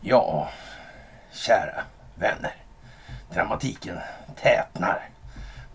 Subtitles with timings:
[0.00, 0.50] Ja,
[1.30, 1.82] kära
[2.14, 2.54] vänner.
[3.30, 3.98] Dramatiken
[4.36, 5.08] tätnar.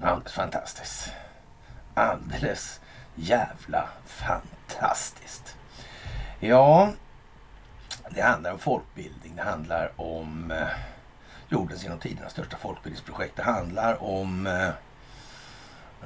[0.01, 1.11] Alldeles fantastiskt.
[1.93, 2.79] Alldeles
[3.15, 5.57] jävla fantastiskt.
[6.39, 6.91] Ja,
[8.09, 9.35] det handlar om folkbildning.
[9.35, 10.67] Det handlar om eh,
[11.49, 13.35] jordens genom tiderna största folkbildningsprojekt.
[13.35, 14.69] Det handlar om eh,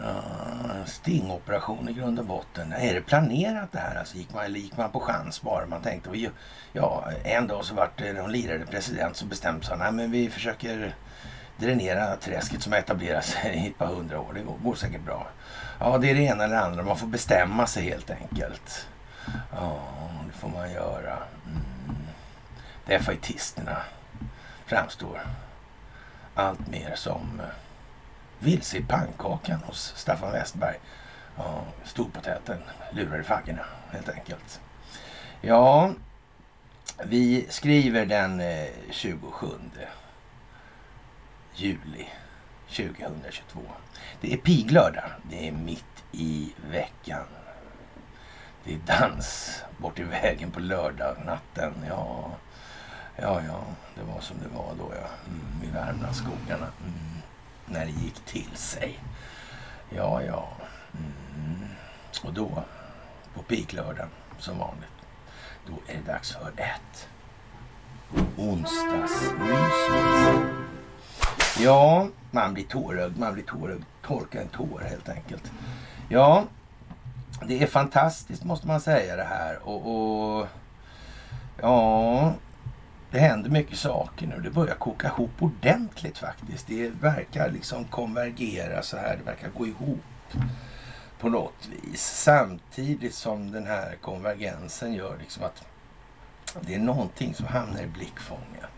[0.04, 2.74] Uh, stingoperation i grund och botten.
[2.74, 3.96] Är det planerat det här?
[3.96, 5.66] Alltså gick man, eller gick man på chans bara?
[5.66, 6.30] Man tänkte, vi,
[6.74, 9.78] ja, en dag så vart det någon lirare president som bestämde sig.
[9.78, 10.96] Nej, men vi försöker
[11.58, 14.34] dränera träsket som har etablerat sig i ett par hundra år.
[14.34, 15.28] Det går, går säkert bra.
[15.80, 16.84] Ja, det är det ena eller det andra.
[16.84, 18.88] Man får bestämma sig helt enkelt.
[19.56, 19.80] Ja,
[20.28, 21.18] det får man göra.
[21.46, 21.98] Mm.
[22.86, 23.78] Defaitisterna
[24.66, 25.22] framstår
[26.36, 27.67] allt mer som eh,
[28.40, 30.76] vilse i pannkakan hos Staffan Westberg.
[31.38, 32.58] Ja, storpotäten
[32.92, 34.62] lurar i faggorna helt enkelt.
[35.42, 35.92] Ja,
[37.04, 39.48] vi skriver den eh, 27
[41.56, 42.08] juli
[42.70, 43.62] 2022.
[44.22, 45.04] Det är piglördag.
[45.30, 47.26] Det är mitt i veckan.
[48.64, 51.74] Det är dans bort i vägen på lördag natten.
[51.90, 52.32] Ja,
[53.16, 53.64] ja, ja,
[53.96, 55.08] det var som det var då ja.
[55.28, 56.68] Mm, I Värmlandsskogarna.
[56.86, 57.07] Mm
[57.70, 59.00] när det gick till sig.
[59.90, 60.48] Ja, ja.
[60.94, 61.70] Mm.
[62.24, 62.64] Och då,
[63.34, 64.10] på piklördagen
[64.40, 64.90] som vanligt,
[65.68, 67.08] då är det dags för ett
[68.38, 69.74] onsdagsmys.
[71.60, 73.84] Ja, man blir tårögd, man blir tårögd.
[74.02, 75.52] Torka en tår helt enkelt.
[76.10, 76.44] Ja,
[77.48, 79.60] det är fantastiskt måste man säga det här.
[79.64, 80.48] Och, och
[81.62, 82.34] ja,
[83.12, 84.42] det händer mycket saker nu.
[84.42, 86.68] Det börjar koka ihop ordentligt faktiskt.
[86.68, 89.18] Det verkar liksom konvergera så här.
[89.18, 90.04] Det verkar gå ihop
[91.20, 92.02] på något vis.
[92.02, 95.68] Samtidigt som den här konvergensen gör liksom att
[96.62, 98.72] det är någonting som hamnar i blickfånget.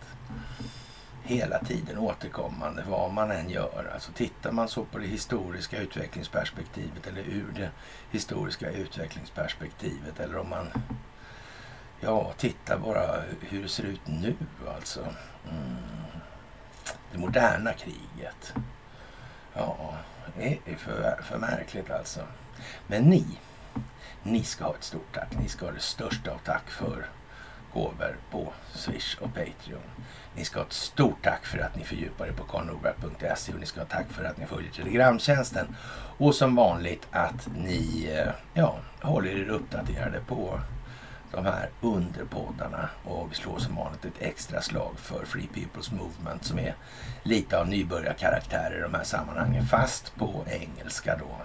[1.24, 3.92] Hela tiden återkommande, vad man än gör.
[3.94, 7.70] Alltså tittar man så på det historiska utvecklingsperspektivet eller ur det
[8.12, 10.68] historiska utvecklingsperspektivet eller om man
[12.02, 14.36] Ja, titta bara hur det ser ut nu
[14.78, 15.00] alltså.
[15.52, 15.76] Mm.
[17.12, 18.54] Det moderna kriget.
[19.54, 19.96] Ja,
[20.38, 22.20] det är för, för märkligt alltså.
[22.88, 23.26] Men ni,
[24.24, 25.38] ni ska ha ett stort tack.
[25.42, 27.06] Ni ska ha det största av tack för
[27.74, 29.82] gåvor på Swish och Patreon.
[30.36, 33.66] Ni ska ha ett stort tack för att ni fördjupar er på karlnorberg.se och ni
[33.66, 35.76] ska ha tack för att ni följer Telegramtjänsten.
[36.18, 40.60] Och som vanligt att ni eh, ja, håller er uppdaterade på
[41.32, 46.44] de här underpoddarna och vi slår som vanligt ett extra slag för Free People's Movement
[46.44, 46.76] som är
[47.24, 51.38] lite av nybörjarkaraktär i de här sammanhangen fast på engelska då.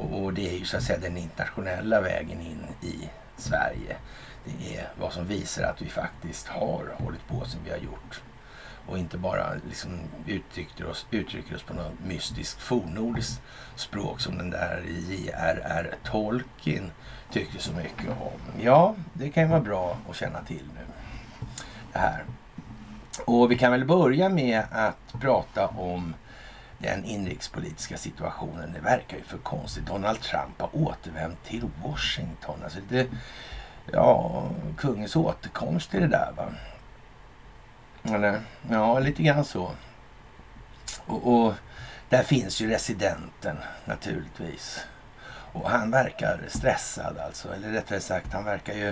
[0.00, 3.96] Och, och, det är ju så att säga den internationella vägen in i Sverige.
[4.44, 8.22] Det är vad som visar att vi faktiskt har hållit på som vi har gjort
[8.88, 9.90] och inte bara liksom
[10.26, 13.42] uttrycker, oss, uttrycker oss på något mystiskt fornnordiskt
[13.76, 15.94] språk som den där J.R.R.
[16.04, 16.90] Tolkien
[17.30, 18.60] Tycker så mycket om.
[18.62, 20.86] Ja, det kan ju vara bra att känna till nu.
[21.92, 22.24] Det här.
[23.24, 26.14] Och vi kan väl börja med att prata om
[26.78, 28.72] den inrikespolitiska situationen.
[28.72, 29.86] Det verkar ju för konstigt.
[29.86, 32.60] Donald Trump har återvänt till Washington.
[32.64, 33.06] Alltså lite,
[33.92, 34.42] ja,
[34.76, 36.48] kungens återkomst till det där va.
[38.14, 38.40] Eller,
[38.70, 39.70] ja, lite grann så.
[41.06, 41.54] Och, och
[42.08, 44.84] där finns ju residenten naturligtvis.
[45.52, 47.54] Och han verkar stressad alltså.
[47.54, 48.88] Eller rättare sagt, han verkar ju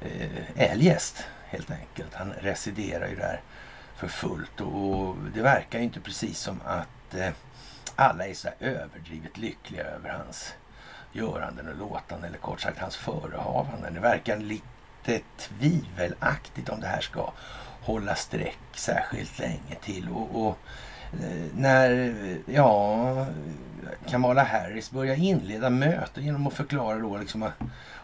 [0.00, 2.14] eh, eljest helt enkelt.
[2.14, 3.40] Han residerar ju där
[3.96, 4.60] för fullt.
[4.60, 7.30] Och det verkar ju inte precis som att eh,
[7.96, 10.54] alla är så överdrivet lyckliga över hans
[11.12, 12.28] göranden och låtanden.
[12.28, 13.94] Eller kort sagt hans förehavanden.
[13.94, 17.32] Det verkar lite tvivelaktigt om det här ska
[17.82, 20.08] hålla streck särskilt länge till.
[20.08, 20.58] Och, och
[21.56, 22.14] när
[22.46, 23.26] ja,
[24.08, 27.42] Kamala Harris börjar inleda möten genom att förklara då liksom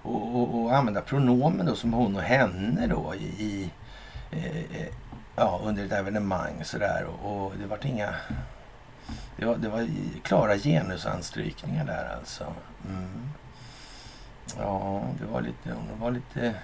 [0.03, 3.71] och, och, och använda pronomen då som hon och henne då i,
[4.31, 4.89] eh, eh,
[5.37, 8.15] ja, under ett evenemang sådär och, och det var inga
[9.37, 9.89] det var, det var
[10.23, 12.55] klara genusanstrykningar där alltså.
[12.89, 13.31] Mm.
[14.59, 16.55] Ja, det var lite, det var lite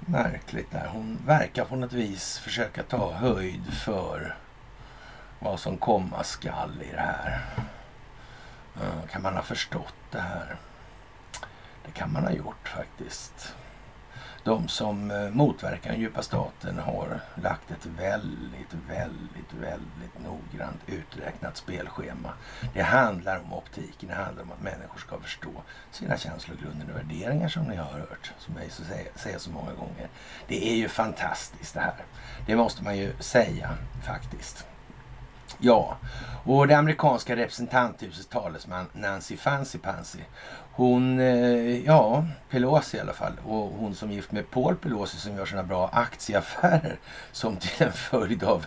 [0.00, 0.86] märkligt där.
[0.92, 4.36] Hon verkar på något vis försöka ta höjd för
[5.44, 7.40] vad som komma skall i det här.
[8.76, 10.56] Eh, kan man ha förstått det här?
[11.86, 13.54] Det kan man ha gjort faktiskt.
[14.44, 21.56] de som eh, motverkar den djupa staten har lagt ett väldigt, väldigt, väldigt noggrant uträknat
[21.56, 22.32] spelschema.
[22.74, 25.50] Det handlar om optiken, det handlar om att människor ska förstå
[25.90, 28.70] sina känslogrunder och värderingar som ni har hört, som jag
[29.14, 30.08] säger så många gånger.
[30.48, 32.04] Det är ju fantastiskt det här.
[32.46, 33.70] Det måste man ju säga
[34.02, 34.66] faktiskt.
[35.66, 35.96] Ja,
[36.44, 40.18] och det amerikanska representanthusets talesman Nancy Fancy Pansy.
[40.72, 43.32] Hon, eh, ja, Pelosi i alla fall.
[43.44, 46.98] Och hon som är gift med Paul Pelosi som gör sådana bra aktieaffärer
[47.32, 48.66] som till en följd av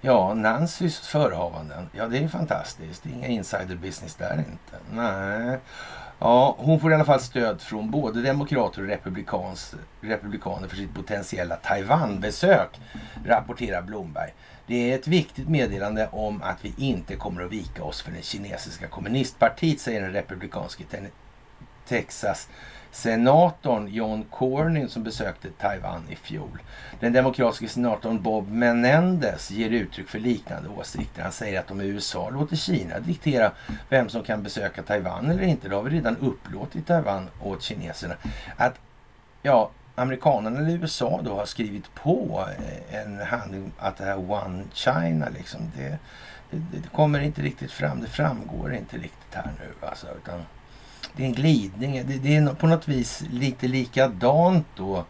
[0.00, 1.90] Ja, Nancys förehavanden.
[1.92, 3.06] Ja, det är fantastiskt.
[3.06, 4.76] Inga insider business där inte.
[4.92, 5.58] Nej.
[6.18, 8.88] Ja, hon får i alla fall stöd från både demokrater och
[10.00, 12.80] republikaner för sitt potentiella Taiwan-besök,
[13.24, 14.32] rapporterar Blomberg.
[14.66, 18.24] Det är ett viktigt meddelande om att vi inte kommer att vika oss för det
[18.24, 20.84] kinesiska kommunistpartiet, säger den republikanske
[21.88, 22.48] Texas
[22.92, 26.58] senatorn John Cornyn som besökte Taiwan i fjol.
[27.00, 31.22] Den demokratiska senatorn Bob Menendez ger uttryck för liknande åsikter.
[31.22, 33.52] Han säger att om USA låter Kina diktera
[33.88, 38.14] vem som kan besöka Taiwan eller inte, då har vi redan upplåtit Taiwan åt kineserna.
[38.56, 38.74] Att
[39.42, 44.64] ja, amerikanerna eller USA då har skrivit på eh, en handling att det här One
[44.72, 45.98] China liksom, det,
[46.50, 48.00] det, det, kommer inte riktigt fram.
[48.00, 50.42] Det framgår inte riktigt här nu alltså, utan
[51.16, 52.06] det är en glidning.
[52.06, 55.04] Det, det, är på något vis lite likadant då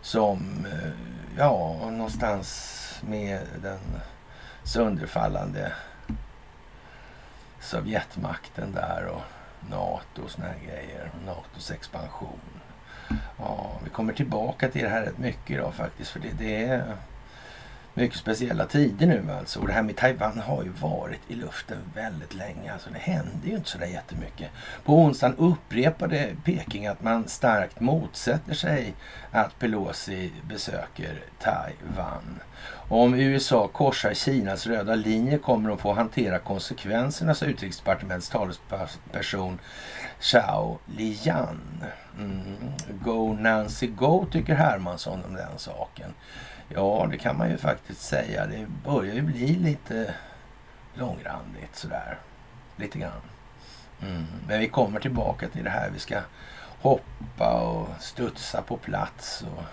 [0.00, 0.90] som, eh,
[1.38, 2.78] ja, någonstans
[3.08, 3.80] med den
[4.64, 5.72] sönderfallande
[7.60, 9.22] Sovjetmakten där och
[9.70, 11.10] NATO och såna här grejer.
[11.26, 12.40] NATOs expansion.
[13.38, 16.10] Ja, vi kommer tillbaka till det här rätt mycket idag faktiskt.
[16.10, 16.96] För det, det är
[17.94, 19.60] mycket speciella tider nu alltså.
[19.60, 22.72] Och det här med Taiwan har ju varit i luften väldigt länge.
[22.72, 24.50] Alltså det händer ju inte sådär jättemycket.
[24.84, 28.94] På onsdagen upprepade Peking att man starkt motsätter sig
[29.30, 32.40] att Pelosi besöker Taiwan.
[32.88, 39.58] Och om USA korsar Kinas röda linje kommer de få hantera konsekvenserna, sa utrikesdepartementets talesperson
[40.20, 41.60] Xiao Lian.
[42.18, 42.56] Mm.
[43.02, 46.14] Go Nancy Go, tycker Hermansson om den saken.
[46.74, 48.46] Ja, det kan man ju faktiskt säga.
[48.46, 50.14] Det börjar ju bli lite
[50.94, 52.18] långrandigt sådär.
[52.76, 53.20] Lite grann.
[54.02, 54.26] Mm.
[54.48, 55.90] Men vi kommer tillbaka till det här.
[55.90, 56.20] Vi ska
[56.80, 59.64] hoppa och studsa på plats och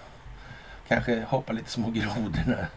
[0.87, 2.67] kanske hoppa lite små grodorna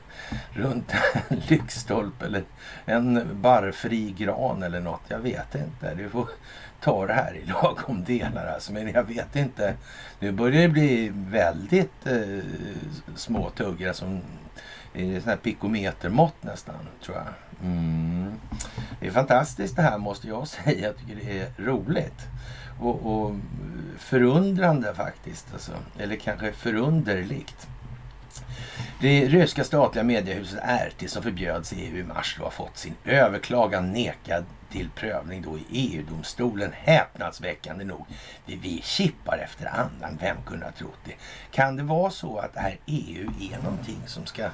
[0.53, 0.95] runt
[1.29, 2.45] en lyktstolpe eller
[2.85, 5.03] en barrfri gran eller något.
[5.09, 5.95] Jag vet inte.
[5.95, 6.29] Du får
[6.83, 8.73] ta det här i lagom delar alltså.
[8.73, 9.75] Men jag vet inte.
[10.19, 12.45] Nu börjar det bli väldigt eh,
[13.17, 14.21] små tuggar som
[14.95, 16.75] i sån här pikometermått nästan,
[17.05, 17.27] tror jag.
[17.63, 18.33] Mm.
[19.01, 20.87] Det är fantastiskt det här måste jag säga.
[20.87, 22.27] Jag tycker det är roligt.
[22.81, 23.35] Och, och
[23.99, 25.47] förundrande faktiskt.
[25.53, 25.73] Alltså.
[25.99, 27.69] Eller kanske förunderligt.
[29.01, 33.93] Det ryska statliga mediehuset RT som förbjöds i EU i mars har fått sin överklagan
[33.93, 36.73] nekad till prövning då i EU-domstolen.
[36.73, 38.07] Häpnadsväckande nog.
[38.47, 40.19] Vi chippar efter andan.
[40.21, 41.15] Vem kunde ha trott det?
[41.51, 44.49] Kan det vara så att det här EU är någonting som ska...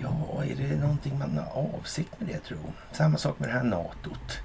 [0.00, 2.72] Ja, är det någonting man har avsikt med det tro?
[2.92, 4.38] Samma sak med det här NATOt.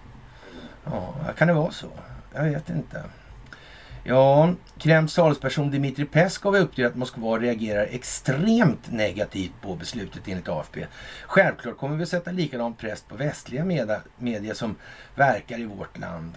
[0.86, 1.90] Ja, kan det vara så?
[2.34, 3.04] Jag vet inte.
[4.08, 10.86] Ja, Kremls talesperson Dmitrij Peskov uppger att Moskva reagerar extremt negativt på beslutet enligt AFP.
[11.26, 13.66] Självklart kommer vi att sätta likadan press på västliga
[14.18, 14.76] medier som
[15.16, 16.32] verkar i vårt land.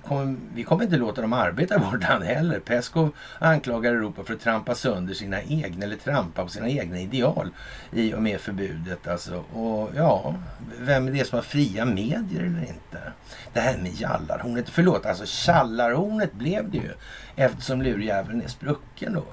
[0.54, 2.60] vi kommer inte låta dem arbeta i vårt land heller.
[2.60, 7.50] Peskov anklagar Europa för att trampa sönder sina egna, eller trampa på sina egna ideal
[7.92, 9.08] i och med förbudet.
[9.08, 9.44] Alltså.
[9.52, 10.34] Och ja,
[10.78, 13.12] vem är det som har fria medier eller inte?
[13.52, 16.92] Det här med jallarhornet, förlåt, alltså tjallarhornet blev det ju
[17.36, 19.24] eftersom lurjäveln är sprucken då.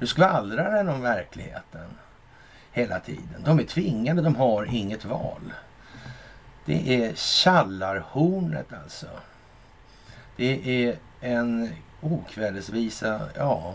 [0.00, 1.88] Nu skvallrar den om verkligheten
[2.72, 3.42] hela tiden.
[3.44, 5.52] De är tvingade, de har inget val.
[6.66, 9.06] Det är Tjallarhornet alltså.
[10.36, 11.70] Det är en
[12.00, 13.74] okvädesvisa, ja,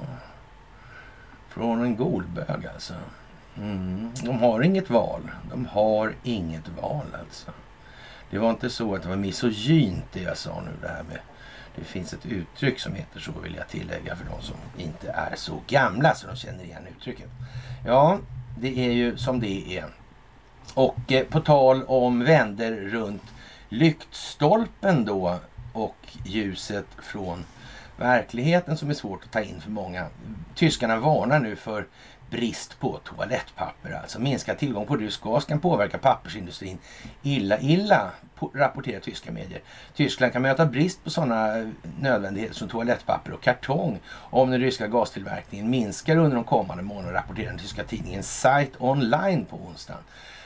[1.49, 2.93] från en golbög alltså.
[3.57, 4.11] Mm.
[4.23, 5.31] De har inget val.
[5.49, 7.51] De har inget val alltså.
[8.29, 11.19] Det var inte så att det var misogynt det jag sa nu det här med
[11.75, 15.35] det finns ett uttryck som heter så vill jag tillägga för de som inte är
[15.35, 17.29] så gamla så de känner igen uttrycket.
[17.85, 18.19] Ja,
[18.59, 19.85] det är ju som det är.
[20.73, 23.23] Och eh, på tal om vänder runt
[23.69, 25.39] lyktstolpen då
[25.73, 27.45] och ljuset från
[27.97, 30.07] verkligheten som är svårt att ta in för många.
[30.55, 31.87] Tyskarna varnar nu för
[32.31, 33.91] brist på toalettpapper.
[33.91, 36.77] Alltså minskad tillgång på rysk gas kan påverka pappersindustrin
[37.23, 38.11] illa, illa,
[38.53, 39.61] rapporterar tyska medier.
[39.95, 41.67] Tyskland kan möta brist på sådana eh,
[41.99, 47.49] nödvändigheter som toalettpapper och kartong om den ryska gastillverkningen minskar under de kommande månaderna, rapporterar
[47.49, 50.03] den tyska tidningen Site Online på onsdagen.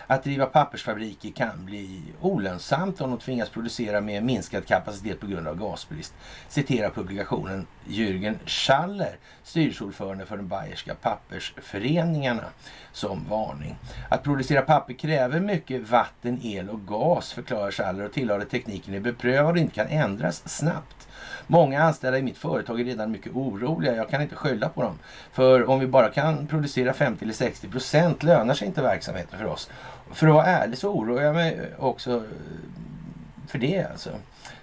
[0.07, 5.47] Att driva pappersfabriker kan bli olönsamt om de tvingas producera med minskad kapacitet på grund
[5.47, 6.13] av gasbrist.
[6.49, 12.43] Citerar publikationen Jürgen Schaller, styrelseordförande för de bayerska pappersföreningarna,
[12.91, 13.75] som varning.
[14.09, 18.93] Att producera papper kräver mycket vatten, el och gas, förklarar Schaller och tillade att tekniken
[18.93, 21.07] är beprövad och inte kan ändras snabbt.
[21.47, 23.95] Många anställda i mitt företag är redan mycket oroliga.
[23.95, 24.99] Jag kan inte skylla på dem.
[25.31, 29.45] För om vi bara kan producera 50 eller 60 procent lönar sig inte verksamheten för
[29.45, 29.69] oss.
[30.15, 32.23] För att vara ärlig så oroar jag mig också
[33.49, 34.09] för det alltså.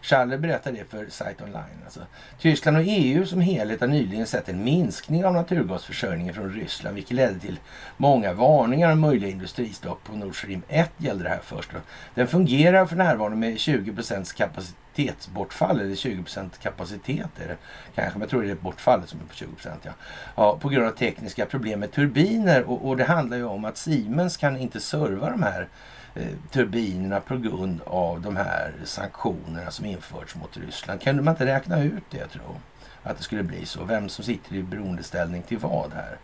[0.03, 1.83] Schaller berättar det för Site Online.
[1.85, 2.01] Alltså.
[2.39, 7.17] Tyskland och EU som helhet har nyligen sett en minskning av naturgasförsörjningen från Ryssland vilket
[7.17, 7.61] ledde till
[7.97, 11.71] många varningar om möjliga industristopp på Nord Stream 1 gällde det här först.
[12.15, 16.25] Den fungerar för närvarande med 20% kapacitetsbortfall eller 20
[16.63, 17.57] kapacitet är det
[17.95, 19.91] kanske, men jag tror det är bortfallet som är på 20 ja.
[20.37, 20.59] ja.
[20.61, 24.37] På grund av tekniska problem med turbiner och, och det handlar ju om att Siemens
[24.37, 25.69] kan inte serva de här
[26.15, 31.01] Eh, turbinerna på grund av de här sanktionerna som införts mot Ryssland.
[31.01, 32.57] Kan man inte räkna ut det tro?
[33.03, 33.85] Att det skulle bli så?
[33.85, 36.17] Vem som sitter i beroendeställning till vad här?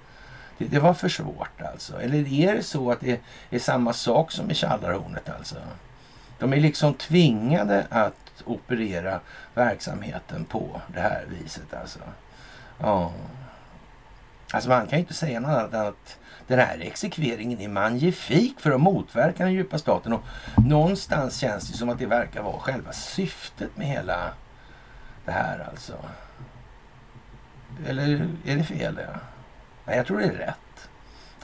[0.58, 2.00] Det, det, var för svårt alltså.
[2.00, 5.56] Eller är det så att det är samma sak som i Tjallarhornet alltså?
[6.38, 9.20] De är liksom tvingade att operera
[9.54, 11.98] verksamheten på det här viset alltså.
[12.78, 13.12] Ja.
[14.52, 16.17] Alltså man kan ju inte säga något annat än att
[16.48, 20.12] den här exekveringen är magnifik för att motverka den djupa staten.
[20.12, 20.22] Och
[20.56, 24.32] någonstans känns det som att det verkar vara själva syftet med hela
[25.24, 25.94] det här alltså.
[27.86, 29.00] Eller är det fel?
[29.02, 29.20] Ja?
[29.84, 30.88] Nej, jag tror det är rätt.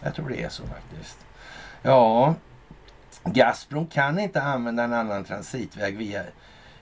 [0.02, 1.18] Jag tror det är så faktiskt.
[1.82, 2.34] Ja,
[3.25, 6.23] Gazprom kan inte använda en annan transitväg via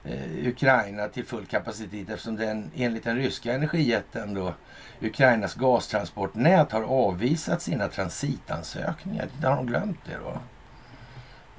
[0.05, 4.55] eh, Ukraina till full kapacitet eftersom den enligt den ryska energijätten då
[5.03, 9.29] Ukrainas gastransportnät har avvisat sina transitansökningar.
[9.43, 10.39] Har de glömt det då?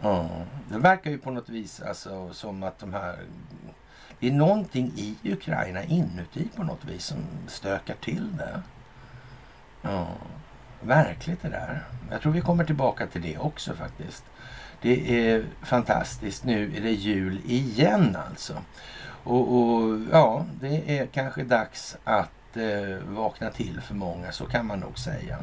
[0.02, 0.30] Ja,
[0.70, 3.20] det verkar ju på något vis alltså som att de här...
[4.20, 8.62] Det är någonting i Ukraina inuti på något vis som stökar till det.
[9.82, 10.08] Ja,
[10.82, 11.84] verkligt det där.
[12.12, 14.24] Jag tror vi kommer tillbaka till det också faktiskt.
[14.82, 16.44] Det är fantastiskt.
[16.44, 18.54] Nu är det jul igen alltså.
[19.24, 24.66] Och, och ja, det är kanske dags att eh, vakna till för många, så kan
[24.66, 25.38] man nog säga.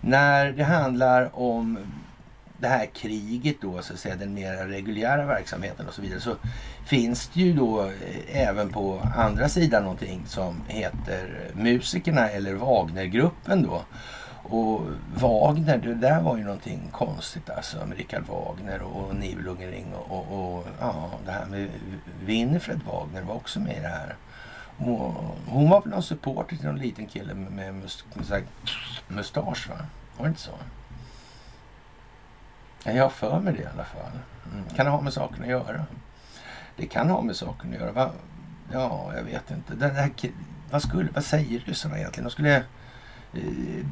[0.00, 1.78] När det handlar om
[2.58, 6.34] det här kriget då, så att säga, den mer reguljära verksamheten och så vidare, så
[6.86, 13.62] finns det ju då eh, även på andra sidan någonting som heter Musikerna eller Wagnergruppen
[13.62, 13.82] då.
[14.50, 14.82] Och
[15.14, 20.56] Wagner, det där var ju någonting konstigt alltså med Richard Wagner och Nibelungering och, och,
[20.56, 21.68] och ja, det här med
[22.24, 24.16] Winfred Wagner var också med i det här.
[24.78, 28.04] Hon var väl någon supporter till någon liten kille med, med mus,
[29.08, 29.76] mustasch va?
[30.16, 30.52] Var det inte så?
[32.84, 34.18] Jag har för mig det i alla fall.
[34.52, 34.64] Mm.
[34.76, 35.86] Kan det ha med saken att göra?
[36.76, 37.92] Det kan ha med saken att göra.
[37.92, 38.10] Va?
[38.72, 39.74] Ja, jag vet inte.
[39.74, 40.10] Den här,
[40.70, 42.24] vad, skulle, vad säger ryssarna egentligen?
[42.24, 43.84] De skulle eh,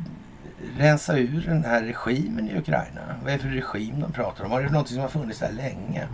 [0.78, 3.00] rensa ur den här regimen i Ukraina.
[3.22, 4.50] Vad är det för regim de pratar om?
[4.50, 6.06] Har det något som har funnits där länge?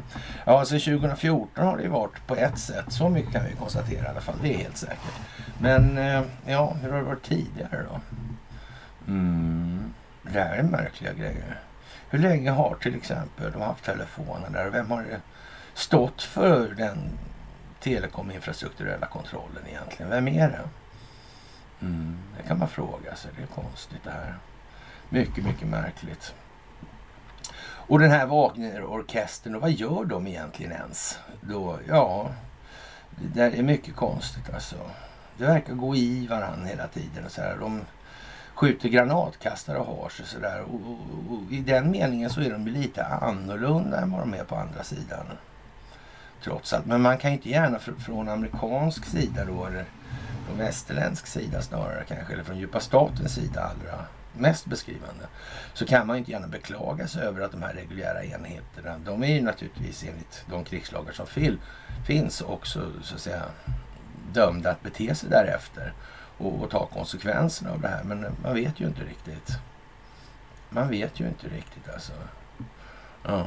[0.44, 2.84] Ja, alltså, sedan 2014 har det ju varit på ett sätt.
[2.88, 4.34] Så mycket kan vi konstatera i alla fall.
[4.42, 5.20] Det är helt säkert.
[5.58, 8.00] Men eh, ja, hur har det varit tidigare då?
[9.08, 11.60] Mm, det här är märkliga grejer.
[12.10, 14.70] Hur länge har till exempel de haft telefoner där?
[14.70, 15.06] Vem har
[15.74, 16.98] stått för den
[17.80, 20.10] telekominfrastrukturella kontrollen egentligen?
[20.10, 20.60] Vem är det?
[21.82, 23.30] Mm, det kan man fråga sig.
[23.36, 24.34] Det är konstigt det här.
[25.08, 26.34] Mycket, mycket märkligt.
[27.64, 31.18] Och den här Wagnerorkestern, vad gör de egentligen ens?
[31.40, 32.30] Då, ja,
[33.34, 34.76] det är mycket konstigt alltså.
[35.38, 37.24] Det verkar gå i varandra hela tiden.
[37.24, 37.56] Och så här.
[37.60, 37.80] De
[38.54, 40.60] skjuter granatkastare och har sig sådär.
[40.60, 44.44] Och, och, och, I den meningen så är de lite annorlunda än vad de är
[44.44, 45.26] på andra sidan.
[46.44, 46.86] Trots allt.
[46.86, 49.84] Men man kan ju inte gärna fr från amerikansk sida då, eller
[50.46, 55.26] från västerländsk sida snarare kanske, eller från djupa statens sida allra mest beskrivande,
[55.74, 59.22] så kan man ju inte gärna beklaga sig över att de här reguljära enheterna, de
[59.22, 61.26] är ju naturligtvis enligt de krigslagar som
[62.06, 63.42] finns också så att säga
[64.32, 65.92] dömda att bete sig därefter
[66.38, 68.04] och, och ta konsekvenserna av det här.
[68.04, 69.58] Men man vet ju inte riktigt.
[70.70, 72.12] Man vet ju inte riktigt alltså.
[73.24, 73.46] Ja.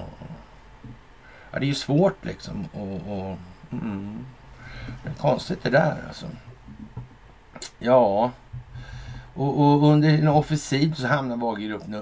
[1.51, 3.37] ja det är ju svårt liksom och, och
[3.71, 4.25] mm,
[5.03, 6.27] det är konstigt det där alltså.
[7.79, 8.31] Ja,
[9.35, 11.37] Och, och under en offensiv så hamnar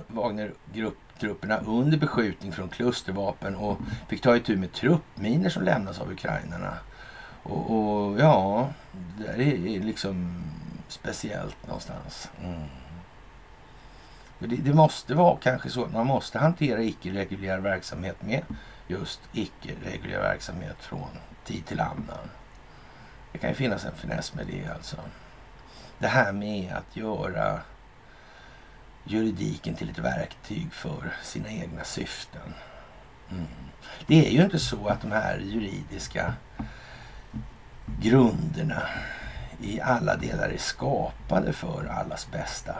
[0.07, 6.73] Wagnergrupptrupperna under beskjutning från klustervapen och fick ta itu med truppminer som lämnas av ukrainarna.
[7.43, 8.69] Och, och ja,
[9.37, 10.43] det är liksom
[10.87, 12.29] speciellt någonstans.
[12.43, 12.63] Mm.
[14.39, 18.43] Det, det, måste vara kanske så att man måste hantera icke-reguljär verksamhet med
[18.87, 21.09] just icke-reguljär verksamhet från
[21.45, 22.29] tid till annan.
[23.31, 24.97] Det kan ju finnas en finess med det alltså.
[26.03, 27.61] Det här med att göra
[29.03, 32.53] juridiken till ett verktyg för sina egna syften.
[33.31, 33.45] Mm.
[34.07, 36.33] Det är ju inte så att de här juridiska
[38.01, 38.81] grunderna
[39.61, 42.75] i alla delar är skapade för allas bästa.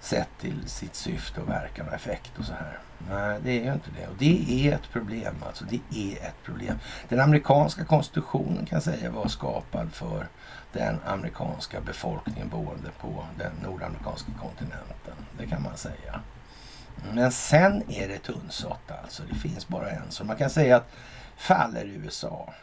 [0.00, 2.78] Sett till sitt syfte och verkan och effekt och så här.
[3.10, 4.06] Nej, det är ju inte det.
[4.06, 5.64] Och det är ett problem alltså.
[5.64, 6.78] Det är ett problem.
[7.08, 10.28] Den amerikanska konstitutionen kan säga var skapad för
[10.72, 15.26] den amerikanska befolkningen boende på den nordamerikanska kontinenten.
[15.38, 16.20] Det kan man säga.
[17.12, 19.22] Men sen är det tunnsått alltså.
[19.22, 20.10] Det finns bara en.
[20.10, 20.88] Så man kan säga att
[21.36, 22.54] faller USA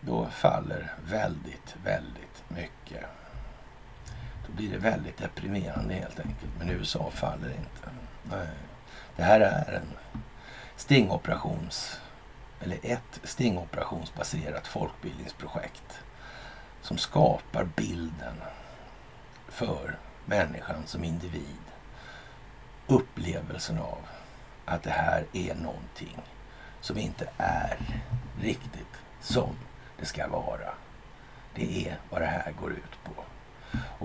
[0.00, 3.04] då faller väldigt, väldigt mycket.
[4.46, 6.52] Då blir det väldigt deprimerande helt enkelt.
[6.58, 7.88] Men USA faller inte.
[8.22, 8.48] Nej.
[9.16, 9.92] Det här är en
[10.76, 12.00] stingoperations
[12.60, 15.98] eller ett stingoperationsbaserat folkbildningsprojekt
[16.82, 18.34] som skapar bilden
[19.48, 21.56] för människan som individ.
[22.86, 23.98] Upplevelsen av
[24.64, 26.20] att det här är någonting
[26.80, 27.78] som inte är
[28.40, 29.56] riktigt som
[29.98, 30.74] det ska vara.
[31.54, 33.24] Det är vad det här går ut på.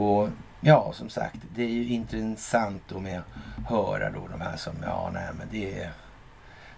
[0.01, 0.29] Och
[0.62, 3.21] ja, som sagt, det är ju intressant att med
[3.67, 5.91] höra då de här som, ja nej men det är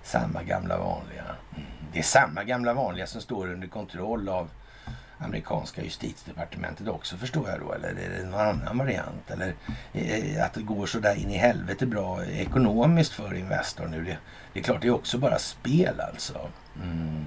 [0.07, 1.23] samma gamla vanliga.
[1.55, 1.67] Mm.
[1.93, 4.49] Det är samma gamla vanliga som står under kontroll av
[5.17, 7.73] amerikanska justitiedepartementet också förstår jag då.
[7.73, 9.31] Eller är det någon annan variant?
[9.31, 9.53] Eller
[9.93, 14.03] eh, att det går så där in i helvete bra ekonomiskt för Investor nu.
[14.03, 14.17] Det,
[14.53, 16.49] det är klart, det är också bara spel alltså.
[16.83, 17.25] Mm.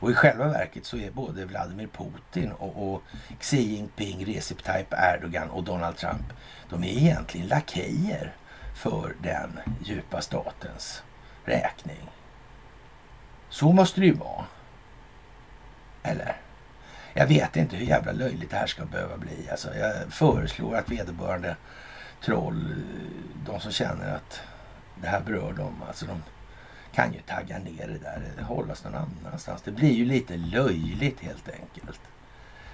[0.00, 3.02] Och i själva verket så är både Vladimir Putin och, och
[3.40, 6.32] Xi Jinping, Recep Tayyip Erdogan och Donald Trump,
[6.70, 8.32] de är egentligen lakejer
[8.74, 11.02] för den djupa statens
[11.44, 12.10] räkning.
[13.48, 14.44] Så måste det ju vara.
[16.02, 16.36] Eller?
[17.14, 19.48] Jag vet inte hur jävla löjligt det här ska behöva bli.
[19.50, 21.56] Alltså, jag föreslår att vederbörande
[22.24, 22.82] troll,
[23.46, 24.40] de som känner att
[25.02, 26.22] det här berör dem, alltså de
[26.92, 29.62] kan ju tagga ner det där, eller hållas någon annanstans.
[29.62, 32.00] Det blir ju lite löjligt helt enkelt.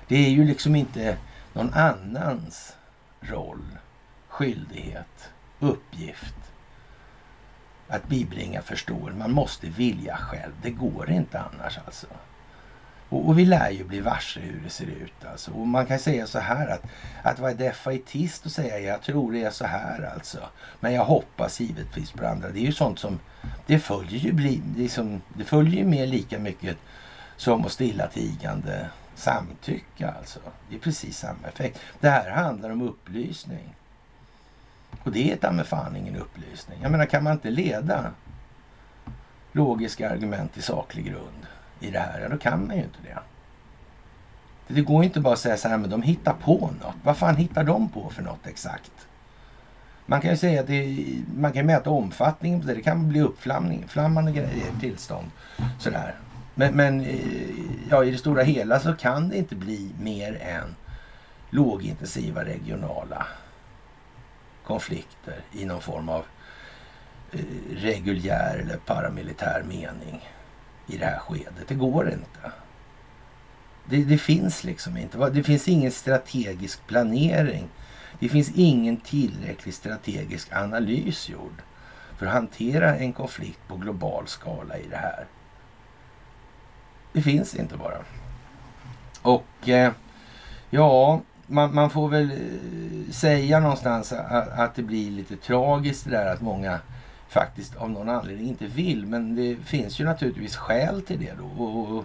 [0.09, 1.19] Det är ju liksom inte
[1.53, 2.77] någon annans
[3.21, 3.79] roll,
[4.29, 5.31] skyldighet,
[5.61, 6.40] uppgift
[7.91, 9.19] att bibringa förståelse.
[9.19, 10.53] Man måste vilja själv.
[10.63, 12.07] Det går inte annars alltså.
[13.09, 15.25] Och, och, vi lär ju bli varse hur det ser ut.
[15.31, 15.51] Alltså.
[15.51, 16.83] Och man kan säga så här att,
[17.23, 20.39] att vara defaitist och säga jag tror det är så här alltså.
[20.81, 22.51] Men jag hoppas givetvis på andra.
[22.51, 23.19] Det är ju sånt som,
[23.67, 26.77] det följer ju, bli, liksom, det följer ju med lika mycket
[27.37, 30.41] som att stillatigande samtycka alltså.
[30.69, 31.81] Det är precis samma effekt.
[32.01, 33.75] Det här handlar om upplysning.
[35.03, 36.79] Och det är ta med fan ingen upplysning.
[36.83, 38.11] Jag menar kan man inte leda
[39.53, 41.47] logiska argument till saklig grund
[41.81, 43.19] i det här, ja då kan man ju inte det.
[44.75, 46.95] Det går inte bara att säga så här, men de hittar på något.
[47.03, 48.93] Vad fan hittar de på för något exakt?
[50.07, 50.99] Man kan ju säga att det,
[51.37, 52.75] man kan mäta omfattningen på det.
[52.75, 55.31] Det kan bli uppflammande grejer, tillstånd.
[55.79, 56.15] Sådär.
[56.55, 57.17] Men, men eh,
[57.91, 60.77] ja, i det stora hela så kan det inte bli mer än
[61.51, 63.27] lågintensiva regionala
[64.71, 66.25] konflikter i någon form av
[67.33, 67.41] eh,
[67.77, 70.29] reguljär eller paramilitär mening
[70.87, 71.69] i det här skedet.
[71.69, 72.53] Det går inte.
[73.85, 75.31] Det, det, finns liksom inte.
[75.31, 77.69] Det finns ingen strategisk planering.
[78.19, 81.63] Det finns ingen tillräcklig strategisk analys gjord
[82.19, 85.27] för att hantera en konflikt på global skala i det här.
[87.13, 87.99] Det finns inte bara.
[89.23, 89.93] Och eh,
[90.71, 96.11] ja, man, man, får väl eh, säga någonstans att, att, det blir lite tragiskt det
[96.11, 96.79] där att många
[97.29, 99.07] faktiskt av någon anledning inte vill.
[99.07, 101.65] Men det finns ju naturligtvis skäl till det då.
[101.65, 102.05] Och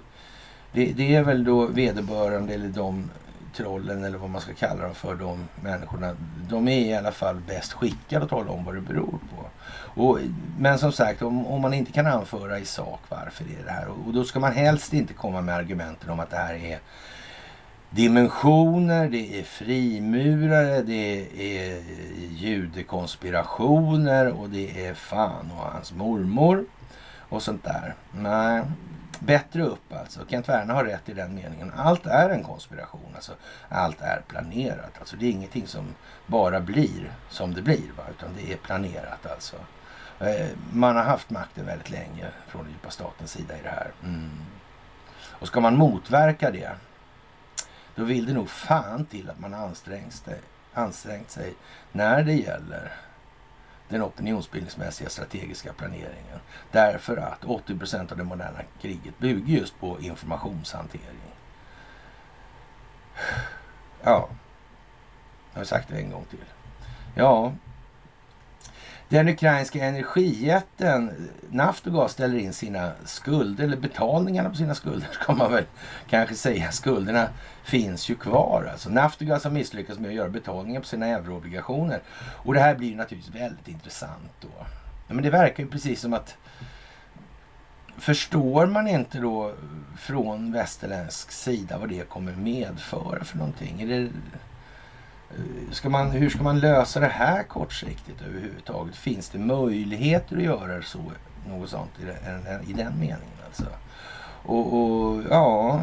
[0.72, 3.10] det, det är väl då vederbörande eller de
[3.56, 6.16] trollen eller vad man ska kalla dem för, de människorna.
[6.50, 9.50] De är i alla fall bäst skickade att tala om vad det beror på.
[10.02, 10.20] Och,
[10.60, 13.72] men som sagt, om, om, man inte kan anföra i sak varför det är det
[13.72, 13.88] här.
[13.88, 16.80] Och, och då ska man helst inte komma med argumenten om att det här är
[17.90, 21.28] dimensioner, det är frimurare, det
[21.64, 21.84] är
[22.30, 26.66] judekonspirationer och det är fan och hans mormor
[27.30, 27.96] och sånt där.
[28.12, 28.64] Nej,
[29.20, 30.20] bättre upp alltså.
[30.30, 31.72] Kent Werner har rätt i den meningen.
[31.76, 33.12] Allt är en konspiration.
[33.16, 33.32] Alltså,
[33.70, 34.92] allt är planerat.
[35.00, 35.96] Alltså, det är ingenting som
[36.28, 37.92] bara blir som det blir.
[37.98, 38.04] Va?
[38.18, 39.56] Utan det är planerat alltså.
[40.20, 43.92] Eh, man har haft makten väldigt länge från den djupa statens sida i det här.
[44.04, 44.30] Mm.
[45.40, 46.72] Och ska man motverka det,
[47.96, 50.40] då vill det nog fan till att man ansträngt sig,
[50.74, 51.54] ansträngt sig
[51.92, 52.92] när det gäller
[53.90, 56.40] den opinionsbildningsmässiga strategiska planeringen.
[56.72, 61.36] Därför att 80 procent av det moderna kriget bygger just på informationshantering.
[64.04, 64.30] Ja,
[65.54, 66.46] jag har sagt det en gång till.
[67.16, 67.54] Ja,
[69.10, 75.52] den ukrainska energijätten Naftogaz ställer in sina skulder, eller betalningarna på sina skulder ska man
[75.52, 75.64] väl
[76.10, 76.72] kanske säga.
[76.72, 77.30] Skulderna
[77.64, 78.70] finns ju kvar.
[78.72, 82.02] Alltså Naftogaz har misslyckats med att göra betalningar på sina euroobligationer.
[82.18, 84.66] Och det här blir naturligtvis väldigt intressant då.
[85.08, 86.38] Men det verkar ju precis som att
[87.98, 89.54] Förstår man inte då
[89.98, 93.82] från västerländsk sida vad det kommer medföra för någonting?
[93.82, 94.10] Är det
[95.72, 98.96] Ska man, hur ska man lösa det här kortsiktigt överhuvudtaget?
[98.96, 101.00] Finns det möjligheter att göra så,
[101.48, 103.20] något sånt i, den, i den meningen?
[103.48, 103.66] Alltså?
[104.44, 105.82] Och, och ja,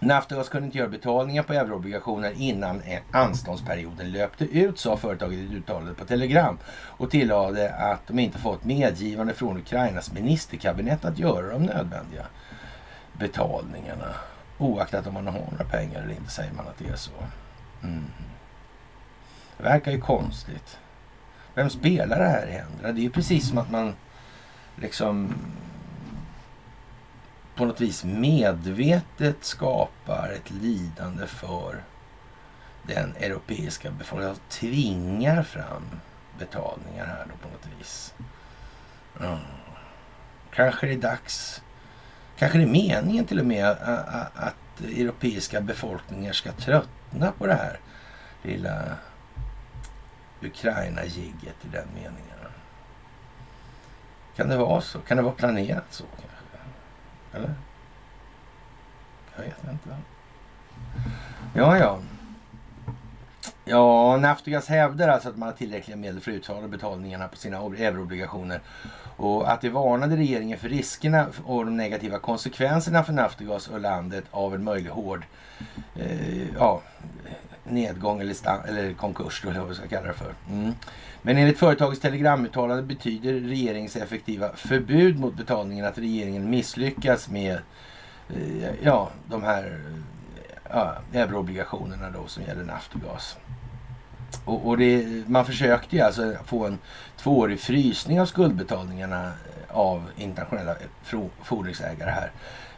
[0.00, 5.52] Naftgas kunde inte göra betalningar på euroobligationer innan anståndsperioden löpte ut, sa företaget i ett
[5.52, 11.52] uttalande på Telegram och tillade att de inte fått medgivande från Ukrainas ministerkabinett att göra
[11.52, 12.26] de nödvändiga
[13.12, 14.14] betalningarna.
[14.58, 17.12] Oaktat om man har några pengar eller inte säger man att det är så.
[17.86, 18.04] Mm.
[19.56, 20.78] Det verkar ju konstigt.
[21.54, 22.92] Vem spelar det här i händerna?
[22.92, 23.94] Det är ju precis som att man
[24.76, 25.34] liksom
[27.54, 31.82] på något vis medvetet skapar ett lidande för
[32.82, 34.36] den europeiska befolkningen.
[34.48, 35.82] Tvingar fram
[36.38, 38.14] betalningar här då på något vis.
[39.20, 39.38] Mm.
[40.50, 41.62] Kanske det är dags,
[42.38, 43.66] kanske det är meningen till och med
[44.34, 47.78] att europeiska befolkningar ska tröttna tröttna på det här
[48.42, 48.96] lilla
[50.40, 52.22] Ukraina-jigget i den meningen.
[54.36, 54.98] Kan det vara så?
[54.98, 56.58] Kan det vara planerat så kanske?
[57.32, 57.54] Eller?
[59.36, 59.96] Jag vet inte.
[61.54, 61.98] Ja, ja.
[63.68, 67.56] Ja, Naftogas hävdar alltså att man har tillräckliga medel för att utföra betalningarna på sina
[67.56, 68.60] euroobligationer
[69.16, 74.24] och att det varnade regeringen för riskerna och de negativa konsekvenserna för Naftogas och landet
[74.30, 75.24] av en möjlig hård
[75.96, 76.82] eh, ja,
[77.64, 78.36] nedgång eller,
[78.68, 80.34] eller konkurs, eller vad vi ska kalla det för.
[80.50, 80.72] Mm.
[81.22, 87.58] Men enligt företagets telegramuttalande betyder regeringens effektiva förbud mot betalningen att regeringen misslyckas med
[88.28, 89.80] eh, ja, de här
[90.70, 93.36] ja, euroobligationerna då som gäller Naftogas.
[94.44, 96.78] Och, och det, man försökte ju alltså få en
[97.16, 102.30] tvåårig frysning av skuldbetalningarna eh, av internationella eh, fordringsägare här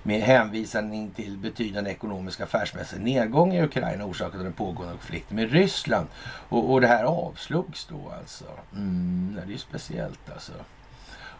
[0.02, 5.52] med hänvisning till betydande ekonomiska affärsmässig nedgång i Ukraina orsakad av den pågående konflikten med
[5.52, 6.06] Ryssland.
[6.48, 8.44] Och, och det här avslogs då alltså.
[8.72, 10.52] Mm, det är ju speciellt alltså.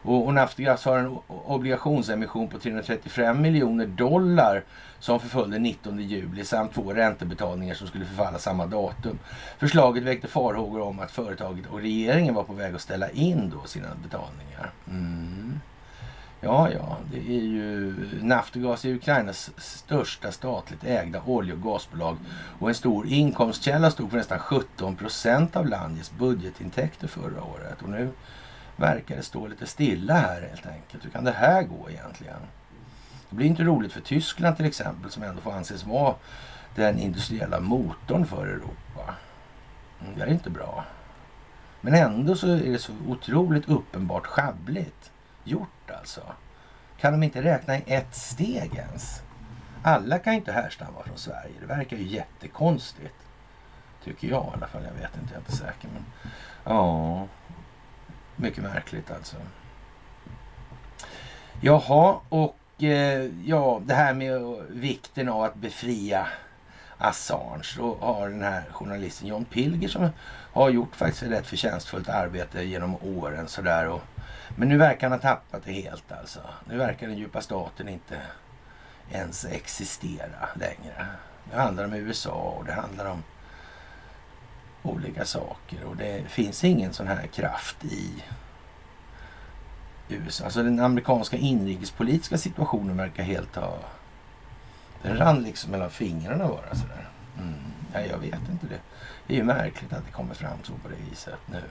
[0.02, 4.64] Och, och Naftgas har en obligationsemission på 335 miljoner dollar
[5.00, 9.18] som förföljde 19 juli samt två räntebetalningar som skulle förfalla samma datum.
[9.58, 13.66] Förslaget väckte farhågor om att företaget och regeringen var på väg att ställa in då
[13.66, 14.72] sina betalningar.
[14.88, 15.60] Mm.
[16.40, 22.16] Ja, ja, det är ju Naftgas är Ukrainas största statligt ägda olje och gasbolag
[22.58, 27.82] och en stor inkomstkälla stod för nästan 17 procent av landets budgetintäkter förra året.
[27.82, 28.10] Och nu
[28.76, 31.04] verkar det stå lite stilla här helt enkelt.
[31.04, 32.40] Hur kan det här gå egentligen?
[33.30, 36.14] Det blir inte roligt för Tyskland till exempel som ändå får anses vara
[36.74, 39.14] den industriella motorn för Europa.
[40.00, 40.84] Mm, det är inte bra.
[41.80, 45.12] Men ändå så är det så otroligt uppenbart schabbligt
[45.44, 46.22] gjort alltså.
[47.00, 49.22] Kan de inte räkna i ett steg ens?
[49.82, 51.54] Alla kan inte härstamma från Sverige.
[51.60, 53.14] Det verkar ju jättekonstigt.
[54.04, 54.82] Tycker jag i alla fall.
[54.84, 55.88] Jag vet inte, jag är inte säker.
[55.92, 56.04] Men
[56.64, 57.26] ja,
[58.36, 59.36] mycket märkligt alltså.
[61.60, 66.26] Jaha, och Eh, ja, det här med vikten av att befria
[66.98, 67.74] Assange.
[67.76, 70.08] Då har den här journalisten John Pilger som
[70.52, 73.88] har gjort faktiskt ett rätt förtjänstfullt arbete genom åren sådär.
[73.88, 74.02] Och,
[74.56, 76.40] men nu verkar han ha tappat det helt alltså.
[76.68, 78.16] Nu verkar den djupa staten inte
[79.12, 81.06] ens existera längre.
[81.50, 83.22] Det handlar om USA och det handlar om
[84.82, 88.24] olika saker och det finns ingen sån här kraft i
[90.08, 90.44] USA.
[90.44, 93.78] Alltså den amerikanska inrikespolitiska situationen verkar helt ha...
[95.02, 97.08] Den rann liksom mellan fingrarna bara sådär.
[97.38, 97.54] Mm.
[97.92, 98.80] Ja, jag vet inte det.
[99.26, 101.62] Det är ju märkligt att det kommer fram så på det viset nu.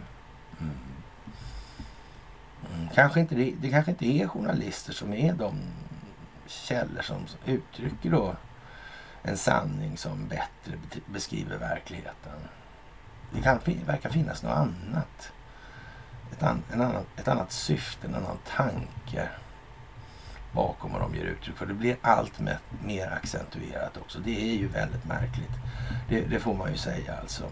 [0.59, 0.73] Mm.
[2.73, 2.87] Mm.
[2.93, 5.61] Kanske inte det, det kanske inte är journalister som är de
[6.47, 8.35] källor som uttrycker då
[9.21, 10.73] en sanning som bättre
[11.05, 12.39] beskriver verkligheten.
[13.33, 15.31] Det kan verka finnas något annat.
[16.31, 19.29] Ett, an, en annan, ett annat syfte, en annan tanke
[20.51, 21.65] bakom vad de ger uttryck för.
[21.65, 24.19] Det blir allt med, mer accentuerat också.
[24.19, 25.51] Det är ju väldigt märkligt.
[26.09, 27.43] Det, det får man ju säga alltså.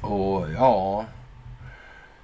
[0.00, 1.04] Och ja,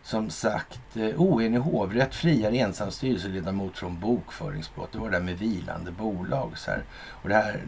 [0.02, 4.92] som sagt, eh, oenig hovrätt friar ensam styrelseledamot från bokföringsbrott.
[4.92, 6.58] Det var det där med vilande bolag.
[6.58, 6.82] Så här.
[7.10, 7.60] Och det här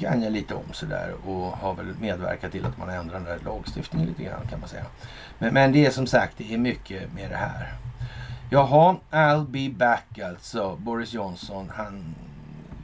[0.00, 3.38] kan jag lite om sådär och har väl medverkat till att man ändrar den där
[3.44, 4.86] lagstiftningen lite grann kan man säga.
[5.38, 7.72] Men, men det är som sagt, det är mycket med det här.
[8.50, 10.76] Jaha, I'll be back alltså.
[10.76, 12.14] Boris Johnson, han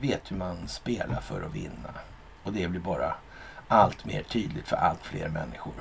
[0.01, 1.95] vet hur man spelar för att vinna.
[2.43, 3.15] Och det blir bara
[3.69, 5.75] allt mer tydligt för allt fler människor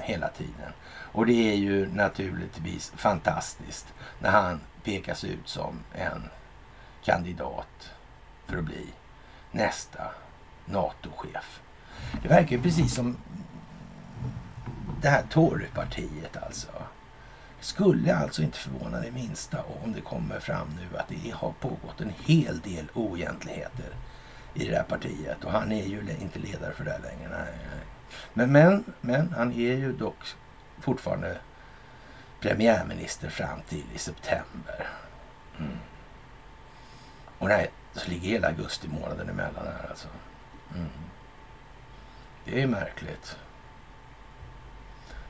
[0.00, 0.72] hela tiden.
[1.12, 3.86] Och det är ju naturligtvis fantastiskt
[4.18, 6.22] när han pekas ut som en
[7.04, 7.90] kandidat
[8.46, 8.86] för att bli
[9.50, 10.02] nästa
[10.70, 11.60] NATO-chef.
[12.22, 13.16] Det verkar ju precis som
[15.02, 16.68] det här Torypartiet alltså.
[17.60, 22.00] Skulle alltså inte förvåna det minsta om det kommer fram nu att det har pågått
[22.00, 23.94] en hel del oegentligheter
[24.54, 25.44] i det här partiet.
[25.44, 27.28] Och han är ju inte ledare för det här längre.
[27.30, 27.54] Nej.
[28.34, 30.24] Men, men, men han är ju dock
[30.80, 31.38] fortfarande
[32.40, 34.88] premiärminister fram till i september.
[35.58, 35.78] Mm.
[37.38, 40.08] Och nej, så ligger hela augusti månaden emellan här alltså.
[40.74, 40.88] Mm.
[42.44, 43.36] Det är märkligt.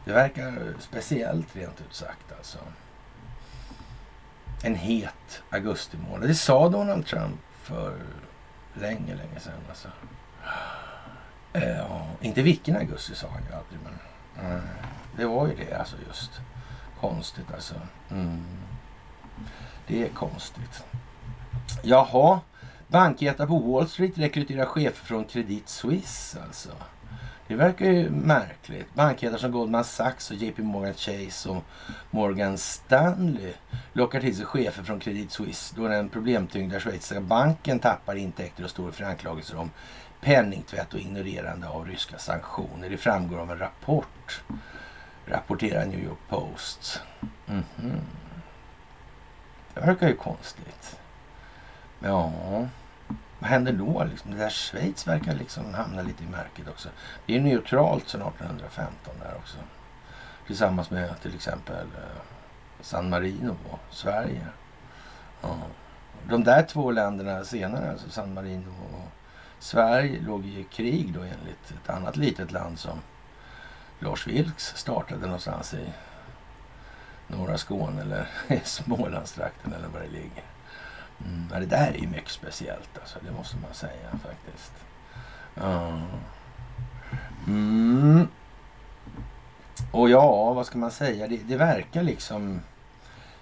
[0.05, 2.59] Det verkar speciellt rent ut sagt alltså.
[4.63, 6.29] En het augusti månad.
[6.29, 8.01] Det sa Donald Trump för
[8.75, 9.61] länge, länge sedan.
[9.69, 9.89] Alltså.
[11.53, 13.99] Ja, inte vilken augusti sa han ju aldrig, men
[14.47, 14.69] mm,
[15.17, 16.31] det var ju det alltså just.
[17.01, 17.75] Konstigt alltså.
[18.11, 18.45] Mm.
[19.87, 20.85] Det är konstigt.
[21.83, 22.41] Jaha,
[22.89, 26.71] bankjättar på Wall Street rekryterar chefer från Credit Suisse alltså.
[27.49, 28.95] Det verkar ju märkligt.
[28.95, 31.65] Bankjättar som Goldman Sachs och JP Morgan Chase och
[32.11, 33.53] Morgan Stanley
[33.93, 38.71] lockar till sig chefer från Credit Suisse då den problemtyngda schweiziska banken tappar intäkter och
[38.71, 39.71] står för anklagelser om
[40.21, 42.91] penningtvätt och ignorerande av ryska sanktioner.
[42.91, 44.43] Det framgår av en rapport,
[45.27, 47.03] rapporterar New York Post.
[47.47, 48.01] Mm -hmm.
[49.75, 50.99] Det verkar ju konstigt.
[52.01, 52.33] Ja,
[53.39, 54.05] vad händer då?
[54.05, 56.89] Liksom, det där Schweiz verkar liksom hamna lite i märket också.
[57.27, 59.59] Det är neutralt sedan 1815 där också.
[60.47, 62.23] Tillsammans med till exempel eh,
[62.81, 64.47] San Marino och Sverige.
[65.41, 65.57] Ja.
[66.29, 69.09] De där två länderna senare, alltså San Marino och
[69.59, 72.99] Sverige låg i krig då enligt ett annat litet land som
[73.99, 75.93] Lars Vilks startade någonstans i
[77.27, 80.45] norra Skåne eller i Smålandstrakten eller var det ligger.
[81.25, 84.73] Mm, det där är ju mycket speciellt alltså, det måste man säga faktiskt.
[85.55, 86.01] Ja.
[87.47, 88.29] Mm.
[89.91, 91.29] Och ja, vad ska man säga?
[91.29, 92.61] Det, det verkar liksom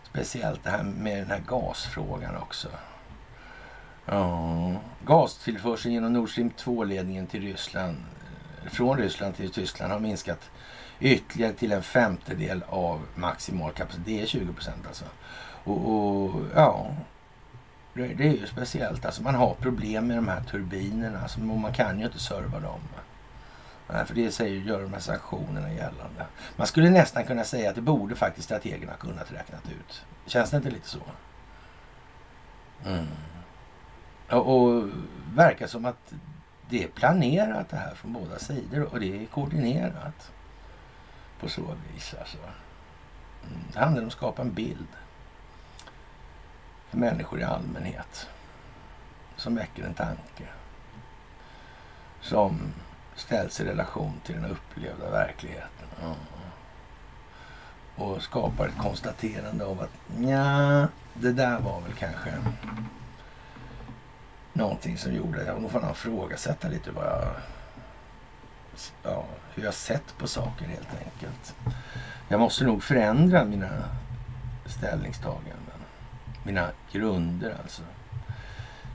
[0.02, 2.68] speciellt det här med den här gasfrågan också.
[4.04, 4.72] Ja,
[5.06, 7.96] gastillförseln genom Nord Stream 2-ledningen till Ryssland,
[8.64, 10.50] eh, från Ryssland till Tyskland har minskat
[11.00, 14.06] ytterligare till en femtedel av maximal kapacitet.
[14.06, 15.04] Det är 20 procent alltså.
[15.64, 16.90] Och, och, ja,
[17.96, 19.04] det, är ju speciellt.
[19.04, 21.20] Alltså man har problem med de här turbinerna.
[21.22, 22.80] Alltså, man kan ju inte serva dem.
[23.88, 26.26] Nej, för det säger, gör de här sanktionerna gällande.
[26.56, 30.04] Man skulle nästan kunna säga att det borde faktiskt strategerna kunnat räknat ut.
[30.26, 31.00] Känns det inte lite så?
[32.86, 33.06] Mm.
[34.30, 34.88] Och, och
[35.34, 36.12] verkar som att
[36.68, 40.32] det är planerat det här från båda sidor och det är koordinerat
[41.40, 42.14] på så vis.
[42.20, 42.38] Alltså.
[42.38, 43.58] Mm.
[43.72, 44.88] Det handlar om att skapa en bild
[46.96, 48.28] för människor i allmänhet
[49.36, 50.44] som väcker en tanke
[52.20, 52.72] som
[53.14, 55.88] ställs i relation till den upplevda verkligheten.
[56.02, 56.14] Mm.
[57.96, 62.32] Och skapar ett konstaterande av att ja, det där var väl kanske
[64.52, 67.28] någonting som gjorde att jag nog får ifrågasätta lite vad jag,
[69.02, 71.54] ja, hur jag sett på saker helt enkelt.
[72.28, 73.70] Jag måste nog förändra mina
[74.66, 75.65] ställningstaganden.
[76.46, 77.82] Mina grunder alltså.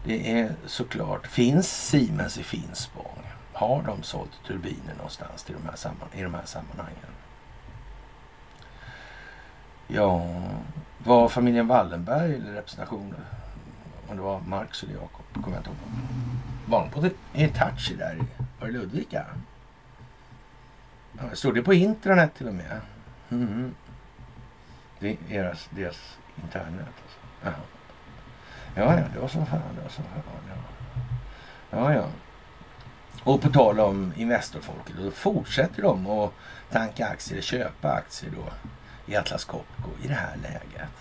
[0.05, 3.19] Det är såklart, finns Siemens i Finspång?
[3.53, 7.11] Har de sålt turbiner någonstans till de här samman, i de här sammanhangen?
[9.87, 10.41] Ja,
[10.97, 13.15] var familjen Wallenberg eller representation?
[14.11, 15.77] om det var Marx eller Jakob, kommer jag inte ihåg.
[16.65, 18.23] Var de på Hitachi där?
[18.59, 19.25] Var det Ludvika?
[21.17, 22.81] Ja, stod det på intranet till och med?
[23.29, 23.75] Mm.
[24.99, 27.10] Det är deras, deras internät.
[27.43, 27.61] Alltså.
[28.75, 29.75] Ja, ja, det var som fan.
[29.75, 31.77] Det var som fan ja.
[31.77, 32.05] ja, ja.
[33.23, 36.33] Och på tal om Investorfolket, då fortsätter de att
[36.71, 38.51] tanka aktier, köpa aktier då
[39.13, 40.91] i Atlas Copco i det här läget.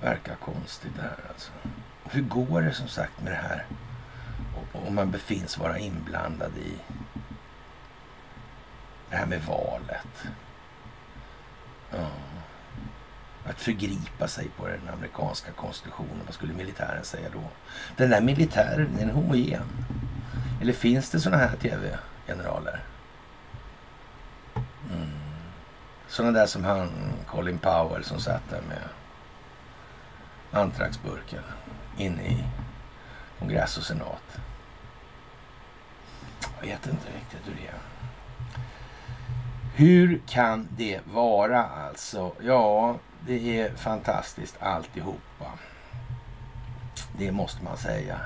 [0.00, 1.52] Verkar konstigt det här alltså.
[2.04, 3.66] Hur går det som sagt med det här?
[4.86, 6.74] Om man befinns vara inblandad i
[9.10, 10.24] det här med valet.
[11.90, 12.08] Ja.
[13.44, 16.20] Att förgripa sig på den amerikanska konstitutionen.
[16.24, 17.42] Vad skulle militären säga då?
[17.96, 19.62] Den där militären, är den homogen?
[20.60, 22.84] Eller finns det sådana här tv-generaler?
[24.92, 25.10] Mm.
[26.08, 26.90] Sådana där som han,
[27.26, 28.82] Colin Powell, som satt där med
[30.50, 31.42] antraxburken
[31.98, 32.44] inne i
[33.38, 34.40] kongress och senat.
[36.60, 37.78] Jag vet inte riktigt hur det är.
[39.74, 42.32] Hur kan det vara alltså?
[42.40, 45.46] Ja, det är fantastiskt alltihopa.
[47.18, 48.20] Det måste man säga.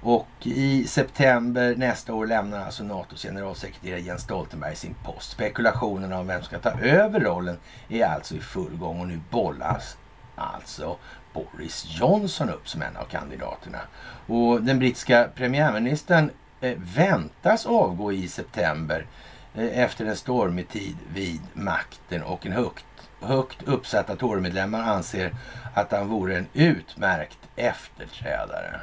[0.00, 5.30] Och i september nästa år lämnar alltså NATOs generalsekreterare Jens Stoltenberg sin post.
[5.30, 9.20] Spekulationerna om vem som ska ta över rollen är alltså i full gång och nu
[9.30, 9.96] bollas
[10.34, 10.96] alltså
[11.32, 13.78] Boris Johnson upp som en av kandidaterna.
[14.26, 19.06] Och den brittiska premiärministern eh, väntas avgå i september
[19.54, 22.84] eh, efter en stormig tid vid makten och en högt,
[23.20, 25.34] högt uppsatta Torymedlemmar anser
[25.74, 28.80] att han vore en utmärkt efterträdare.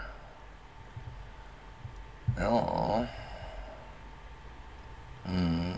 [2.40, 3.06] Ja.
[5.28, 5.74] Mm.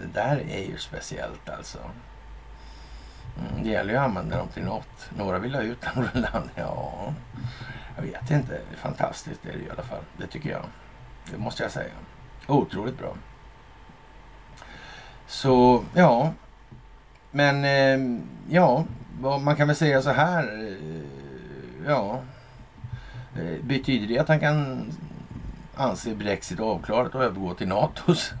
[0.00, 1.78] Det där är ju speciellt alltså.
[3.38, 5.10] Mm, det gäller ju att använda dem till något.
[5.16, 6.52] Några vill ha ut dem från landet.
[6.54, 7.14] Ja,
[7.96, 8.54] jag vet inte.
[8.54, 10.02] Är fantastiskt det är det i alla fall.
[10.16, 10.64] Det tycker jag.
[11.30, 11.92] Det måste jag säga.
[12.46, 13.14] Otroligt bra.
[15.26, 16.32] Så, ja.
[17.36, 18.84] Men, eh, ja.
[19.20, 20.42] Man kan väl säga så här.
[20.42, 21.04] Eh,
[21.86, 22.20] ja.
[23.36, 24.86] Eh, betyder det att han kan
[25.74, 28.32] anse Brexit avklarat och övergå till NATOs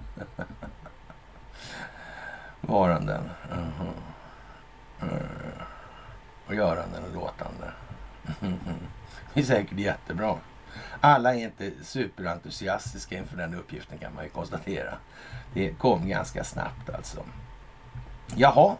[2.60, 3.22] varanden?
[3.52, 5.10] Uh -huh.
[6.46, 7.72] Och göranden och låtande.
[9.34, 10.36] Det är säkert jättebra.
[11.00, 14.94] Alla är inte superentusiastiska inför den uppgiften kan man ju konstatera.
[15.54, 17.24] Det kom ganska snabbt alltså.
[18.34, 18.76] Jaha,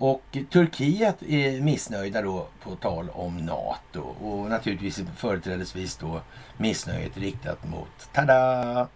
[0.00, 6.20] och Turkiet är missnöjda då på tal om NATO och naturligtvis företrädesvis då
[6.56, 8.88] missnöjet riktat mot, tada,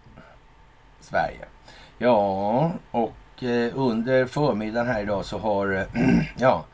[0.99, 1.45] Sverige.
[1.97, 5.85] Ja, och eh, under förmiddagen här idag så har,
[6.37, 6.65] ja,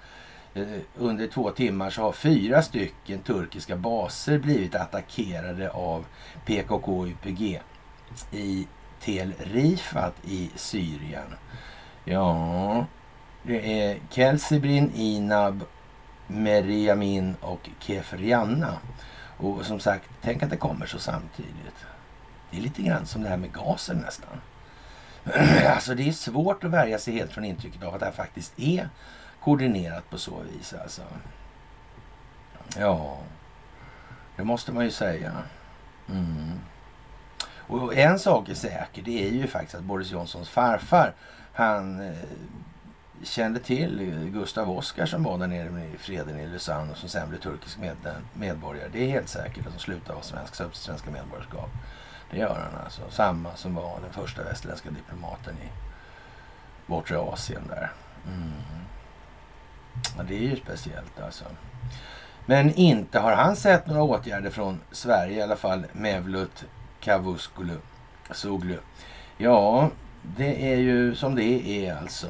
[0.53, 0.63] eh,
[0.95, 6.05] under två timmar så har fyra stycken turkiska baser blivit attackerade av
[6.45, 7.61] PKK och YPG
[8.31, 8.67] i
[9.01, 11.35] Tel Rifat i Syrien.
[12.05, 12.85] Ja,
[13.43, 15.63] det är Kelsibrin, Inab,
[16.27, 18.77] Meriamin och Kefrianna.
[19.37, 21.85] Och som sagt, tänk att det kommer så samtidigt.
[22.51, 24.41] Det är lite grann som det här med gasen nästan.
[25.65, 28.59] Alltså det är svårt att värja sig helt från intrycket av att det här faktiskt
[28.59, 28.89] är
[29.43, 31.01] koordinerat på så vis alltså.
[32.77, 33.17] Ja,
[34.35, 35.31] det måste man ju säga.
[36.09, 36.59] Mm.
[37.67, 41.13] Och en sak är säker, det är ju faktiskt att Boris Johnsons farfar,
[41.53, 42.13] han eh,
[43.23, 47.29] kände till Gustav Oskar som var där nere i freden i Lausanne och som sen
[47.29, 47.95] blev turkisk med,
[48.33, 48.89] medborgare.
[48.93, 51.69] Det är helt säkert att han slutade vara svensk, så upp till svenska medborgarskap.
[52.31, 53.01] Det gör han alltså.
[53.09, 55.69] Samma som var den första västerländska diplomaten i
[56.87, 57.91] bortre Asien där.
[58.27, 58.51] Mm.
[60.17, 61.45] Ja, det är ju speciellt alltså.
[62.45, 65.85] Men inte har han sett några åtgärder från Sverige i alla fall.
[65.93, 66.65] Mevlut
[66.99, 68.77] Cavusoglu.
[69.37, 69.89] Ja,
[70.21, 72.27] det är ju som det är alltså.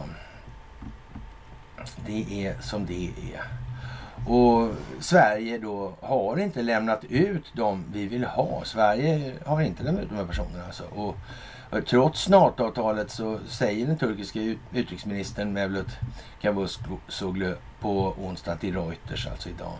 [2.05, 3.41] Det är som det är.
[4.27, 8.61] Och Sverige då har inte lämnat ut dem vi vill ha.
[8.65, 10.65] Sverige har inte lämnat ut de här personerna.
[10.65, 10.83] Alltså.
[10.83, 11.17] Och,
[11.69, 14.39] och trots NATO-avtalet så säger den turkiska
[14.73, 15.87] utrikesministern Mevlut
[16.41, 19.73] Cavusoglu på onsdag till Reuters, alltså idag.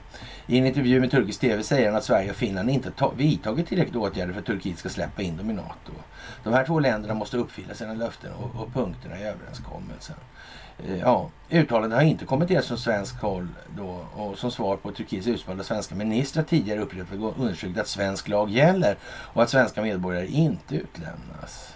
[0.47, 3.95] I en intervju med turkisk tv säger han att Sverige och Finland inte vidtagit tillräckligt
[3.95, 5.91] åtgärder för att Turkiet ska släppa in dem i NATO.
[6.43, 10.15] De här två länderna måste uppfylla sina löften och, och punkterna i överenskommelsen.
[10.87, 15.27] Eh, ja, uttalandet har inte kommenterats från svensk håll då och som svar på Turkiets
[15.27, 19.81] utspel har svenska ministrar tidigare upprepat och understrukit att svensk lag gäller och att svenska
[19.81, 21.75] medborgare inte utlämnas.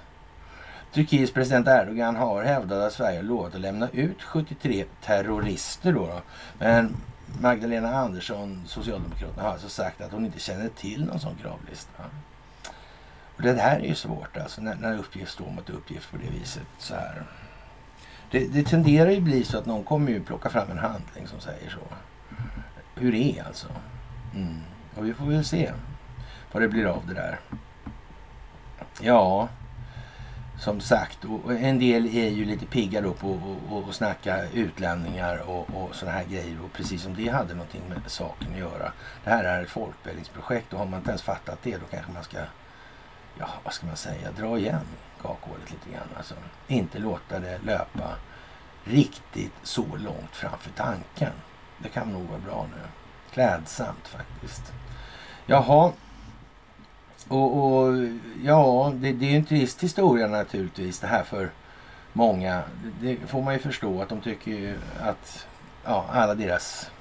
[0.94, 6.08] Turkiets president Erdogan har hävdat att Sverige lovat att lämna ut 73 terrorister då.
[6.08, 6.22] då.
[6.60, 6.96] Men
[7.42, 12.04] Magdalena Andersson, Socialdemokraterna, har alltså sagt att hon inte känner till någon sån kravlista.
[13.36, 16.40] Och det här är ju svårt alltså när, när uppgift står mot uppgift på det
[16.40, 17.24] viset så här.
[18.36, 21.40] Det, det tenderar ju bli så att någon kommer ju plocka fram en handling som
[21.40, 21.80] säger så.
[22.96, 23.68] hur det är alltså.
[24.36, 24.62] Mm.
[24.96, 25.72] Och vi får väl se
[26.52, 27.40] vad det blir av det där.
[29.02, 29.50] Ja,
[30.60, 33.58] som sagt, och en del är ju lite pigga då på
[33.90, 36.58] att snacka utlänningar och, och sådana här grejer.
[36.64, 38.92] Och precis som det hade någonting med saken att göra.
[39.24, 42.24] Det här är ett folkbildningsprojekt och har man inte ens fattat det då kanske man
[42.24, 42.38] ska,
[43.40, 44.86] ja vad ska man säga, dra igen
[45.28, 46.08] kakhålet lite grann.
[46.18, 46.36] Alltså,
[46.68, 48.16] inte låta det löpa
[48.84, 51.32] riktigt så långt framför tanken.
[51.78, 52.82] Det kan nog vara bra nu.
[53.32, 54.74] Klädsamt faktiskt.
[55.46, 55.92] Jaha,
[57.28, 57.94] och, och
[58.44, 61.52] ja, det, det, är ju en trist historia naturligtvis det här för
[62.14, 62.64] många.
[63.02, 65.48] Det, det får man ju förstå att de tycker ju att
[65.86, 66.92] ja, alla deras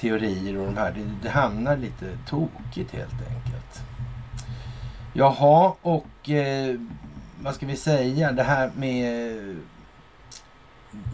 [0.00, 3.49] teorier och de här, det, det hamnar lite tokigt helt enkelt.
[5.12, 6.76] Jaha, och eh,
[7.42, 9.56] vad ska vi säga, det här med eh,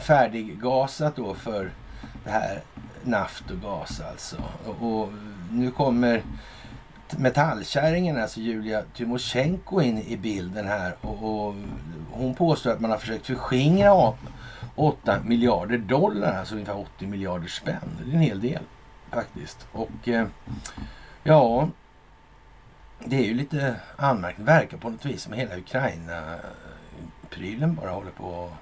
[0.07, 1.71] färdiggasat då för
[2.25, 2.63] det här
[3.05, 4.37] Naftogas alltså.
[4.67, 5.09] Och, och
[5.51, 6.23] nu kommer
[7.11, 10.97] metallkärringen, alltså Julia Tymosjenko in i bilden här.
[11.01, 11.55] Och, och,
[12.13, 14.13] hon påstår att man har försökt förskingra
[14.75, 17.99] 8 miljarder dollar, alltså ungefär 80 miljarder spänn.
[18.05, 18.63] Det är en hel del
[19.11, 19.67] faktiskt.
[19.73, 20.27] Och eh,
[21.23, 21.69] ja,
[23.05, 24.63] det är ju lite anmärkningsvärt.
[24.63, 28.53] Verkar på något vis som hela Ukraina-prylen bara håller på att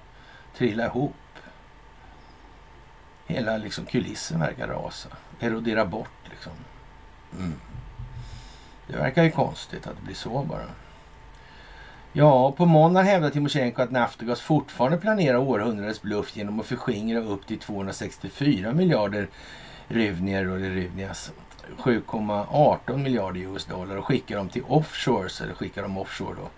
[0.59, 1.15] trilla ihop.
[3.27, 5.09] Hela liksom kulissen verkar rasa,
[5.41, 6.53] erodera bort liksom.
[7.39, 7.55] Mm.
[8.87, 10.67] Det verkar ju konstigt att det blir så bara.
[12.13, 17.47] Ja, på måndag hävdar Timosjenko att Naftogaz fortfarande planerar århundradets bluff genom att förskingra upp
[17.47, 19.29] till 264 miljarder
[19.89, 21.33] ruvnier och ruvnias
[21.79, 26.49] 7,18 miljarder US-dollar och skickar dem till offshores, eller skickar dem offshore då.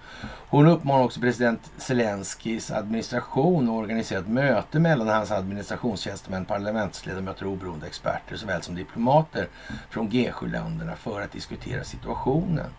[0.49, 7.53] Hon uppmanar också president Zelenskyjs administration att organisera ett möte mellan hans administrationstjänstemän, parlamentsledamöter och
[7.53, 9.49] oberoende experter såväl som diplomater
[9.91, 12.71] från G7-länderna för att diskutera situationen.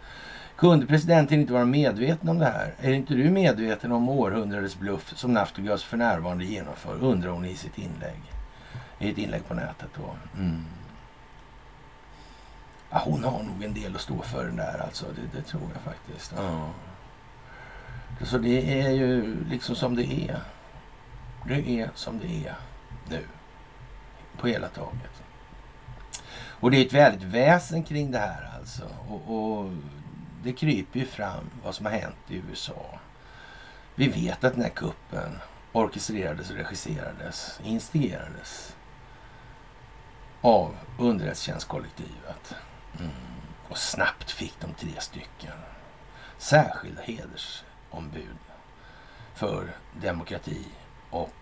[0.56, 2.74] Kunde presidenten inte vara medveten om det här?
[2.82, 7.04] Är inte du medveten om århundradets bluff som Naftogaz för närvarande genomför?
[7.04, 8.22] Undrar hon i sitt inlägg.
[9.00, 10.40] I ett inlägg på nätet då.
[10.40, 10.66] Mm.
[12.90, 15.06] Ja, hon har nog en del att stå för den där alltså.
[15.16, 16.34] Det, det tror jag faktiskt.
[16.38, 16.70] Ja.
[18.26, 20.42] Så det är ju liksom som det är.
[21.48, 22.56] Det är som det är
[23.10, 23.24] nu.
[24.38, 25.24] På hela taget.
[26.60, 28.84] Och det är ett väldigt väsen kring det här alltså.
[29.10, 29.72] Och, och
[30.44, 33.00] det kryper ju fram vad som har hänt i USA.
[33.96, 35.40] Vi vet att den här kuppen
[35.72, 38.76] orkestrerades, regisserades, instigerades
[40.42, 42.56] av underrättelsetjänstkollektivet.
[43.00, 43.12] Mm.
[43.70, 45.54] Och snabbt fick de tre stycken
[46.38, 48.38] särskilda hedersombud
[49.34, 50.66] för demokrati
[51.10, 51.34] och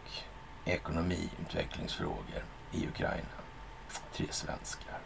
[0.66, 3.28] ekonomiutvecklingsfrågor i Ukraina.
[4.14, 4.99] Tre svenskar.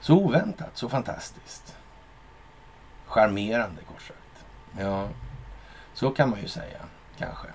[0.00, 1.76] Så oväntat, så fantastiskt.
[3.06, 4.44] Charmerande kort sagt.
[4.78, 5.08] Ja,
[5.94, 6.80] så kan man ju säga
[7.18, 7.48] kanske.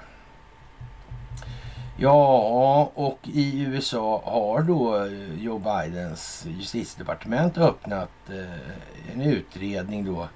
[1.97, 10.27] Ja, och i USA har då eh, Joe Bidens justitiedepartement öppnat eh, en utredning då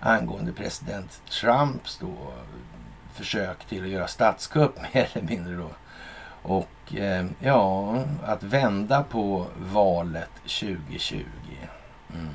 [0.00, 2.32] angående president Trumps då
[3.14, 5.70] försök till att göra statskupp mer eller mindre då.
[6.42, 11.24] Och eh, ja, att vända på valet 2020.
[12.14, 12.34] Mm.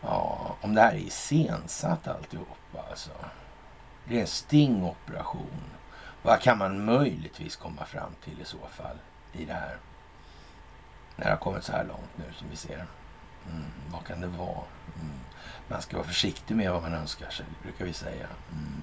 [0.00, 3.10] Ja, om det här är iscensatt alltihopa alltså.
[4.08, 5.60] Det är en stingoperation.
[6.22, 8.96] Vad kan man möjligtvis komma fram till i så fall
[9.32, 9.76] i det här?
[11.16, 12.86] När det har kommit så här långt nu som vi ser.
[13.50, 14.64] Mm, vad kan det vara?
[14.94, 15.20] Mm.
[15.68, 18.26] Man ska vara försiktig med vad man önskar sig, brukar vi säga.
[18.52, 18.82] Mm.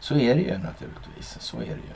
[0.00, 1.40] Så är det ju naturligtvis.
[1.40, 1.94] Så är det ju.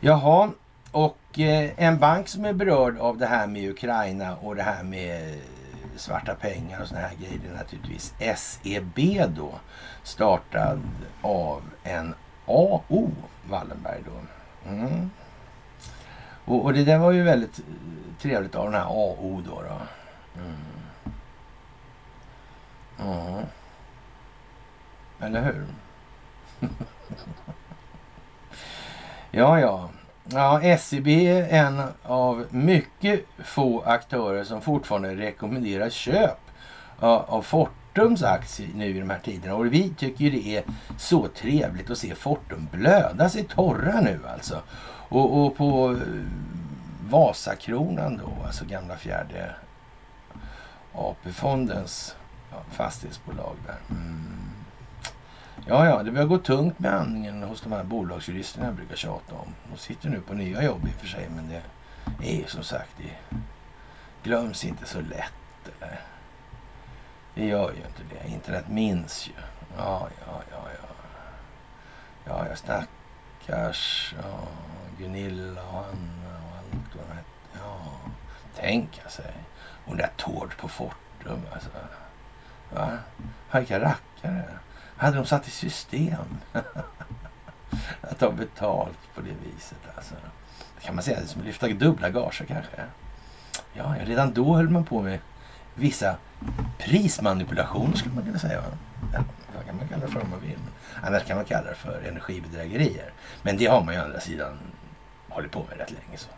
[0.00, 0.50] Jaha,
[0.90, 4.82] och eh, en bank som är berörd av det här med Ukraina och det här
[4.82, 5.40] med eh,
[5.96, 8.98] svarta pengar och såna här grejer är naturligtvis SEB
[9.36, 9.54] då.
[10.02, 10.80] Startad
[11.22, 12.14] av en
[12.46, 13.10] AO
[13.48, 14.12] Wallenberg då.
[14.70, 15.10] Mm.
[16.44, 17.64] Och, och, det där var ju väldigt eh,
[18.20, 19.62] trevligt av den här AO då.
[19.62, 19.78] då.
[20.40, 20.56] Mm.
[22.98, 23.44] Mm.
[25.20, 25.66] Eller hur?
[29.30, 29.90] ja, ja.
[30.28, 36.38] Ja, SCB är en av mycket få aktörer som fortfarande rekommenderar köp
[36.98, 37.42] av
[37.96, 39.54] Fortums aktie nu i de här tiderna.
[39.54, 40.64] Och vi tycker ju det är
[40.98, 44.62] så trevligt att se Fortum blöda sig torra nu alltså.
[45.08, 46.22] Och, och på eh,
[47.08, 49.54] Vasakronan då, alltså gamla fjärde
[50.94, 52.14] AP-fondens
[52.70, 53.78] fastighetsbolag där.
[53.90, 54.24] Mm.
[55.66, 59.34] Ja, ja, det börjar gå tungt med andningen hos de här bolagsjuristerna jag brukar tjata
[59.34, 59.54] om.
[59.70, 61.62] De sitter nu på nya jobb i och för sig, men det
[62.30, 63.36] är ju som sagt, det
[64.22, 65.72] glöms inte så lätt.
[65.80, 66.15] Eller?
[67.36, 68.32] Det gör ju inte det.
[68.32, 69.32] Internet minns ju.
[69.76, 70.88] Ja, ja, ja, ja.
[72.24, 74.38] Ja, ja, stackars ja,
[74.98, 77.58] Gunilla och Anna och allt vad de hette.
[77.62, 77.80] Ja,
[78.54, 79.32] tänka sig.
[79.84, 81.40] Och där Tord på Fortum.
[81.52, 81.68] Alltså.
[82.74, 82.98] Va?
[83.52, 84.44] Vilka rackare.
[84.96, 86.38] Hade de satt i system
[88.00, 89.96] att ta betalt på det viset?
[89.96, 90.14] Alltså.
[90.80, 92.84] Kan man säga det som att lyfta dubbla gager kanske?
[93.72, 95.18] Ja, redan då höll man på med
[95.74, 96.16] vissa
[96.78, 98.62] Prismanipulation skulle man kunna säga.
[99.56, 100.58] Vad kan man kalla det för om man vill.
[101.02, 103.12] Annars kan man kalla det för energibedrägerier.
[103.42, 104.58] Men det har man ju å andra sidan
[105.28, 106.16] hållit på med rätt länge.
[106.16, 106.28] Så.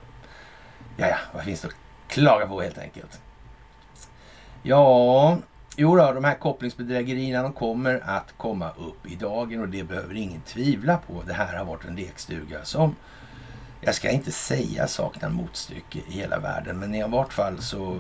[0.97, 1.75] Ja, ja, vad finns det att
[2.09, 3.21] klaga på helt enkelt?
[4.63, 5.39] Ja,
[5.81, 10.15] Jo då, de här kopplingsbedrägerierna de kommer att komma upp i dagen och det behöver
[10.15, 11.23] ingen tvivla på.
[11.27, 12.97] Det här har varit en lekstuga som,
[13.81, 17.99] jag ska inte säga saknar motstycke i hela världen, men i vart fall så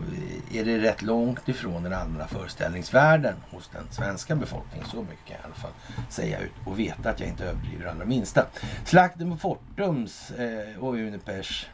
[0.53, 4.87] är det rätt långt ifrån den allmänna föreställningsvärlden hos den svenska befolkningen.
[4.89, 5.72] Så mycket kan jag i alla fall
[6.09, 8.47] säga ut och veta att jag inte överdriver allra minsta.
[8.85, 11.66] Slakten på Fortums eh, och Unipers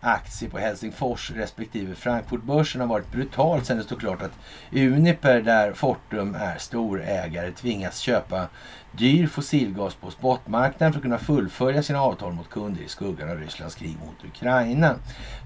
[0.00, 4.38] aktier på Helsingfors respektive Frankfurtbörsen har varit brutalt sen det stod klart att
[4.72, 8.48] Uniper, där Fortum är storägare, tvingas köpa
[8.92, 13.36] dyr fossilgas på spotmarknaden för att kunna fullfölja sina avtal mot kunder i skuggan av
[13.36, 14.94] Rysslands krig mot Ukraina.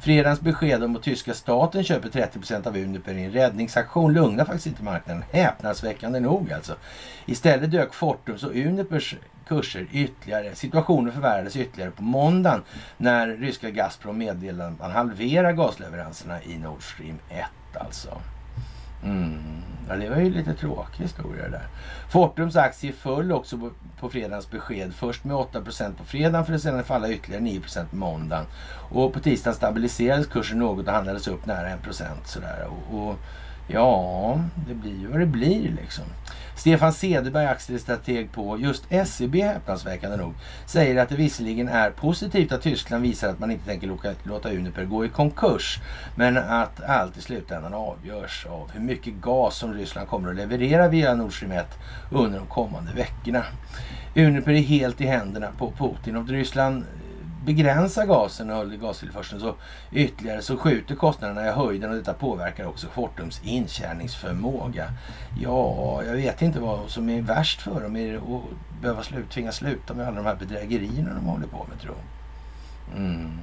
[0.03, 4.67] Fredagens besked om att tyska staten köper 30% av Uniper i en räddningsaktion lugnar faktiskt
[4.67, 5.25] inte marknaden.
[5.33, 6.77] Häpnadsväckande nog alltså.
[7.27, 9.15] Istället dök Fortums och Unipers
[9.53, 10.55] kurser ytterligare.
[10.55, 12.63] Situationen förvärrades ytterligare på måndagen
[12.97, 18.21] när ryska Gazprom meddelade att man halverar gasleveranserna i Nord Stream 1 alltså.
[19.05, 19.63] Mm.
[19.89, 21.67] Ja, det var ju lite tråkig historia där.
[22.09, 24.95] Fortums aktie föll också på, på fredagens besked.
[24.95, 28.47] Först med 8% på fredagen för att sedan falla ytterligare 9% på måndagen.
[28.91, 31.79] Och på tisdagen stabiliserades kursen något och handlades upp nära 1
[32.25, 32.69] sådär.
[32.69, 33.17] Och, och
[33.69, 36.05] ja, det blir ju vad det blir liksom.
[36.57, 40.35] Stefan Cederberg, aktiestrateg på just SEB, häpnadsväckande nog,
[40.67, 44.85] säger att det visserligen är positivt att Tyskland visar att man inte tänker låta Uniper
[44.85, 45.81] gå i konkurs,
[46.17, 50.89] men att allt i slutändan avgörs av hur mycket gas som Ryssland kommer att leverera
[50.89, 51.67] via Nord Stream 1
[52.11, 53.45] under de kommande veckorna.
[54.17, 56.85] Uniper är helt i händerna på Putin och Ryssland
[57.45, 59.55] begränsa gasen och gastillförseln så
[59.93, 64.93] ytterligare så skjuter kostnaderna i höjden och detta påverkar också Fortums intjäningsförmåga.
[65.41, 67.97] Ja, jag vet inte vad som är värst för dem.
[67.97, 71.67] Är det att behöva slut, tvingas sluta med alla de här bedrägerierna de håller på
[71.71, 71.95] med tro.
[72.97, 73.39] Mm.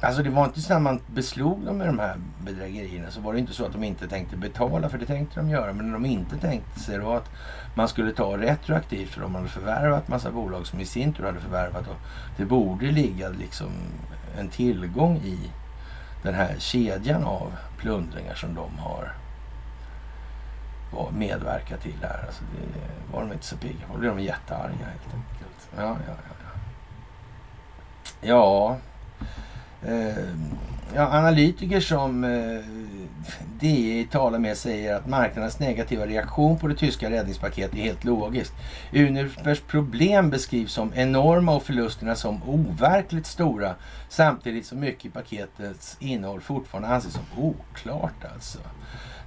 [0.00, 3.32] Alltså det var inte så när man beslog dem med de här bedrägerierna så var
[3.32, 5.72] det inte så att de inte tänkte betala, för det tänkte de göra.
[5.72, 7.30] Men de inte tänkte sig då att
[7.74, 11.40] man skulle ta retroaktivt för de hade förvärvat massa bolag som i sin tur hade
[11.40, 11.88] förvärvat.
[11.88, 11.96] Och
[12.36, 13.70] det borde ligga liksom
[14.38, 15.38] en tillgång i
[16.22, 19.14] den här kedjan av plundringar som de har
[21.12, 22.24] medverkat till här.
[22.26, 23.92] Alltså det var de inte så pigga på.
[23.92, 25.68] Då blev de jättearga helt enkelt.
[25.76, 26.34] Ja, ja, ja.
[28.20, 28.93] Ja, Eh,
[29.88, 30.24] Eh,
[30.94, 32.64] ja, analytiker som eh,
[33.60, 38.52] DI talar med säger att marknadens negativa reaktion på det tyska räddningspaketet är helt logiskt.
[38.92, 43.74] Unipers problem beskrivs som enorma och förlusterna som overkligt stora
[44.08, 48.58] samtidigt som mycket i paketets innehåll fortfarande anses som oklart alltså.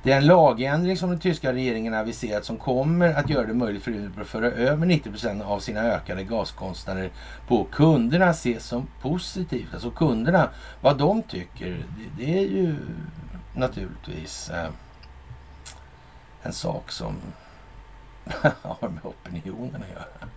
[0.07, 3.83] Det är en lagändring som den tyska regeringen aviserat som kommer att göra det möjligt
[3.83, 7.09] för Uber att föra över 90% av sina ökade gaskostnader
[7.47, 9.73] på kunderna ses som positivt.
[9.73, 10.49] Alltså kunderna,
[10.81, 12.75] vad de tycker, det, det är ju
[13.55, 14.69] naturligtvis eh,
[16.43, 17.15] en sak som
[18.61, 20.29] har med opinionen att göra.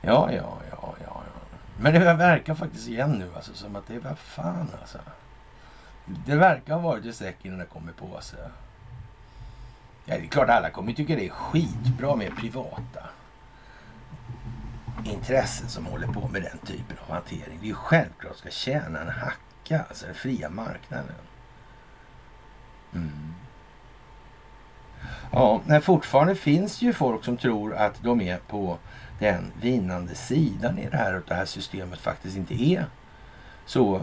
[0.00, 1.22] Ja, ja, ja, ja.
[1.80, 4.98] Men det verkar faktiskt igen nu alltså som att det är vad fan alltså.
[6.26, 8.38] Det verkar ha varit ett streck innan det kommer på sig.
[10.04, 13.02] Ja, det är klart alla kommer tycka det är skitbra med privata
[15.04, 17.58] intressen som håller på med den typen av hantering.
[17.60, 21.14] Det är ju självklart att ska tjäna en hacka, alltså den fria marknaden.
[22.94, 23.34] Mm.
[25.32, 28.78] Ja, men fortfarande finns ju folk som tror att de är på
[29.18, 32.86] den vinnande sidan i det här och att det här systemet faktiskt inte är
[33.66, 34.02] så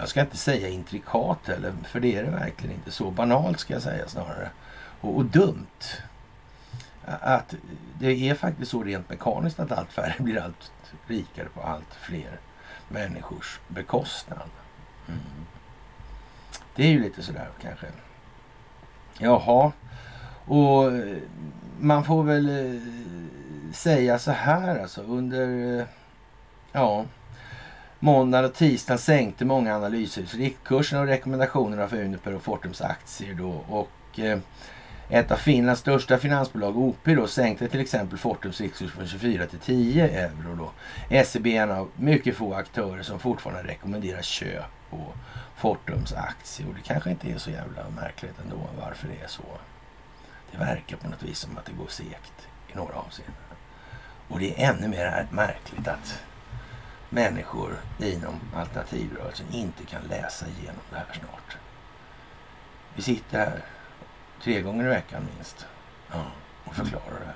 [0.00, 2.90] jag ska inte säga intrikat heller, för det är det verkligen inte.
[2.90, 4.50] Så banalt ska jag säga snarare.
[5.00, 5.66] Och, och dumt.
[7.04, 7.54] Att
[7.98, 10.72] det är faktiskt så rent mekaniskt att allt färre blir allt
[11.06, 12.40] rikare på allt fler
[12.88, 14.50] människors bekostnad.
[15.08, 15.20] Mm.
[16.74, 17.86] Det är ju lite sådär kanske.
[19.18, 19.72] Jaha.
[20.44, 21.16] Och eh,
[21.80, 22.82] man får väl eh,
[23.72, 25.86] säga så här alltså under eh,
[26.72, 27.04] ja,
[28.00, 33.64] måndag och tisdag sänkte många analyshus riktkurserna och rekommendationerna för Uniper och Fortums aktier då.
[33.68, 34.38] Och eh,
[35.08, 39.58] ett av Finlands största finansbolag, OP, då, sänkte till exempel Fortums riktkurs från 24 till
[39.58, 40.56] 10 euro.
[40.56, 41.22] Då.
[41.24, 45.12] SEB är en av mycket få aktörer som fortfarande rekommenderar köp på
[45.56, 46.68] Fortums aktier.
[46.68, 49.42] Och det kanske inte är så jävla märkligt ändå varför det är så.
[50.52, 53.34] Det verkar på något vis som att det går segt i några avseenden.
[54.28, 56.22] Och det är ännu mer märkligt att
[57.10, 61.56] människor inom alternativrörelsen inte kan läsa igenom det här snart.
[62.94, 63.64] Vi sitter här
[64.42, 65.66] tre gånger i veckan minst
[66.10, 66.26] ja,
[66.64, 67.34] och förklarar det här.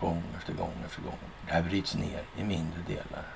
[0.00, 1.18] Gång efter gång efter gång.
[1.46, 3.26] Det här bryts ner i mindre delar.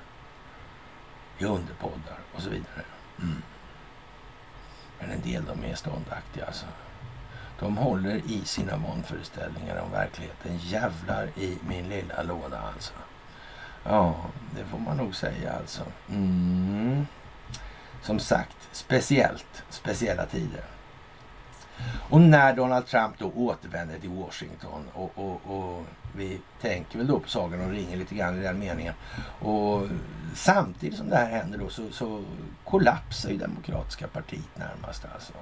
[1.37, 2.83] I underpoddar och så vidare.
[3.19, 3.41] Mm.
[4.99, 6.65] Men en del de är ståndaktiga alltså.
[7.59, 10.57] De håller i sina vanföreställningar om verkligheten.
[10.57, 12.93] Jävlar i min lilla låda alltså.
[13.89, 14.15] Ja,
[14.55, 15.83] det får man nog säga alltså.
[16.09, 17.07] Mm.
[18.01, 20.63] Som sagt, speciellt, speciella tider.
[22.09, 25.85] Och när Donald Trump då återvänder till Washington och, och, och
[26.15, 28.93] vi tänker väl då på Sagan om ringen lite grann i den meningen.
[29.39, 29.87] Och
[30.35, 32.23] samtidigt som det här händer då så, så
[32.63, 35.33] kollapsar ju Demokratiska partiet närmast alltså.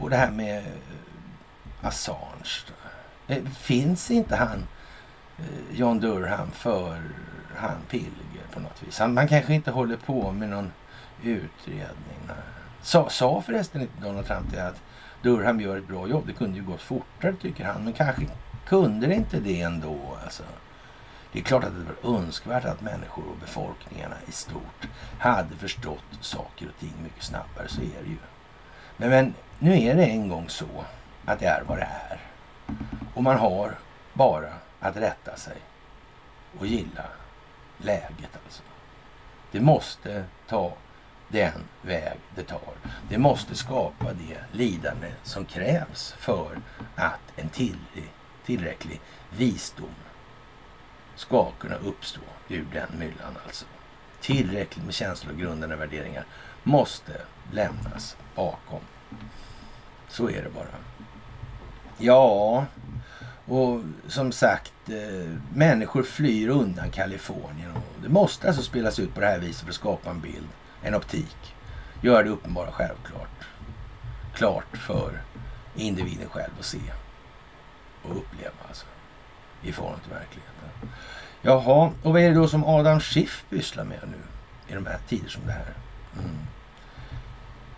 [0.00, 0.64] Och det här med
[1.82, 2.64] Assange.
[3.28, 4.66] Eh, finns inte han
[5.38, 5.44] Eh,
[5.78, 7.02] John Durham för
[7.56, 8.98] han Pilger på något vis?
[8.98, 10.72] Han, man kanske inte håller på med någon
[11.22, 12.30] utredning.
[12.82, 14.82] Sa, sa förresten inte Donald Trump det att
[15.22, 16.26] Durham gör ett bra jobb?
[16.26, 17.84] Det kunde ju gått fortare tycker han.
[17.84, 18.22] Men kanske
[18.66, 19.98] kunde det inte det ändå.
[20.24, 20.42] Alltså.
[21.32, 26.04] Det är klart att det var önskvärt att människor och befolkningarna i stort hade förstått
[26.20, 27.68] saker och ting mycket snabbare.
[27.68, 28.16] Så är det ju.
[28.96, 30.84] Men, men nu är det en gång så
[31.24, 32.20] att det är vad det är.
[33.14, 33.78] Och man har
[34.12, 35.56] bara att rätta sig
[36.58, 37.04] och gilla
[37.78, 38.62] läget alltså.
[39.50, 40.72] Det måste ta
[41.28, 42.74] den väg det tar.
[43.08, 46.60] Det måste skapa det lidande som krävs för
[46.96, 48.12] att en tillräcklig,
[48.44, 49.00] tillräcklig
[49.30, 49.94] visdom
[51.14, 53.66] ska kunna uppstå ur den myllan alltså.
[54.20, 56.24] Tillräckligt med känslor och grundande värderingar
[56.62, 57.20] måste
[57.52, 58.80] lämnas bakom.
[60.08, 60.66] Så är det bara.
[61.98, 62.64] Ja,
[63.46, 67.70] och som sagt, eh, människor flyr undan Kalifornien.
[67.70, 70.48] Och det måste alltså spelas ut på det här viset för att skapa en bild,
[70.82, 71.54] en optik.
[72.02, 73.46] Gör det uppenbara självklart.
[74.34, 75.22] Klart för
[75.74, 76.80] individen själv att se
[78.02, 78.86] och uppleva alltså.
[79.62, 80.90] I förhållande till verkligheten.
[81.42, 84.18] Jaha, och vad är det då som Adam Schiff pysslar med nu
[84.68, 85.74] i de här tider som det här?
[86.18, 86.36] Mm.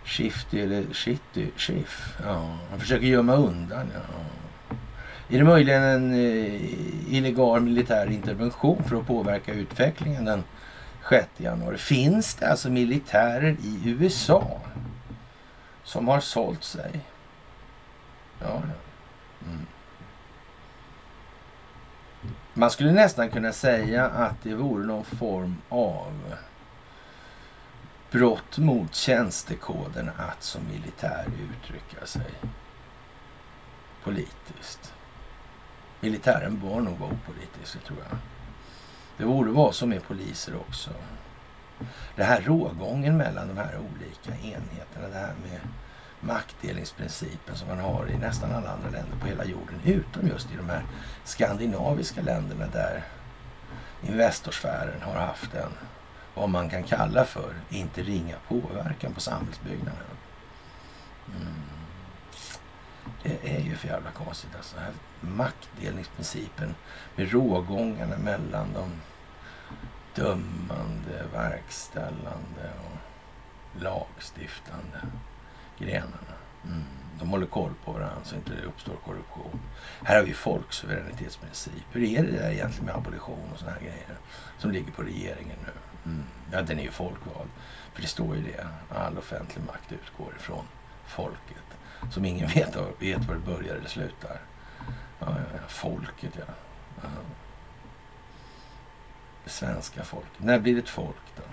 [0.03, 2.17] Shifty eller shitty, Schiff.
[2.23, 3.91] Ja, han försöker gömma undan.
[3.93, 3.99] Ja.
[5.31, 10.43] Är det möjligen en eh, illegal militär intervention för att påverka utvecklingen den
[11.09, 11.77] 6 januari?
[11.77, 14.61] Finns det alltså militärer i USA
[15.83, 16.99] som har sålt sig?
[18.39, 18.61] Ja,
[19.45, 19.65] mm.
[22.53, 26.35] Man skulle nästan kunna säga att det vore någon form av
[28.11, 32.31] brott mot tjänstekoden att som militär uttrycka sig
[34.03, 34.93] politiskt.
[35.99, 38.17] Militären bör nog vara opolitisk, tror jag.
[39.17, 40.89] Det borde vara som med poliser också.
[42.15, 45.59] Det här rågången mellan de här olika enheterna, det här med
[46.19, 50.55] maktdelningsprincipen som man har i nästan alla andra länder på hela jorden, utom just i
[50.55, 50.83] de här
[51.23, 53.03] skandinaviska länderna där
[54.07, 55.71] Investorsfären har haft en,
[56.33, 60.03] vad man kan kalla för, inte ringa påverkan på samhällsbyggnaden.
[61.27, 61.53] Mm.
[63.23, 64.75] Det är ju för jävla konstigt alltså.
[65.21, 66.75] Maktdelningsprincipen
[67.15, 68.91] med rågångarna mellan de
[70.15, 75.01] dömande, verkställande och lagstiftande
[75.79, 76.35] grenarna.
[76.65, 76.83] Mm.
[77.19, 79.59] De håller koll på varandra så inte det uppstår korruption.
[80.03, 81.83] Här har vi folksuveränitetsprincip.
[81.91, 84.17] Hur är det där egentligen med abolition och såna här grejer
[84.57, 85.71] som ligger på regeringen nu?
[86.11, 86.23] Mm.
[86.51, 87.49] Ja, den är ju folkvald.
[87.93, 88.67] För det står ju det.
[88.95, 90.65] All offentlig makt utgår ifrån
[91.05, 91.63] folket.
[92.11, 94.41] Som ingen vet, vet var det börjar eller slutar.
[95.19, 95.59] Ja, ja.
[95.67, 96.53] Folket, ja.
[97.01, 97.09] ja.
[99.43, 100.43] Det svenska folket.
[100.43, 101.43] När blir det ett folk då?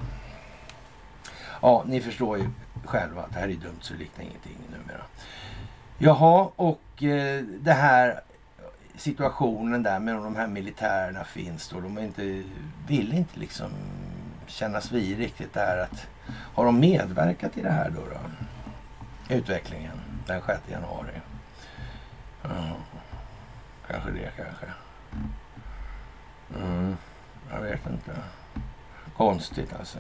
[1.63, 2.51] Ja, ni förstår ju
[2.85, 5.03] själva att det här är dumt så det liknar ingenting numera.
[5.99, 8.21] Jaha, och eh, det här
[8.97, 11.81] situationen där med de här militärerna finns då.
[11.81, 12.43] De inte,
[12.87, 13.71] vill inte liksom
[14.47, 18.01] kännas vid riktigt det här att har de medverkat i det här då?
[18.01, 18.21] då?
[19.35, 21.21] Utvecklingen den 6 januari
[23.91, 24.67] kanske det kanske.
[26.57, 26.97] Mm,
[27.51, 28.17] jag vet inte.
[29.17, 29.99] Konstigt alltså.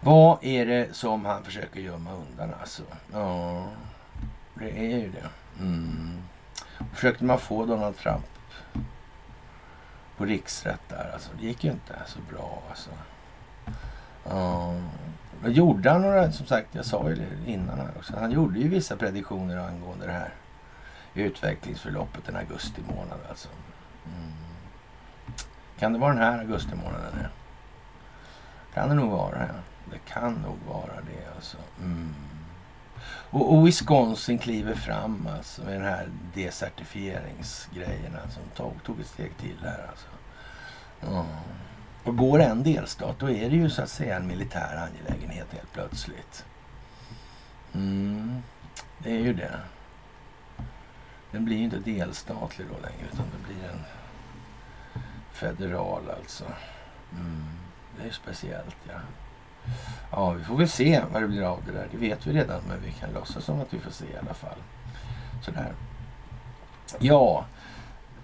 [0.00, 2.82] Vad är det som han försöker gömma undan alltså?
[3.12, 3.66] Ja,
[4.54, 5.28] det är ju det.
[5.60, 6.22] Mm.
[6.94, 8.26] Försökte man få Donald Trump
[10.16, 11.30] på riksrätt där alltså.
[11.40, 12.90] Det gick ju inte så bra alltså.
[14.24, 14.74] Ja.
[15.46, 18.16] Gjorde han några, som sagt, jag sa ju det innan här också.
[18.16, 20.30] Han gjorde ju vissa prediktioner angående det här
[21.22, 23.48] utvecklingsförloppet den augusti månad alltså.
[24.06, 24.32] Mm.
[25.78, 27.26] Kan det vara den här augusti månaden?
[28.74, 29.54] Kan det nog vara, ja.
[29.90, 31.56] Det kan nog vara det alltså.
[31.80, 32.14] Mm.
[33.30, 39.36] Och, och, Wisconsin kliver fram alltså med den här desertifieringsgrejerna som tog, tog ett steg
[39.36, 40.06] till här alltså.
[41.02, 41.26] Mm.
[42.04, 45.72] Och går en delstat då är det ju så att säga en militär angelägenhet helt
[45.72, 46.44] plötsligt.
[47.74, 48.42] Mm.
[48.98, 49.60] Det är ju det.
[51.36, 53.80] Den blir ju inte delstatlig då längre utan det blir en
[55.32, 56.44] federal alltså.
[57.12, 57.44] Mm.
[57.96, 58.94] Det är ju speciellt ja.
[60.12, 61.88] Ja, vi får väl se vad det blir av det där.
[61.90, 64.34] Det vet vi redan, men vi kan låtsas som att vi får se i alla
[64.34, 64.58] fall.
[65.44, 65.72] Sådär.
[66.98, 67.44] Ja,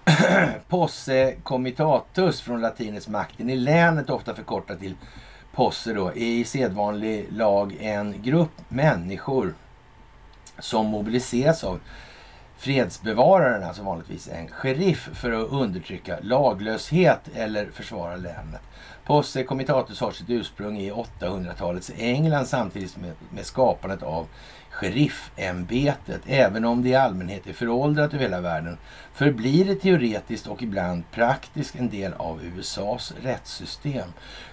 [0.69, 4.95] Posse comitatus från latinets makten i länet, ofta förkortat till
[5.55, 9.55] posse då, är i sedvanlig lag en grupp människor
[10.59, 11.81] som mobiliseras av
[12.63, 18.61] fredsbevararen, alltså vanligtvis en sheriff, för att undertrycka laglöshet eller försvara länet.
[19.05, 24.27] Posse comitatus har sitt ursprung i 800-talets England samtidigt med, med skapandet av
[24.71, 26.21] sheriffämbetet.
[26.27, 28.79] Även om det i allmänhet är föråldrat över hela världen
[29.15, 34.09] förblir det teoretiskt och ibland praktiskt en del av USAs rättssystem.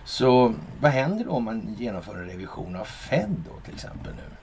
[0.05, 4.35] Så vad händer då om man genomför en revision av Fed då till exempel nu?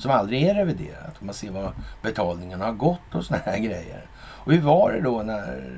[0.00, 1.20] Som aldrig är reviderat.
[1.20, 1.72] Man ser vad
[2.02, 4.06] betalningen har gått och såna här grejer.
[4.18, 5.72] Och hur var det då när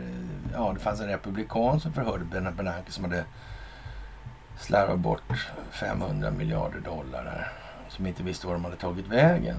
[0.52, 3.24] ja, det fanns en republikan som förhörde Bernanke som hade
[4.58, 7.52] slarvat bort 500 miljarder dollar där
[7.88, 9.58] som inte visste var de hade tagit vägen.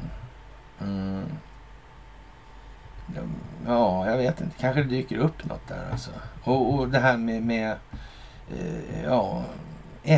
[0.81, 1.25] Mm.
[3.67, 4.57] Ja, jag vet inte.
[4.59, 6.11] Kanske det dyker upp något där alltså.
[6.43, 7.75] Och, och det här med, med
[8.51, 9.43] eh, ja,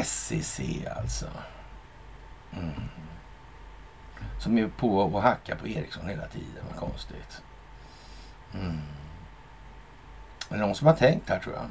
[0.03, 0.59] SEC
[0.97, 1.25] alltså.
[2.53, 2.71] Mm.
[4.39, 6.63] Som är på och hackar på Ericsson hela tiden.
[6.69, 7.41] Vad konstigt.
[8.53, 8.79] Mm.
[10.49, 11.65] Det är någon som har tänkt här tror jag.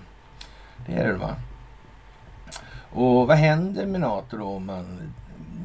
[0.86, 1.36] Det är det va?
[2.92, 5.14] Och vad händer med NATO då om man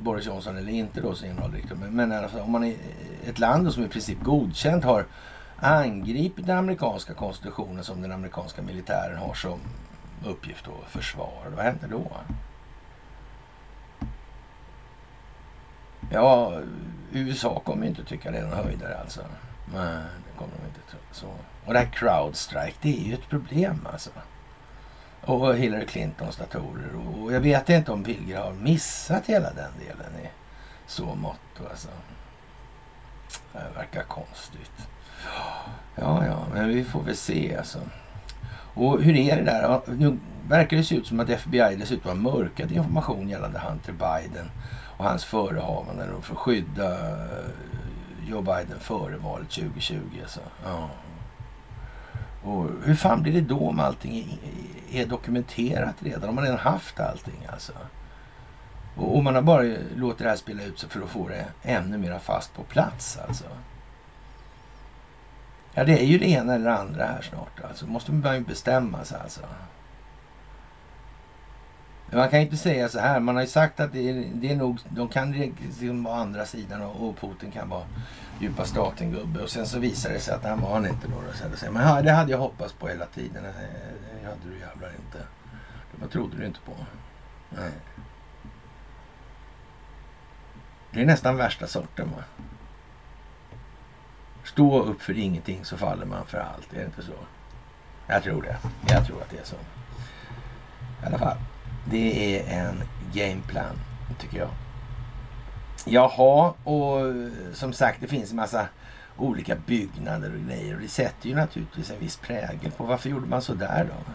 [0.04, 1.28] Boris Johnson eller inte då som liksom?
[1.28, 1.76] generaldirektör.
[1.76, 2.76] Men, men alltså, om man är
[3.26, 5.06] ett land som i princip godkänt har
[5.56, 9.60] angripit den amerikanska konstitutionen som den amerikanska militären har som
[10.26, 11.50] uppgift att försvara.
[11.56, 12.12] Vad händer då?
[16.12, 16.62] Ja,
[17.12, 19.22] USA kommer inte tycka det är någon höjdare alltså.
[19.74, 21.00] Nej, det kommer de inte tro.
[21.12, 21.28] Så.
[21.66, 24.10] Och det här crowdstrike, det är ju ett problem alltså.
[25.22, 26.96] Och Hillary Clintons datorer.
[26.96, 30.30] Och jag vet inte om Pilger har missat hela den delen i
[30.88, 31.70] så mått.
[31.70, 31.90] Alltså.
[33.54, 34.88] Det verkar konstigt.
[35.96, 37.80] Ja, ja, men vi får väl se alltså.
[38.74, 39.82] Och hur är det där?
[39.88, 44.52] Nu verkar det se ut som att FBI dessutom har mörkat information gällande Hunter Biden
[45.00, 47.46] och hans förehavanden för att skydda eh,
[48.28, 49.96] Joe Biden före valet 2020.
[50.22, 50.40] Alltså.
[50.66, 50.90] Ja.
[52.44, 54.40] Och hur fan blir det då om allting
[54.92, 56.30] är dokumenterat redan?
[56.30, 57.74] Om man redan haft allting alltså.
[58.96, 59.64] Och man har bara
[59.96, 63.18] låtit det här spela ut sig för att få det ännu mer fast på plats
[63.28, 63.46] alltså.
[65.74, 67.62] Ja, det är ju det ena eller det andra här snart.
[67.70, 69.42] Alltså måste man ju bestämma sig alltså.
[72.12, 73.20] Man kan inte säga så här.
[73.20, 76.46] Man har ju sagt att det är, det är nog, de kan liksom vara andra
[76.46, 77.84] sidan och, och Putin kan vara
[78.40, 79.44] djupa staten-gubbe.
[79.44, 81.56] Och sen så visar det sig att han var han inte då.
[81.56, 83.46] Så men ja, det hade jag hoppats på hela tiden.
[83.46, 83.52] Eh,
[84.22, 85.26] det hade du jävlar inte.
[85.96, 86.72] Det trodde du inte på.
[87.50, 87.72] Nej.
[90.92, 92.24] Det är nästan värsta sorten va.
[94.44, 96.74] Stå upp för ingenting så faller man för allt.
[96.74, 97.14] Är det inte så?
[98.08, 98.58] Jag tror det.
[98.88, 99.56] Jag tror att det är så.
[101.04, 101.38] I alla fall.
[101.92, 102.84] Det är en
[103.14, 103.76] gameplan,
[104.20, 104.50] tycker jag.
[105.86, 108.68] Jaha, och eh, som sagt det finns en massa
[109.18, 110.76] olika byggnader och grejer.
[110.76, 114.12] Och det sätter ju naturligtvis en viss prägel på varför gjorde man så där då?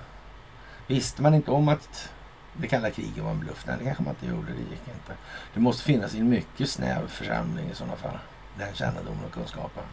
[0.87, 2.11] Visste man inte om att
[2.57, 3.65] det kalla kriget var en bluff?
[3.67, 4.53] Nej, det kanske man inte gjorde.
[4.53, 5.13] Det gick inte.
[5.55, 8.19] Det måste finnas i en mycket snäv församling i sådana fall.
[8.59, 9.85] Den kännedomen och kunskapen.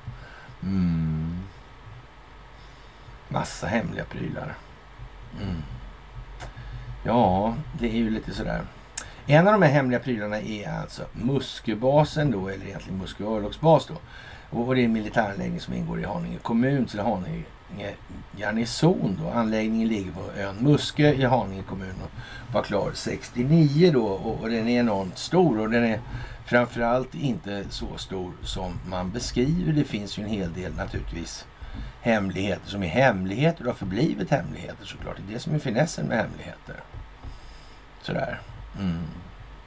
[0.63, 1.39] Mm.
[3.27, 4.55] Massa hemliga prylar.
[5.41, 5.61] Mm.
[7.03, 8.61] Ja, det är ju lite sådär.
[9.27, 13.93] En av de här hemliga prylarna är alltså Musköbasen då, eller egentligen Muskö örlogsbas då.
[14.57, 17.43] Och det är en militäranläggning som ingår i Haninge kommun, så Haninge
[18.37, 19.17] garnison.
[19.21, 19.29] Då.
[19.29, 22.11] Anläggningen ligger på ön Muskö i Haninge kommun och
[22.53, 25.99] var klar 69 då och, och den är enormt stor och den är
[26.45, 29.73] framförallt inte så stor som man beskriver.
[29.73, 31.45] Det finns ju en hel del naturligtvis
[32.01, 35.17] hemligheter som är hemligheter och har förblivit hemligheter såklart.
[35.17, 36.75] Det är det som är finessen med hemligheter.
[38.01, 38.39] Sådär.
[38.79, 39.07] Mm.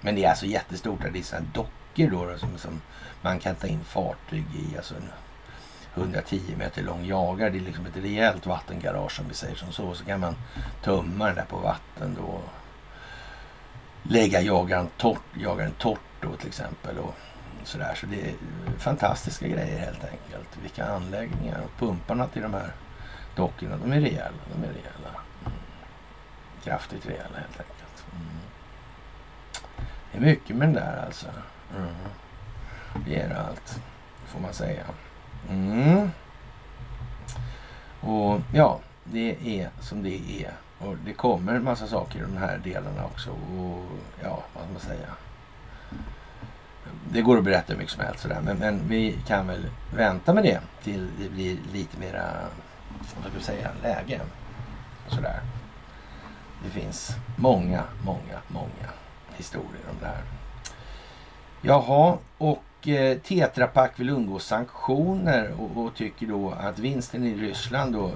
[0.01, 1.01] Men det är alltså jättestort.
[1.13, 2.81] Det är sådana dockor då, då som, som,
[3.23, 4.77] man kan ta in fartyg i.
[4.77, 5.11] Alltså en
[5.95, 7.51] 110 meter lång jagare.
[7.51, 9.95] Det är liksom ett rejält vattengarage som vi säger som så.
[9.95, 10.37] Så kan man
[10.83, 12.41] tömma den där på vatten då.
[14.03, 16.99] Lägga jagaren torrt, jagaren torrt då till exempel.
[16.99, 17.15] Och
[17.65, 17.95] sådär.
[17.95, 18.35] Så det är
[18.79, 20.49] fantastiska grejer helt enkelt.
[20.63, 21.61] Vilka anläggningar.
[21.65, 22.73] Och pumparna till de här
[23.37, 24.37] dockorna, de är rejäla.
[24.55, 25.21] De är rejäla.
[25.41, 25.59] Mm.
[26.65, 27.74] Kraftigt rejäla helt enkelt.
[30.15, 31.27] Det är mycket med den där alltså.
[31.77, 31.95] Mm.
[33.07, 33.81] Det är allt,
[34.27, 34.85] får man säga.
[35.51, 36.11] Mm.
[38.01, 40.53] Och ja, det är som det är.
[40.79, 43.31] Och det kommer en massa saker i de här delarna också.
[43.31, 43.85] Och
[44.23, 45.09] ja, vad ska man säga?
[47.11, 48.41] Det går att berätta hur mycket som helst sådär.
[48.45, 52.31] Men, men vi kan väl vänta med det till det blir lite mera,
[52.99, 54.21] vad ska vi säga, läge.
[55.09, 55.41] Sådär.
[56.65, 58.89] Det finns många, många, många
[59.45, 60.23] historier om det här.
[61.63, 67.35] Jaha, och eh, Tetra Pak vill undgå sanktioner och, och, tycker då att vinsten i
[67.35, 68.15] Ryssland då eh,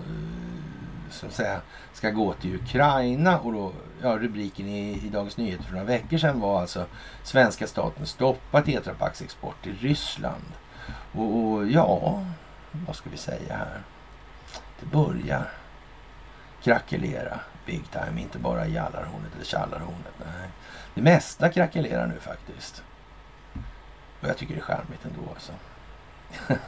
[1.10, 1.60] så att säga
[1.92, 3.72] ska gå till Ukraina och då,
[4.02, 6.86] ja rubriken i, i Dagens Nyheter för några veckor sedan var alltså
[7.22, 10.44] svenska staten stoppar Tetra Paks export till Ryssland.
[11.12, 12.24] Och, och, ja,
[12.86, 13.80] vad ska vi säga här?
[14.80, 15.50] Det börjar
[16.62, 20.14] krackelera big time, inte bara i Jallarhornet eller Tjallarhornet.
[20.18, 20.48] Nej.
[20.94, 22.82] Det mesta krackelerar nu faktiskt.
[24.20, 25.52] Och jag tycker det är charmigt ändå alltså.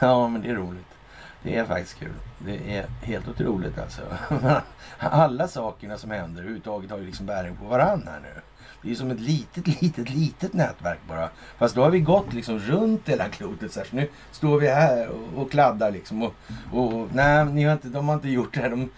[0.00, 0.98] ja, men det är roligt.
[1.42, 2.14] Det är faktiskt kul.
[2.38, 4.02] Det är helt otroligt alltså.
[4.98, 8.40] Alla sakerna som händer överhuvudtaget har ju liksom bäring på varandra här nu.
[8.82, 11.28] Det är som ett litet, litet, litet nätverk bara.
[11.58, 13.72] Fast då har vi gått liksom runt hela klotet.
[13.72, 13.86] Så, här.
[13.86, 16.22] så nu står vi här och, och kladdar liksom.
[16.22, 16.34] Och,
[16.72, 18.70] och, nej, ni har inte, de har inte gjort det här.
[18.70, 18.90] De,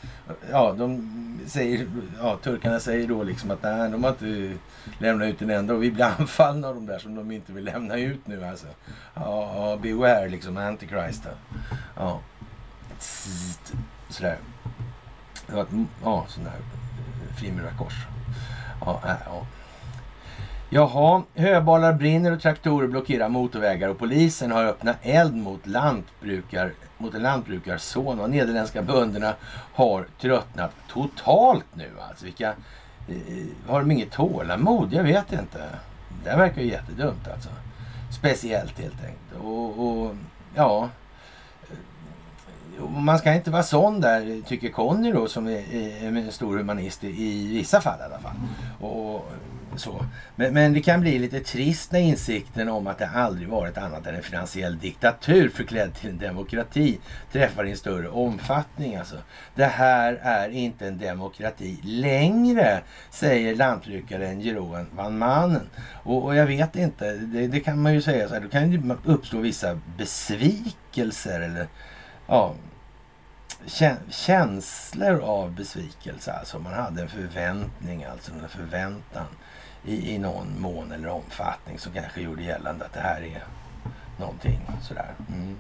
[0.51, 1.11] ja, de
[1.47, 1.87] säger,
[2.19, 4.59] ja, turkarna säger då liksom att nej, de har inte
[4.99, 5.75] lämnat ut en enda.
[5.75, 8.67] Och vi blir anfallna av de där som de inte vill lämna ut nu alltså.
[9.15, 11.27] Ja, ja beware liksom, antichrist.
[11.97, 12.21] Ja.
[14.09, 14.39] Sådär.
[16.03, 16.61] Ja, sån där
[17.37, 17.95] frimurarkors.
[18.81, 19.47] Ja, äh, ja.
[20.73, 27.15] Jaha, höbalar brinner och traktorer blockerar motorvägar och polisen har öppnat eld mot, lantbrukar, mot
[27.15, 28.17] en lantbrukarson.
[28.17, 29.35] De nederländska bönderna
[29.75, 31.91] har tröttnat totalt nu.
[32.09, 32.49] Alltså vilka,
[33.09, 34.93] eh, har de inget tålamod?
[34.93, 35.65] Jag vet inte.
[36.25, 37.49] Det verkar ju jättedumt alltså.
[38.11, 39.45] Speciellt helt enkelt.
[39.45, 40.15] Och, och
[40.55, 40.89] ja,
[42.89, 47.05] man ska inte vara sån där, tycker Conny då, som är, är en stor humanist
[47.05, 48.37] i vissa fall i alla fall.
[48.81, 49.33] Och,
[49.79, 50.05] så.
[50.37, 54.07] Men, men, det kan bli lite trist när insikten om att det aldrig varit annat
[54.07, 56.99] än en finansiell diktatur förklädd till en demokrati
[57.33, 58.97] träffar i en större omfattning.
[58.97, 59.17] Alltså.
[59.55, 65.71] Det här är inte en demokrati längre, säger lantbrukaren Jeroen van Manen.
[66.03, 68.71] Och, och jag vet inte, det, det, kan man ju säga så här, då kan
[68.71, 71.67] det uppstå vissa besvikelser eller
[72.27, 72.55] ja,
[74.11, 76.33] känslor av besvikelse.
[76.33, 79.27] Alltså man hade en förväntning, alltså en förväntan
[79.85, 83.45] i, i någon mån eller omfattning som kanske gjorde gällande att det här är
[84.19, 85.15] någonting sådär.
[85.29, 85.57] Mm.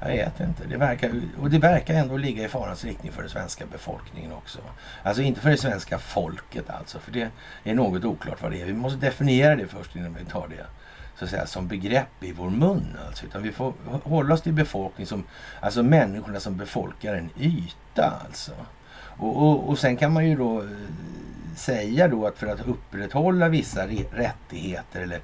[0.00, 0.64] Jag vet inte.
[0.64, 4.58] Det verkar, och det verkar ändå ligga i farans riktning för den svenska befolkningen också.
[5.02, 6.98] Alltså inte för det svenska folket alltså.
[6.98, 7.30] För det
[7.64, 8.66] är något oklart vad det är.
[8.66, 10.66] Vi måste definiera det först innan vi tar det
[11.18, 12.96] så att säga, som begrepp i vår mun.
[13.06, 13.26] Alltså.
[13.26, 13.72] Utan vi får
[14.04, 15.24] hålla oss till befolkning som,
[15.60, 18.20] alltså människorna som befolkar en yta.
[18.26, 18.52] Alltså.
[18.96, 20.68] Och, och, och sen kan man ju då eh,
[21.60, 25.20] säga då att för att upprätthålla vissa rättigheter eller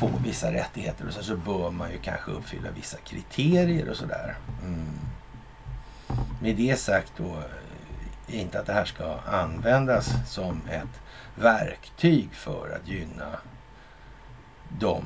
[0.00, 4.34] få vissa rättigheter och så, så bör man ju kanske uppfylla vissa kriterier och sådär.
[4.64, 4.86] Mm.
[6.42, 11.00] Med det sagt då, eh, inte att det här ska användas som ett
[11.34, 13.38] verktyg för att gynna
[14.80, 15.04] de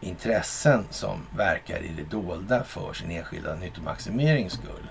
[0.00, 4.90] intressen som verkar i det dolda för sin enskilda nyttomaximerings skull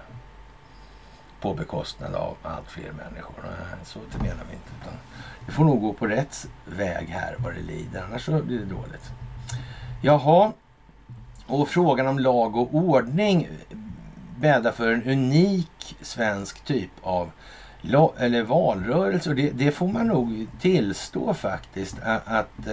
[1.41, 3.35] på bekostnad av allt fler människor.
[3.83, 4.69] Så det menar vi inte.
[4.81, 4.93] Utan
[5.45, 8.65] det får nog gå på rätt väg här vad det lider, annars så blir det
[8.65, 9.11] dåligt.
[10.01, 10.51] Jaha,
[11.47, 13.47] och frågan om lag och ordning
[14.39, 17.31] bäddar för en unik svensk typ av
[18.17, 19.29] eller valrörelse.
[19.29, 22.67] Och det, det får man nog tillstå faktiskt att, att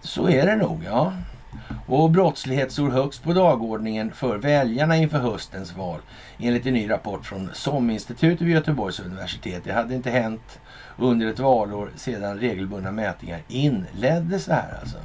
[0.00, 1.12] Så är det nog, ja.
[1.90, 6.00] Och brottslighet står högst på dagordningen för väljarna inför höstens val.
[6.38, 9.64] Enligt en ny rapport från SOM-institutet vid Göteborgs universitet.
[9.64, 10.58] Det hade inte hänt
[10.96, 14.98] under ett valår sedan regelbundna mätningar inleddes här alltså.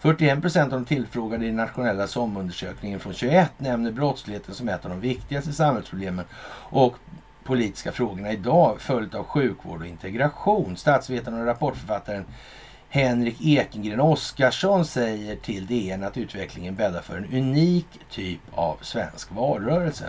[0.00, 4.84] 41 procent av de tillfrågade i den nationella SOM-undersökningen från 21 nämner brottsligheten som ett
[4.84, 6.24] av de viktigaste samhällsproblemen
[6.70, 6.96] och
[7.44, 10.76] politiska frågorna idag följt av sjukvård och integration.
[10.76, 12.24] Statsvetaren och rapportförfattaren
[12.96, 19.32] Henrik Ekengren Oskarsson säger till DN att utvecklingen bäddar för en unik typ av svensk
[19.32, 20.04] valrörelse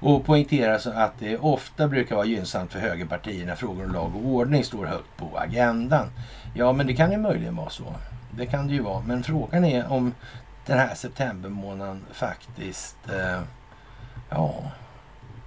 [0.00, 4.16] och poängterar så att det ofta brukar vara gynnsamt för högerpartier när frågor om lag
[4.16, 6.06] och ordning står högt på agendan.
[6.54, 7.94] Ja, men det kan ju möjligen vara så.
[8.36, 9.02] Det kan det ju vara.
[9.02, 10.14] Men frågan är om
[10.66, 13.42] den här septembermånaden faktiskt eh,
[14.30, 14.54] ja,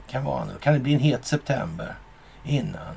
[0.07, 1.95] kan vara Kan det bli en het september
[2.43, 2.95] innan?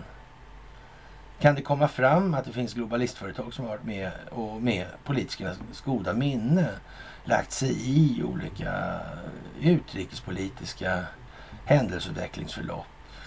[1.41, 5.81] Kan det komma fram att det finns globalistföretag som har varit med och med politikernas
[5.85, 6.69] goda minne
[7.25, 9.01] lagt sig i olika
[9.61, 11.07] utrikespolitiska
[11.65, 12.87] händelseutvecklingsförlopp.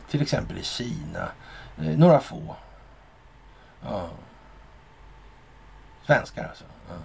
[0.09, 1.30] Till exempel i Kina.
[1.78, 2.55] Eh, några få.
[3.84, 4.09] Ja.
[6.05, 6.66] Svenskar alltså.
[6.89, 6.95] Ja.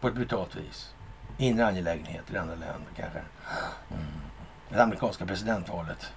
[0.00, 0.94] På ett brutalt vis.
[1.38, 3.18] Inre angelägenheter i andra länder kanske.
[3.90, 4.04] Mm.
[4.68, 6.12] Det amerikanska presidentvalet.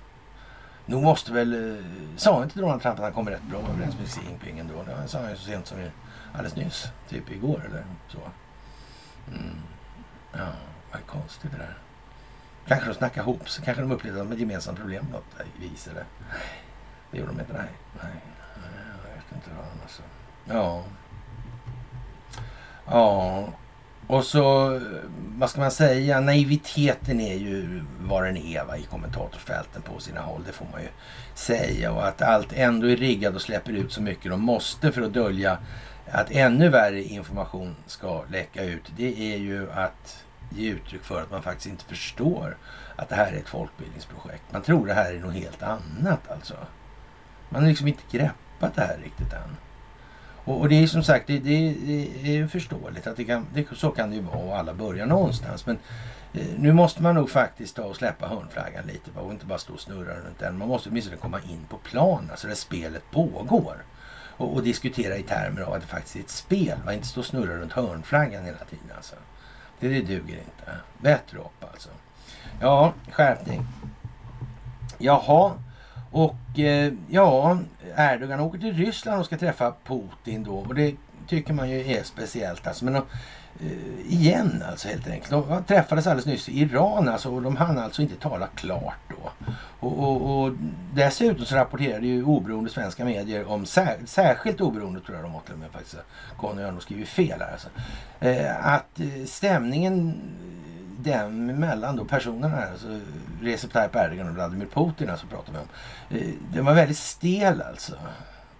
[0.85, 1.77] Nog måste väl...
[1.77, 1.85] Eh,
[2.17, 4.83] sa inte Donald Trump att han kommer rätt bra överens med Xi Jinping ändå?
[4.83, 5.77] Det sa han ju så sent som
[6.33, 6.87] alldeles nyss.
[7.09, 8.19] Typ igår eller så.
[9.27, 9.55] Mm.
[10.31, 10.47] Ja,
[10.91, 11.77] vad konstigt det där.
[12.67, 13.65] Kanske de snackade ihop sig.
[13.65, 15.87] Kanske de upplevde att de ett gemensamt problem på något vis.
[15.87, 16.05] Eller?
[17.11, 17.53] Det gjorde de inte.
[17.53, 17.69] Nej.
[18.01, 18.21] Nej.
[19.03, 20.01] Jag vet inte vad alltså.
[20.45, 20.83] Ja.
[22.85, 23.53] Ja.
[24.13, 24.79] Och så,
[25.37, 30.21] vad ska man säga, naiviteten är ju vad den är va, i kommentatorsfälten på sina
[30.21, 30.43] håll.
[30.45, 30.87] Det får man ju
[31.35, 31.91] säga.
[31.91, 35.13] Och att allt ändå är riggat och släpper ut så mycket de måste för att
[35.13, 35.57] dölja
[36.11, 38.91] att ännu värre information ska läcka ut.
[38.97, 42.57] Det är ju att ge uttryck för att man faktiskt inte förstår
[42.95, 44.43] att det här är ett folkbildningsprojekt.
[44.51, 46.55] Man tror det här är något helt annat alltså.
[47.49, 49.57] Man har liksom inte greppat det här riktigt än.
[50.45, 51.75] Och, och, det är som sagt, det, det,
[52.23, 55.05] det är förståeligt att det kan, det, så kan det ju vara och alla börjar
[55.05, 55.65] någonstans.
[55.65, 55.77] Men
[56.33, 59.73] eh, nu måste man nog faktiskt ta och släppa hörnflaggan lite och inte bara stå
[59.73, 60.57] och snurra runt den.
[60.57, 63.83] Man måste åtminstone komma in på plan, alltså där spelet pågår.
[64.37, 66.77] Och, och, diskutera i termer av att det faktiskt är ett spel.
[66.85, 69.15] Man inte stå och snurra runt hörnflaggan hela tiden alltså.
[69.79, 70.71] Det, det duger inte.
[71.01, 71.89] Bättre upp alltså.
[72.61, 73.67] Ja, skärpning.
[74.97, 75.51] Jaha,
[76.13, 77.57] och eh, ja,
[77.97, 80.55] Erdogan åker till Ryssland och ska träffa Putin då.
[80.55, 80.95] Och det
[81.27, 82.67] tycker man ju är speciellt.
[82.67, 82.85] Alltså.
[82.85, 83.03] Men de,
[83.59, 85.29] eh, igen alltså helt enkelt.
[85.29, 89.47] De träffades alldeles nyss i Iran alltså, och de hann alltså inte tala klart då.
[89.79, 90.53] Och, och, och
[90.93, 95.41] dessutom så rapporterade ju oberoende svenska medier om, sär, särskilt oberoende tror jag de var
[95.41, 95.97] till och med faktiskt.
[96.37, 97.67] Conny har nog skrivit fel här alltså.
[98.19, 100.21] Eh, att eh, stämningen
[101.03, 102.99] dem emellan då personerna här, alltså
[103.41, 105.67] Recep Tayyip Erdogan och Vladimir Putin alltså pratar vi om.
[106.09, 107.93] Eh, den var väldigt stel alltså.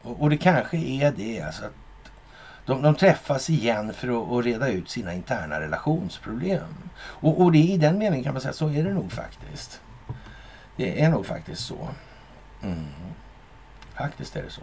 [0.02, 1.66] Och, och det kanske är det alltså.
[1.66, 1.72] Att
[2.66, 6.89] de, de träffas igen för att, att, reda ut sina interna relationsproblem.
[6.98, 9.82] Och, och det i den meningen kan man säga så är det nog faktiskt.
[10.76, 11.88] Det är nog faktiskt så.
[12.64, 12.86] Mm.
[13.94, 14.62] Faktiskt är det så.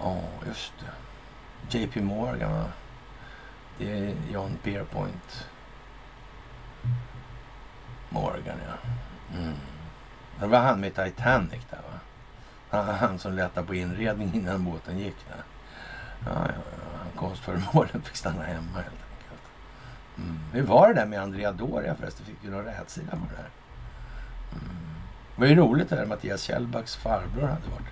[0.00, 1.78] Ja, just det.
[1.78, 2.64] JP Morgan va?
[3.78, 5.48] Det är John Pierpoint.
[8.08, 8.88] Morgan ja.
[9.38, 9.56] Mm.
[10.40, 11.98] Det var han med Titanic där va?
[12.70, 15.42] Han, som letade på inredningen innan båten gick där.
[16.26, 17.20] Ja, ja, ja.
[17.20, 19.42] Konstföremålen fick stanna hemma helt enkelt.
[20.16, 20.38] Mm.
[20.52, 22.26] Hur var det där med Andrea Doria förresten?
[22.26, 23.50] Fick du någon rätsida på det där?
[24.52, 24.97] Mm.
[25.38, 27.86] Det var ju roligt där Mattias Kjellbacks farbror hade varit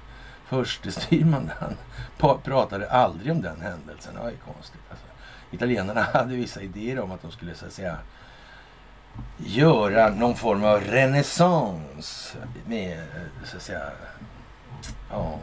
[0.46, 1.50] förste styrman.
[1.60, 1.76] Han
[2.44, 4.14] pratade aldrig om den händelsen.
[4.14, 4.80] Det var ju konstigt.
[4.90, 5.06] Alltså.
[5.50, 7.98] Italienarna hade vissa idéer om att de skulle så att säga
[9.36, 12.36] göra någon form av renässans
[12.66, 13.06] med
[13.44, 13.90] så att säga
[15.10, 15.38] ja,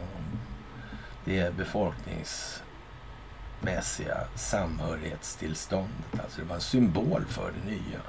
[1.24, 6.20] det befolkningsmässiga samhörighetstillståndet.
[6.22, 8.00] Alltså det var en symbol för det nya.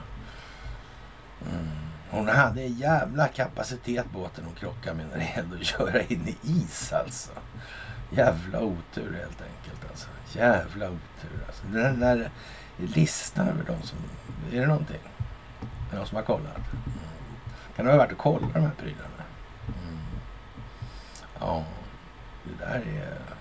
[1.51, 1.94] Mm.
[2.15, 6.27] Hon hade en jävla kapacitet båten hon krockade med när det gällde att köra in
[6.27, 7.31] i is alltså.
[8.11, 10.07] Jävla otur helt enkelt alltså.
[10.33, 11.63] Jävla otur alltså.
[11.67, 12.29] Den där
[12.77, 13.97] listan över de som...
[14.51, 15.01] Är det någonting?
[15.61, 16.57] Är det någon som har kollat?
[16.57, 16.99] Mm.
[17.75, 19.23] Kan det vara värt att kolla de här prylarna?
[19.67, 19.97] Mm.
[21.39, 21.63] Ja,
[22.43, 23.34] det där är...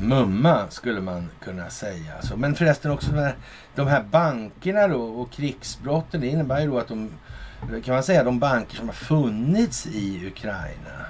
[0.00, 2.14] Mumma skulle man kunna säga.
[2.16, 2.36] Alltså.
[2.36, 3.10] Men förresten också
[3.74, 6.20] de här bankerna då och krigsbrotten.
[6.20, 7.10] Det innebär ju då att de,
[7.84, 11.06] kan man säga, de banker som har funnits i Ukraina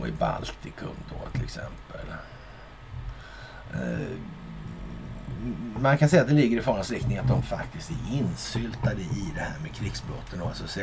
[0.00, 2.06] och i Baltikum då till exempel.
[3.74, 4.16] Eh,
[5.78, 9.32] man kan säga att det ligger i farans riktning att de faktiskt är insyltade i
[9.34, 10.80] det här med krigsbrotten och alltså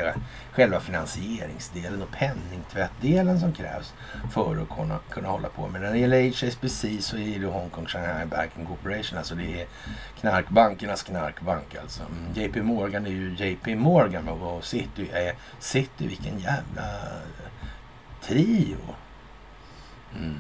[0.52, 3.94] själva finansieringsdelen och penningtvättdelen som krävs
[4.32, 5.82] för att kunna, kunna hålla på med.
[5.82, 9.68] När det gäller HSBC så är det Hong Kong Shanghai Banking Corporation, alltså det är
[10.20, 12.04] knarkbankernas knarkbank alltså.
[12.04, 17.58] Mm, JP Morgan är ju JP Morgan och City är City, vilken jävla eh,
[18.22, 18.78] trio.
[20.16, 20.40] Mm.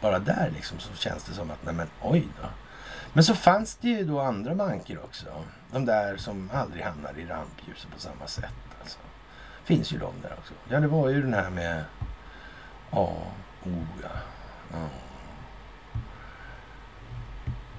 [0.00, 2.48] Bara där liksom så känns det som att, nej men oj då.
[3.12, 5.26] Men så fanns det ju då andra banker också.
[5.72, 8.54] De där som aldrig hamnar i rampljuset på samma sätt.
[8.80, 8.98] Alltså.
[9.64, 10.54] Finns ju de där också.
[10.68, 11.84] Ja, det var ju den här med...
[12.90, 13.16] Ja,
[13.64, 14.08] oh ja.
[14.72, 14.88] Ja,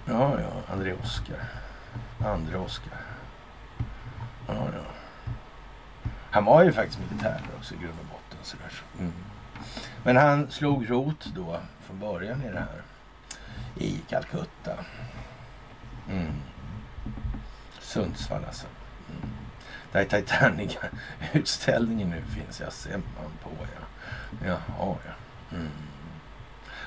[0.05, 0.73] ja, ja.
[0.73, 1.49] André Oskar.
[2.25, 3.01] André Oskar.
[4.47, 4.83] Ja, ja.
[6.31, 8.37] Han var ju faktiskt militär också i grund och botten.
[8.43, 8.71] Sådär.
[8.99, 9.13] Mm.
[10.03, 12.81] Men han slog rot då från början i det här.
[13.75, 14.73] I Calcutta.
[16.11, 16.33] Mm.
[17.79, 18.67] Sundsvall alltså.
[19.09, 19.29] Mm.
[19.91, 22.59] Där Titanic-utställningen nu finns.
[22.59, 23.85] Jag ser man på ja.
[24.45, 25.11] Jaha ja.
[25.57, 25.71] Mm.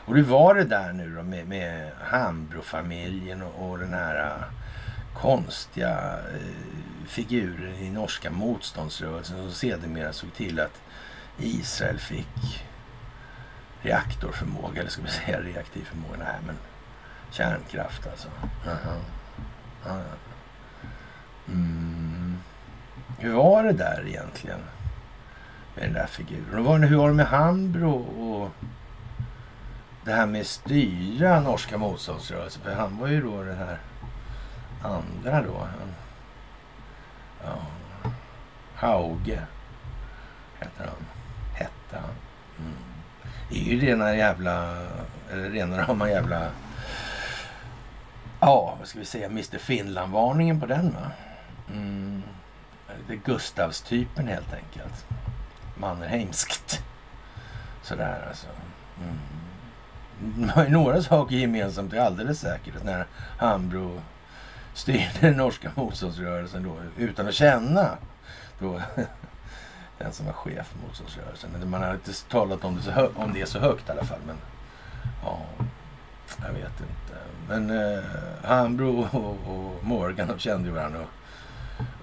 [0.07, 4.33] Och hur var det där nu då med, med Hambro-familjen och, och, den här äh,
[5.20, 10.81] konstiga eh, figuren i norska motståndsrörelsen som sedermera såg till att
[11.39, 12.64] Israel fick
[13.83, 16.16] reaktorförmåga, eller ska vi säga reaktiv förmåga?
[16.18, 16.57] Nej, men
[17.35, 18.28] kärnkraft alltså.
[18.64, 19.01] -huh.
[19.87, 20.01] Ja,
[21.49, 22.39] mm.
[23.18, 24.61] Hur var det där egentligen?
[25.74, 26.66] Med den där figuren.
[26.66, 28.51] Och hur var det med Hambro och
[30.05, 32.62] det här med styra norska motståndsrörelsen?
[32.62, 33.78] För han var ju då den här
[34.82, 35.59] andra då.
[35.59, 35.95] Han,
[37.45, 37.57] ja,
[38.74, 39.41] Hauge
[40.59, 41.07] heter han.
[41.55, 42.14] Hette han.
[42.59, 42.76] Mm.
[43.49, 44.76] Det är ju rena jävla,
[45.32, 46.51] eller rena rama jävla
[48.41, 51.11] Ja, vad ska vi säga, Mr Finland-varningen på den va?
[51.70, 52.23] Mm.
[53.06, 55.06] Det är Gustavstypen helt enkelt.
[55.77, 56.82] Mannerheimskt.
[57.82, 58.47] Sådär alltså.
[58.98, 59.19] Mm.
[60.36, 62.85] Det har ju några saker gemensamt, det är alldeles säkert.
[62.85, 63.06] När
[63.39, 64.01] Hambro
[64.74, 67.98] styrde den norska motståndsrörelsen då utan att känna
[68.59, 68.81] då,
[69.98, 71.51] den som var chef för motståndsrörelsen.
[71.51, 74.20] Men man har inte talat om det, så om det så högt i alla fall.
[74.27, 74.36] Men
[75.23, 75.40] ja,
[76.43, 77.03] jag vet inte.
[77.49, 78.05] Men eh,
[78.45, 81.09] Hambro och, och Morgan de kände ju varandra och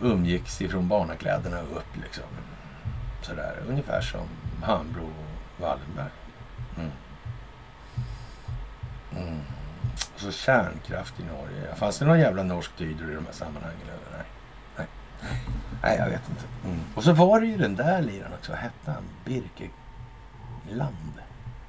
[0.02, 2.24] umgicks ifrån barnakläderna upp liksom.
[3.22, 4.28] Sådär, ungefär som
[4.64, 6.12] Hambro och Wallenberg.
[6.78, 6.92] Mm.
[9.16, 9.40] Mm.
[10.14, 11.76] Och så kärnkraft i Norge.
[11.76, 13.78] Fanns det någon jävla norsk dydor i de här sammanhangen?
[13.88, 14.26] Nej.
[14.78, 14.88] Nej.
[15.84, 16.46] Nej, jag vet inte.
[16.66, 16.80] Mm.
[16.96, 18.52] Och så var det ju den där liraren också.
[18.52, 19.04] Vad hette han?
[19.26, 21.14] Birkeland.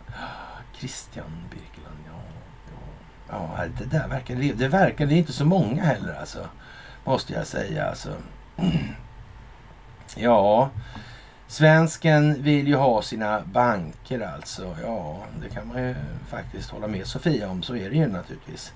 [0.72, 1.71] Christian Birkeland,
[3.32, 3.64] ja.
[3.78, 4.34] Det där verkar...
[4.54, 6.46] Det verkar det är inte så många heller alltså.
[7.04, 8.10] Måste jag säga alltså.
[10.16, 10.70] Ja,
[11.46, 14.76] Svensken vill ju ha sina banker alltså.
[14.82, 15.94] Ja, det kan man ju
[16.28, 17.62] faktiskt hålla med Sofia om.
[17.62, 18.72] Så är det ju naturligtvis.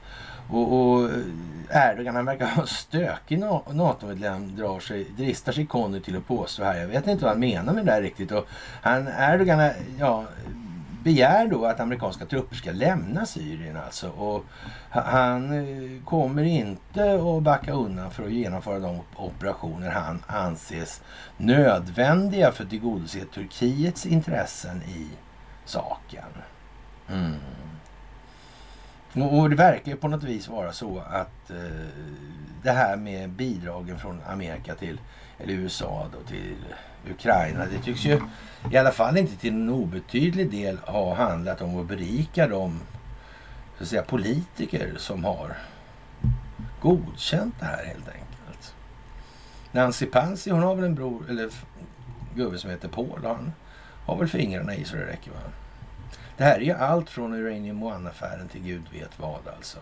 [0.51, 3.39] Och, och eh, Erdogan han verkar ha stökig
[3.73, 6.77] NATO-medlem drar sig, dristar sig Conny till att påstå här.
[6.77, 8.33] Jag vet inte vad han menar med det där riktigt.
[8.33, 8.47] Och
[8.83, 10.25] han, Erdogan ja,
[11.07, 14.09] begär då att amerikanska trupper ska lämna Syrien alltså.
[14.09, 14.45] Och
[14.91, 21.03] han eh, kommer inte att backa undan för att genomföra de operationer han anses
[21.37, 25.09] nödvändiga för att tillgodose Turkiets intressen i
[25.65, 26.25] saken.
[27.09, 27.35] Mm.
[29.31, 31.87] Och det verkar ju på något vis vara så att eh,
[32.63, 35.01] det här med bidragen från Amerika till,
[35.39, 36.57] eller USA då till
[37.11, 38.21] Ukraina, det tycks ju
[38.71, 42.81] i alla fall inte till en obetydlig del ha handlat om att berika de
[43.77, 45.57] så att säga, politiker som har
[46.81, 48.75] godkänt det här helt enkelt.
[49.73, 51.51] Nancy Pansy, hon har väl en bror, eller
[52.35, 53.21] gubbe som heter Paul.
[53.25, 53.53] Han
[54.07, 55.37] har väl fingrarna i så det räcker va.
[56.37, 59.79] Det här är ju allt från Uranium One-affären till gud vet vad alltså.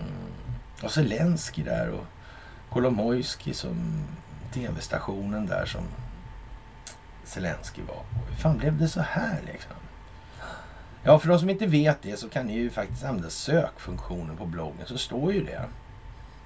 [0.00, 0.12] Mm.
[0.82, 2.04] Och Zelensky där och
[2.70, 4.04] Kolomojski som
[4.52, 5.82] tv-stationen där som
[7.24, 8.30] Zelensky var på.
[8.30, 9.76] Hur fan blev det så här liksom?
[11.02, 14.46] Ja, för de som inte vet det så kan ni ju faktiskt använda sökfunktionen på
[14.46, 15.62] bloggen så står ju det.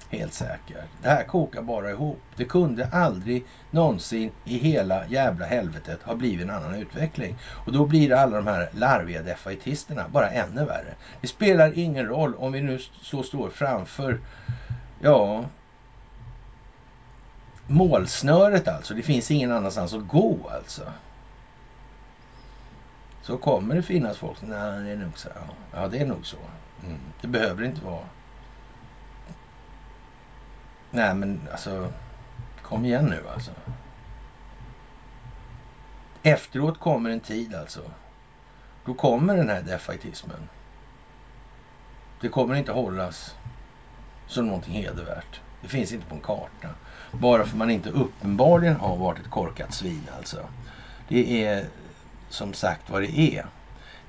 [0.09, 0.77] Helt säkert.
[1.01, 2.21] Det här kokar bara ihop.
[2.35, 7.35] Det kunde aldrig någonsin i hela jävla helvetet ha blivit en annan utveckling.
[7.65, 10.93] Och då blir alla de här larviga defaitisterna bara ännu värre.
[11.21, 14.19] Det spelar ingen roll om vi nu så står framför,
[15.01, 15.45] ja,
[17.71, 18.93] målsnöret alltså.
[18.93, 20.81] Det finns ingen annanstans att gå alltså.
[23.21, 25.29] Så kommer det finnas folk som, nej det är nog så.
[25.73, 26.37] Ja, det är nog så.
[26.83, 26.99] Mm.
[27.21, 28.05] Det behöver inte vara
[30.91, 31.91] Nej men alltså,
[32.61, 33.51] kom igen nu alltså.
[36.23, 37.81] Efteråt kommer en tid alltså.
[38.85, 40.49] Då kommer den här defaitismen.
[42.21, 43.35] Det kommer inte hållas
[44.27, 45.39] som någonting hedervärt.
[45.61, 46.69] Det finns inte på en karta.
[47.11, 50.37] Bara för man inte uppenbarligen har varit ett korkat svin alltså.
[51.07, 51.65] Det är
[52.29, 53.45] som sagt vad det är.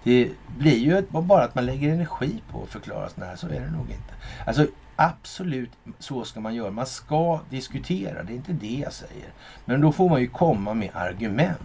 [0.04, 3.60] Det blir ju bara att man lägger energi på att förklara sådana här, så är
[3.60, 4.14] det nog inte.
[4.46, 4.66] Alltså
[4.96, 6.70] Absolut, så ska man göra.
[6.70, 9.28] Man ska diskutera, det är inte det jag säger.
[9.64, 11.58] Men då får man ju komma med argument.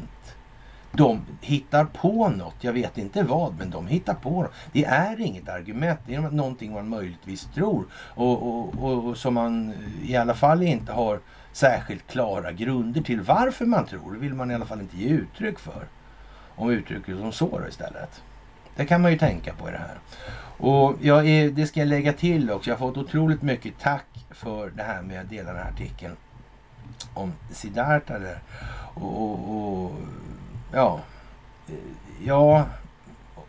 [0.97, 4.51] De hittar på något, jag vet inte vad, men de hittar på något.
[4.71, 9.33] Det är inget argument, det är någonting man möjligtvis tror och, och, och, och som
[9.33, 11.19] man i alla fall inte har
[11.51, 14.13] särskilt klara grunder till varför man tror.
[14.13, 15.87] Det vill man i alla fall inte ge uttryck för.
[16.55, 18.23] Om vi uttrycker det som så då istället.
[18.75, 19.99] Det kan man ju tänka på i det här.
[20.57, 22.69] Och jag är, det ska jag lägga till också.
[22.69, 26.15] Jag har fått otroligt mycket tack för det här med att dela den här artikeln
[27.13, 28.39] om Siddhartha där.
[28.93, 29.91] Och, och, och
[30.72, 31.02] ja,
[32.23, 32.65] ja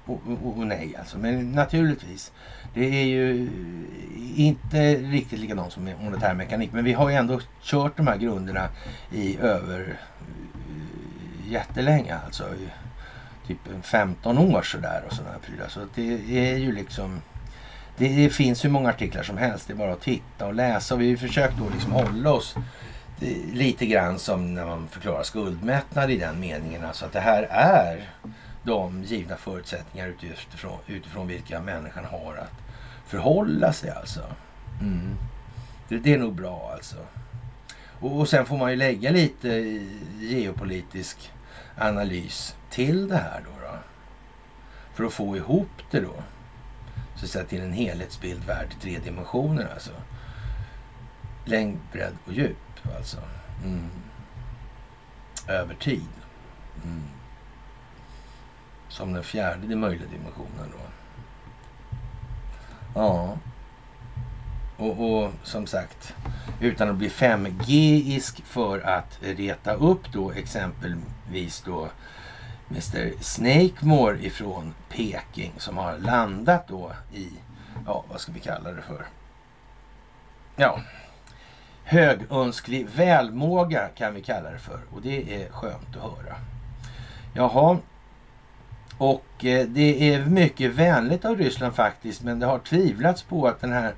[0.08, 1.18] och, och, nej alltså.
[1.18, 2.32] Men naturligtvis.
[2.74, 3.50] Det är ju
[4.36, 6.72] inte riktigt likadant som monetär mekanik.
[6.72, 8.68] Men vi har ju ändå kört de här grunderna
[9.12, 12.44] i över eh, jättelänge alltså
[13.46, 15.68] typ 15 år sådär och sådana prylar.
[15.68, 17.20] Så det är ju liksom
[17.96, 19.66] det finns hur många artiklar som helst.
[19.66, 20.94] Det är bara att titta och läsa.
[20.94, 22.54] Och vi har försökt då liksom hålla oss
[23.52, 26.84] lite grann som när man förklarar skuldmättnad i den meningen.
[26.84, 28.10] Alltså att det här är
[28.62, 32.52] de givna förutsättningar utifrån, utifrån vilka människan har att
[33.06, 34.22] förhålla sig alltså.
[34.80, 35.16] Mm.
[35.88, 36.96] Det, det, är nog bra alltså.
[38.00, 39.48] Och, och sen får man ju lägga lite
[40.20, 41.32] geopolitisk
[41.78, 43.50] analys till det här då.
[43.66, 43.78] då
[44.98, 46.14] för att få ihop det då.
[47.16, 49.90] Så att säga till en helhetsbild värd tre dimensioner alltså.
[51.48, 52.56] Längd, bredd och djup
[52.96, 53.16] alltså.
[53.64, 53.90] Mm.
[55.48, 56.08] Över tid.
[56.84, 57.02] Mm.
[58.88, 60.78] Som den fjärde möjliga dimensionen då.
[62.94, 63.38] Ja.
[64.76, 66.14] Och, och, som sagt,
[66.60, 71.88] utan att bli 5G-isk för att reta upp då exempelvis då
[72.70, 77.28] Mr Snakemore ifrån Peking som har landat då i,
[77.86, 79.06] ja vad ska vi kalla det för?
[80.56, 80.80] Ja,
[81.88, 86.36] högönsklig välmåga kan vi kalla det för och det är skönt att höra.
[87.34, 87.78] Jaha,
[88.98, 93.60] och eh, det är mycket vänligt av Ryssland faktiskt men det har tvivlats på att
[93.60, 93.94] den här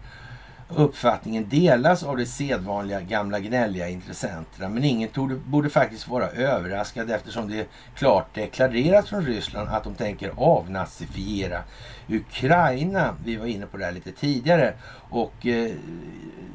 [0.77, 4.69] uppfattningen delas av de sedvanliga gamla gnälliga intressenterna.
[4.69, 9.95] Men ingen torde, borde faktiskt vara överraskad eftersom det klart deklareras från Ryssland att de
[9.95, 11.63] tänker avnazifiera
[12.09, 13.15] Ukraina.
[13.25, 14.75] Vi var inne på det här lite tidigare.
[15.11, 15.73] Och eh,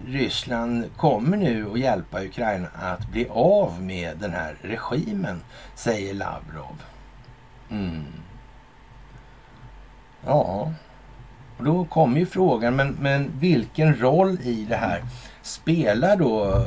[0.08, 5.42] Ryssland kommer nu att hjälpa Ukraina att bli av med den här regimen,
[5.76, 6.84] säger Lavrov.
[7.70, 8.06] Mm.
[10.26, 10.72] Ja,
[11.58, 15.04] och då kommer ju frågan, men, men vilken roll i det här
[15.42, 16.62] spelar då eh,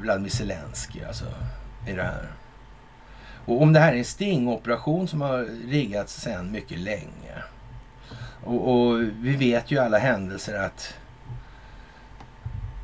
[0.00, 1.24] Vladimir Zelensky alltså,
[1.88, 2.28] i det här?
[3.44, 7.42] Och om det här är en stingoperation som har riggats sedan mycket länge.
[8.44, 10.94] Och, och, vi vet ju alla händelser att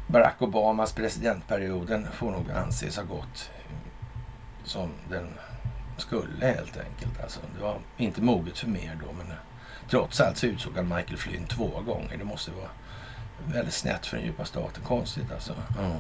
[0.07, 3.51] Barack Obamas presidentperioden får nog anses ha gått
[4.65, 5.29] som den
[5.97, 7.23] skulle helt enkelt.
[7.23, 9.27] Alltså, det var inte moget för mer då, men
[9.91, 12.17] trots allt så utsåg han Michael Flynn två gånger.
[12.19, 12.69] Det måste vara
[13.47, 14.85] väldigt snett för den djupa staten.
[14.85, 15.55] Konstigt alltså.
[15.79, 15.97] Mm.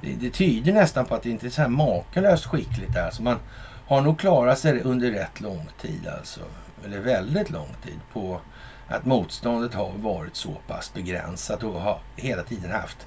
[0.00, 2.96] Det, det, tyder nästan på att det inte är så här makalöst skickligt.
[2.96, 3.22] Alltså.
[3.22, 3.38] Man
[3.86, 6.40] har nog klarat sig under rätt lång tid alltså.
[6.84, 8.40] Eller väldigt lång tid på
[8.88, 13.06] att motståndet har varit så pass begränsat och har hela tiden haft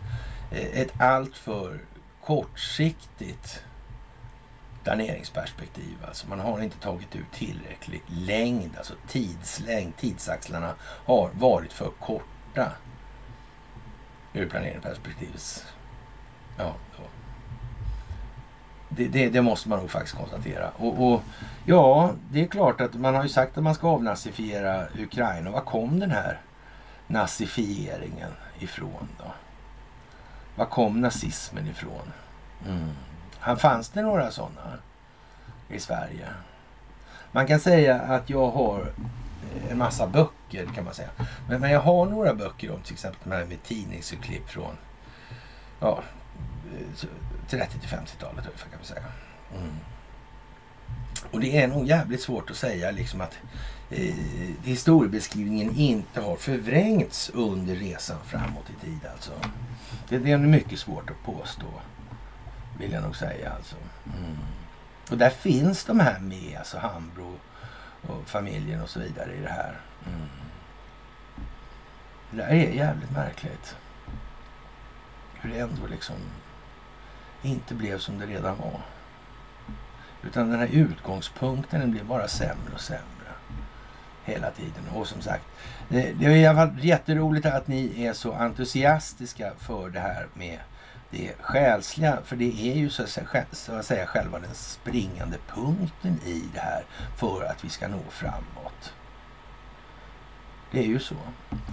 [0.52, 1.80] eh, ett alltför
[2.26, 3.64] kortsiktigt
[4.86, 5.98] planeringsperspektiv.
[6.07, 9.98] Alltså man har inte tagit ut tillräcklig längd, alltså tidslängd.
[9.98, 10.74] Tidsaxlarna
[11.06, 12.72] har varit för korta
[14.34, 15.66] ur planeringsperspektivets...
[16.57, 16.74] Ja,
[18.90, 20.70] det, det, det, måste man nog faktiskt konstatera.
[20.70, 21.22] Och, och,
[21.66, 25.52] ja, det är klart att man har ju sagt att man ska avnazifiera Ukraina.
[25.52, 26.41] Var kom den här
[27.07, 29.32] nazifieringen ifrån då?
[30.56, 32.12] Var kom nazismen ifrån?
[32.68, 32.90] Mm.
[33.58, 34.78] Fanns det några sådana
[35.70, 36.28] i Sverige?
[37.32, 41.10] Man kan säga att jag har eh, en massa böcker kan man säga.
[41.50, 44.78] Men, men jag har några böcker om till exempel med, med tidningsurklipp från
[45.80, 46.04] ja,
[46.74, 47.08] eh,
[47.50, 49.04] 30 till 50-talet ungefär kan vi säga.
[49.58, 49.76] Mm.
[51.32, 53.38] Och det är nog jävligt svårt att säga liksom att
[53.90, 54.16] eh,
[54.64, 59.32] historiebeskrivningen inte har förvrängts under resan framåt i tid alltså.
[60.10, 61.68] Det, det är mycket svårt att påstå.
[62.77, 63.76] Vill jag nog säga alltså.
[64.06, 64.38] Mm.
[65.11, 67.39] Och där finns de här med, alltså Hambro
[68.07, 69.80] och familjen och så vidare i det här.
[70.07, 70.27] Mm.
[72.31, 73.76] Det där är jävligt märkligt.
[75.34, 76.15] Hur det ändå liksom
[77.41, 78.81] inte blev som det redan var.
[80.23, 83.06] Utan den här utgångspunkten den blev bara sämre och sämre
[84.23, 84.88] hela tiden.
[84.93, 85.43] Och som sagt,
[85.89, 90.27] det, det är i alla fall jätteroligt att ni är så entusiastiska för det här
[90.34, 90.60] med
[91.11, 92.18] det själsliga.
[92.23, 96.84] För det är ju så att, säga, själva den springande punkten i det här
[97.18, 98.94] för att vi ska nå framåt.
[100.72, 101.15] Det är ju så.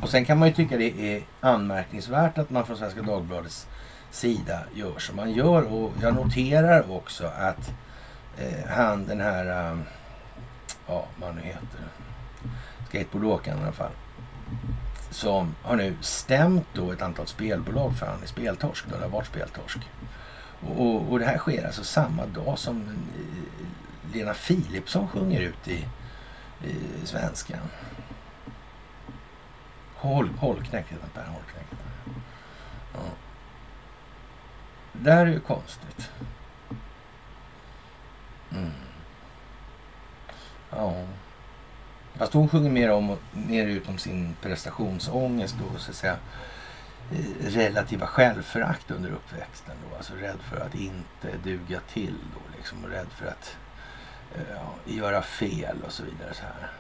[0.03, 3.67] Och sen kan man ju tycka det är anmärkningsvärt att man från Svenska Dagbladets
[4.11, 5.63] sida gör som man gör.
[5.73, 7.73] Och jag noterar också att
[8.39, 9.83] eh, han den här, um,
[10.87, 11.81] ja vad nu heter,
[12.89, 13.93] skateboardåkaren i alla fall.
[15.13, 18.85] Som har nu stämt då ett antal spelbolag för han är speltorsk.
[18.89, 19.79] Då, det har varit speltorsk.
[20.61, 22.89] Och, och, och, det här sker alltså samma dag som
[24.13, 25.87] Lena Philipsson sjunger ut i,
[26.65, 27.59] i svenskan.
[29.95, 31.67] Håll, Hållknäck heter Per Hållknäck.
[32.95, 33.01] Ja.
[34.93, 36.11] Det här är ju konstigt.
[38.51, 38.73] Mm.
[40.71, 41.05] Ja.
[42.17, 46.17] Fast hon sjunger mer, om, mer ut om sin prestationsångest och så att säga
[47.13, 49.75] eh, relativa självförakt under uppväxten.
[49.91, 49.97] Då.
[49.97, 53.57] Alltså rädd för att inte duga till då liksom och rädd för att
[54.35, 56.35] eh, ja, göra fel och så vidare.
[56.35, 56.71] så här.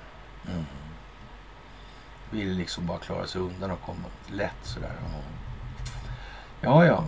[0.52, 0.64] Mm.
[2.30, 4.92] Vill liksom bara klara sig undan och komma lätt sådär.
[6.60, 7.04] Ja, ja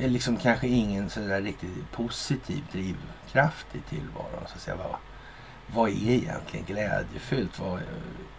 [0.00, 4.46] är liksom kanske ingen sådär riktigt positiv drivkraft i tillvaron.
[4.46, 4.76] Så att säga
[5.74, 7.58] vad är egentligen glädjefyllt?
[7.58, 7.80] Vad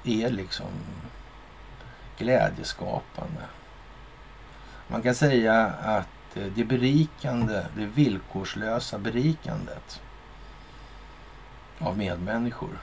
[0.04, 0.72] är liksom
[2.18, 3.44] glädjeskapande?
[4.88, 10.02] Man kan säga att det berikande, det villkorslösa berikandet
[11.80, 12.80] av medmänniskor.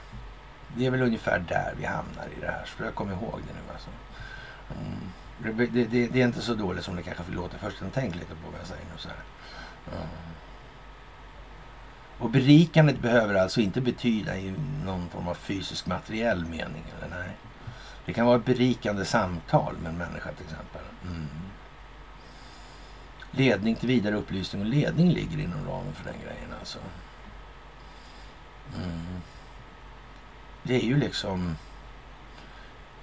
[0.77, 2.65] Det är väl ungefär där vi hamnar i det här.
[2.65, 3.89] Så jag kommer ihåg det nu alltså.
[4.79, 5.57] Mm.
[5.57, 7.77] Det, det, det, är inte så dåligt som det kanske låter först.
[7.93, 8.97] Tänk lite på vad jag säger nu.
[8.97, 9.09] Så
[9.85, 9.97] ja.
[12.21, 14.53] Och berikandet behöver alltså inte betyda i
[14.85, 16.83] någon form av fysisk materiell mening.
[16.97, 17.29] Eller nej.
[18.05, 20.81] Det kan vara ett berikande samtal med en människa till exempel.
[21.05, 21.27] Mm.
[23.31, 26.79] Ledning till vidare upplysning och ledning ligger inom ramen för den grejen alltså.
[28.75, 29.21] Mm.
[30.63, 31.55] Det är ju liksom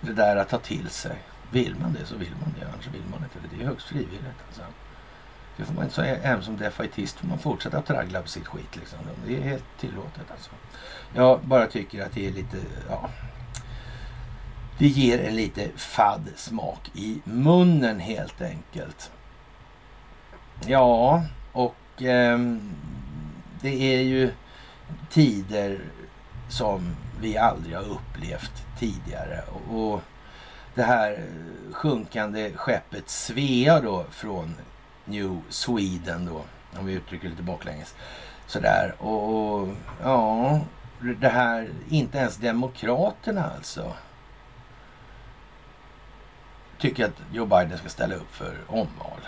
[0.00, 1.18] det där att ta till sig.
[1.50, 3.56] Vill man det så vill man det, annars vill man inte det.
[3.56, 4.42] Det är högst frivilligt.
[4.46, 4.62] Alltså.
[5.58, 6.16] Det får man inte säga.
[6.22, 8.76] Även som defaitist får man fortsätta att traggla på sitt skit.
[8.76, 8.98] Liksom.
[9.26, 10.50] Det är helt tillåtet alltså.
[11.14, 12.56] Jag bara tycker att det är lite,
[12.88, 13.08] ja.
[14.78, 19.10] det ger en lite fadd smak i munnen helt enkelt.
[20.66, 21.22] Ja,
[21.52, 22.38] och eh,
[23.60, 24.32] det är ju
[25.10, 25.80] tider
[26.48, 29.42] som vi aldrig har upplevt tidigare.
[29.52, 30.02] Och, och
[30.74, 31.24] det här
[31.72, 34.54] sjunkande skeppet Svea då från
[35.08, 36.42] New Sweden då,
[36.78, 37.94] om vi uttrycker lite baklänges.
[38.46, 39.68] Sådär, och, och
[40.02, 40.60] ja,
[41.20, 43.92] det här, inte ens Demokraterna alltså
[46.78, 49.20] tycker att Joe Biden ska ställa upp för omval.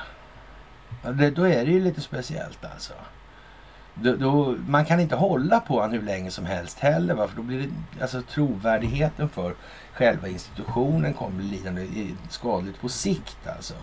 [1.14, 2.92] Det, då är det ju lite speciellt alltså.
[3.94, 7.14] Då, då, man kan inte hålla på honom hur länge som helst heller.
[7.14, 7.28] Va?
[7.28, 9.54] För då blir det, alltså trovärdigheten för
[9.92, 11.86] själva institutionen kommer lidande
[12.28, 13.74] skadligt på sikt alltså.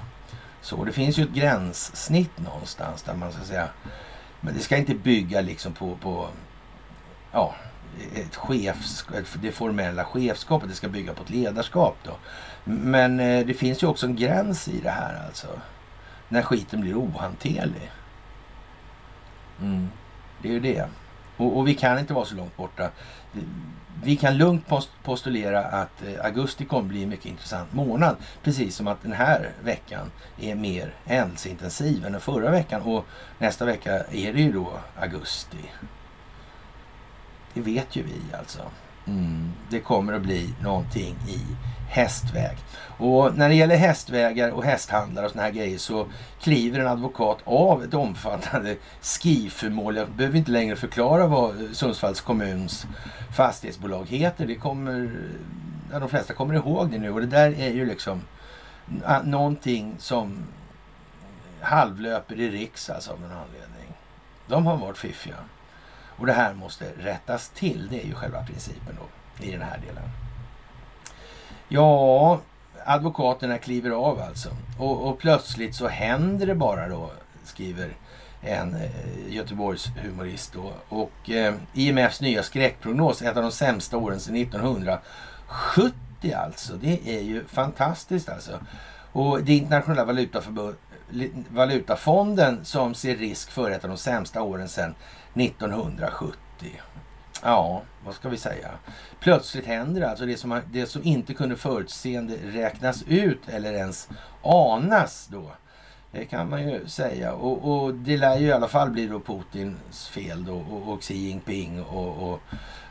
[0.68, 3.70] Så det finns ju ett gränssnitt någonstans där man ska säga,
[4.42, 6.28] men det ska inte bygga liksom på, på
[7.32, 7.56] ja,
[8.16, 9.06] ett chefs,
[9.42, 12.12] det formella chefskapet, det ska bygga på ett ledarskap då.
[12.64, 15.48] Men eh, det finns ju också en gräns i det här alltså.
[16.30, 17.92] När skiten blir ohanterlig.
[19.62, 19.90] Mm.
[20.42, 20.88] Det är ju det.
[21.38, 22.90] Och, och, vi kan inte vara så långt borta.
[24.04, 24.66] Vi kan lugnt
[25.04, 28.16] postulera att eh, augusti kommer bli en mycket intressant månad.
[28.44, 32.82] Precis som att den här veckan är mer händelseintensiv än den förra veckan.
[32.82, 33.06] Och
[33.40, 35.72] nästa vecka är det ju då augusti.
[37.54, 38.62] Det vet ju vi alltså.
[39.08, 39.52] Mm.
[39.70, 41.40] Det kommer att bli någonting i
[41.90, 42.58] hästväg.
[42.98, 46.08] Och när det gäller hästvägar och hästhandlare och såna här grejer så
[46.42, 49.96] kliver en advokat av ett omfattande skifumål.
[49.96, 52.88] Jag behöver inte längre förklara vad Sundsvalls kommuns
[53.36, 54.48] fastighetsbolag heter.
[54.48, 55.12] Det kommer,
[55.92, 58.22] ja, de flesta kommer ihåg det nu och det där är ju liksom
[59.24, 60.46] någonting som
[61.62, 63.94] halvlöper i riks alltså av någon anledning.
[64.48, 65.36] De har varit fiffiga.
[66.18, 67.88] Och det här måste rättas till.
[67.92, 69.04] Det är ju själva principen då
[69.46, 70.04] i den här delen.
[71.68, 72.40] Ja,
[72.86, 74.50] advokaterna kliver av alltså.
[74.80, 77.12] Och, och plötsligt så händer det bara då,
[77.44, 77.96] skriver
[78.42, 78.92] en eh,
[79.30, 80.74] Göteborgs humorist då.
[80.90, 86.74] Och eh, IMFs nya skräckprognos, ett av de sämsta åren sedan 1970 alltså.
[86.74, 88.60] Det är ju fantastiskt alltså.
[89.12, 90.80] Och det internationella valutaförbundet
[91.50, 94.96] Valutafonden som ser risk för ett av de sämsta åren sedan
[95.40, 96.38] 1970.
[97.44, 98.70] Ja, vad ska vi säga?
[99.20, 100.26] Plötsligt händer det alltså.
[100.26, 104.10] Det som, det som inte kunde förutseende räknas ut eller ens
[104.44, 105.52] anas då.
[106.12, 107.34] Det kan man ju säga.
[107.34, 111.02] Och, och det lär ju i alla fall bli då Putins fel då och, och
[111.02, 112.40] Xi Jinping och, och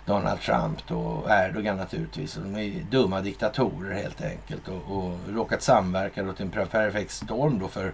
[0.07, 2.35] Donald Trump då, och Erdogan naturligtvis.
[2.35, 7.11] De är ju dumma diktatorer helt enkelt och, och råkat samverka då till en perfekt
[7.11, 7.93] storm då för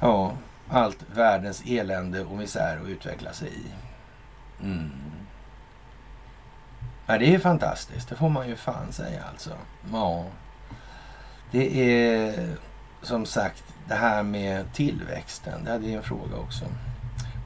[0.00, 0.32] ja,
[0.72, 3.72] allt världens elände och misär att utveckla sig i.
[4.64, 4.90] Mm.
[7.06, 9.50] Ja, det är fantastiskt, det får man ju fan säga alltså.
[9.92, 10.24] Ja.
[11.50, 12.56] Det är
[13.02, 15.64] som sagt det här med tillväxten.
[15.64, 16.64] Det är en fråga också.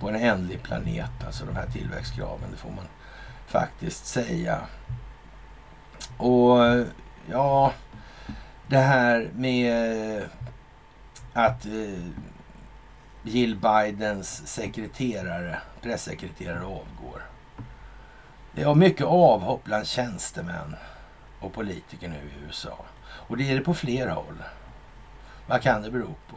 [0.01, 2.85] På en ändlig planet, alltså de här tillväxtkraven, det får man
[3.47, 4.61] faktiskt säga.
[6.17, 6.59] Och
[7.31, 7.73] ja,
[8.67, 10.23] det här med
[11.33, 11.73] att eh,
[13.29, 17.23] Jill Bidens sekreterare, pressekreterare avgår.
[18.55, 20.77] Det är mycket avhopp bland tjänstemän
[21.41, 22.79] och politiker nu i USA.
[23.07, 24.43] Och det är det på flera håll.
[25.47, 26.37] Vad kan det bero på?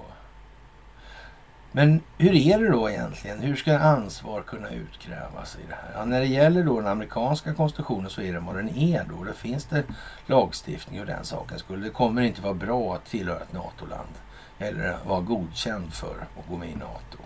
[1.71, 3.39] Men hur är det då egentligen?
[3.39, 5.91] Hur ska ansvar kunna utkrävas i det här?
[5.95, 9.23] Ja, när det gäller då den amerikanska konstitutionen så är den vad den är då.
[9.23, 9.83] Det finns det
[10.25, 11.83] lagstiftning och den saken skulle.
[11.83, 14.15] Det kommer inte vara bra att tillhöra ett NATO-land
[14.60, 17.18] eller var godkänd för att gå med i NATO.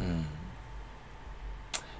[0.00, 0.24] Mm.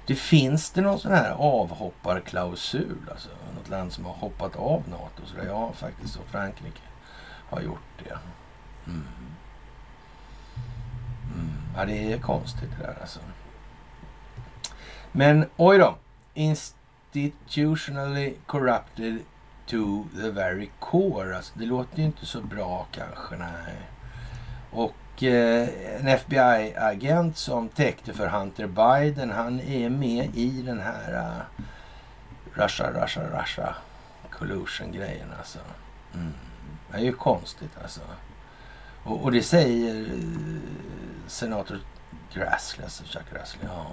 [0.05, 3.09] Det finns det någon sån här avhopparklausul?
[3.11, 5.25] Alltså något land som har hoppat av NATO?
[5.25, 6.81] Så ja, faktiskt Och Frankrike
[7.49, 8.17] har gjort det.
[8.85, 9.07] Mm.
[11.33, 11.53] Mm.
[11.75, 13.19] Ja, det är konstigt det där alltså.
[15.11, 15.95] Men oj då.
[16.33, 19.19] Institutionally corrupted
[19.67, 21.35] to the very core.
[21.35, 23.35] Alltså, det låter ju inte så bra kanske.
[23.35, 23.77] Nej.
[24.71, 25.69] Och eh,
[25.99, 31.65] en FBI-agent som täckte för Hunter Biden, han är med i den här eh, uh,
[32.53, 33.75] Russia, Russia, Russia
[34.31, 35.59] collusion-grejen alltså.
[36.13, 36.33] Mm.
[36.91, 38.01] Det är ju konstigt alltså.
[39.03, 40.59] Och, och det säger uh,
[41.27, 41.79] senator
[42.33, 43.65] Grassley, alltså Chuck Grassley.
[43.65, 43.85] Ja,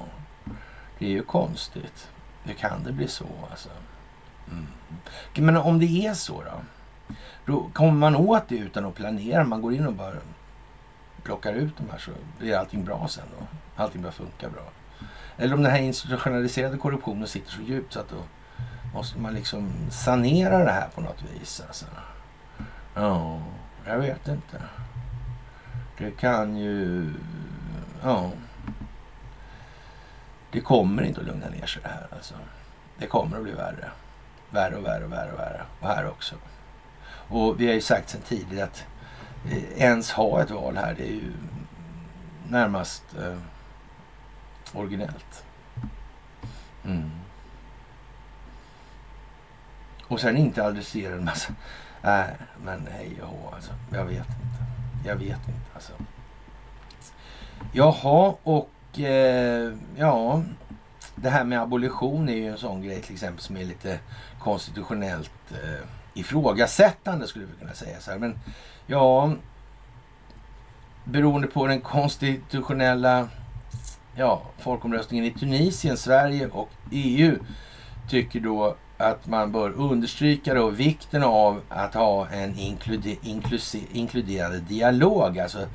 [0.99, 2.09] det är ju konstigt.
[2.43, 3.69] Hur kan det bli så alltså?
[4.51, 4.67] Mm.
[5.47, 6.61] Men om det är så då?
[7.47, 9.45] Då kommer man åt det utan att planera.
[9.45, 10.15] Man går in och bara
[11.23, 13.47] plockar ut de här så blir allting bra sen då.
[13.83, 14.63] Allting börjar funka bra.
[15.37, 18.17] Eller om den här institutionaliserade korruptionen sitter så djupt så att då,
[18.95, 21.63] Måste man liksom sanera det här på något vis?
[21.67, 21.87] Alltså?
[22.95, 23.43] Ja,
[23.87, 24.63] jag vet inte.
[25.99, 27.11] Det kan ju...
[28.03, 28.31] Ja.
[30.53, 32.35] Det kommer inte att lugna ner sig det här alltså.
[32.99, 33.91] Det kommer att bli värre.
[34.55, 35.63] Värre och värre och värre och värre.
[35.81, 36.35] Och här också.
[37.29, 38.87] Och vi har ju sagt sedan tidigare att
[39.51, 41.33] eh, ens ha ett val här, det är ju
[42.49, 43.39] närmast eh,
[44.73, 45.45] originellt.
[46.85, 47.11] Mm.
[50.09, 51.53] Och sen inte adressera en massa...
[52.03, 53.73] Nej, men hej och hå alltså.
[53.93, 54.65] Jag vet inte.
[55.05, 55.93] Jag vet inte alltså.
[57.73, 60.43] Jaha, och eh, ja,
[61.15, 63.99] det här med abolition är ju en sån grej till exempel som är lite
[64.45, 68.19] konstitutionellt eh, ifrågasättande skulle vi kunna säga så här.
[68.19, 68.39] Men
[68.87, 69.33] ja,
[71.05, 73.29] beroende på den konstitutionella
[74.17, 77.39] ja, folkomröstningen i Tunisien, Sverige och EU
[78.09, 83.17] tycker då att man bör understryka då vikten av att ha en inklude,
[83.93, 85.67] inkluderande dialog, alltså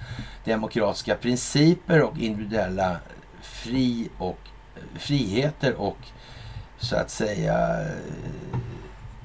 [0.46, 2.98] demokratiska principer och individuella
[3.42, 4.40] fri och,
[4.76, 5.98] eh, friheter och
[6.80, 8.60] så att säga eh,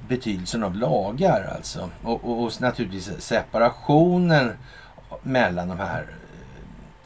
[0.08, 1.90] betydelsen av lagar alltså.
[2.02, 4.52] Och, och, och naturligtvis separationen
[5.22, 6.06] mellan de här, eh,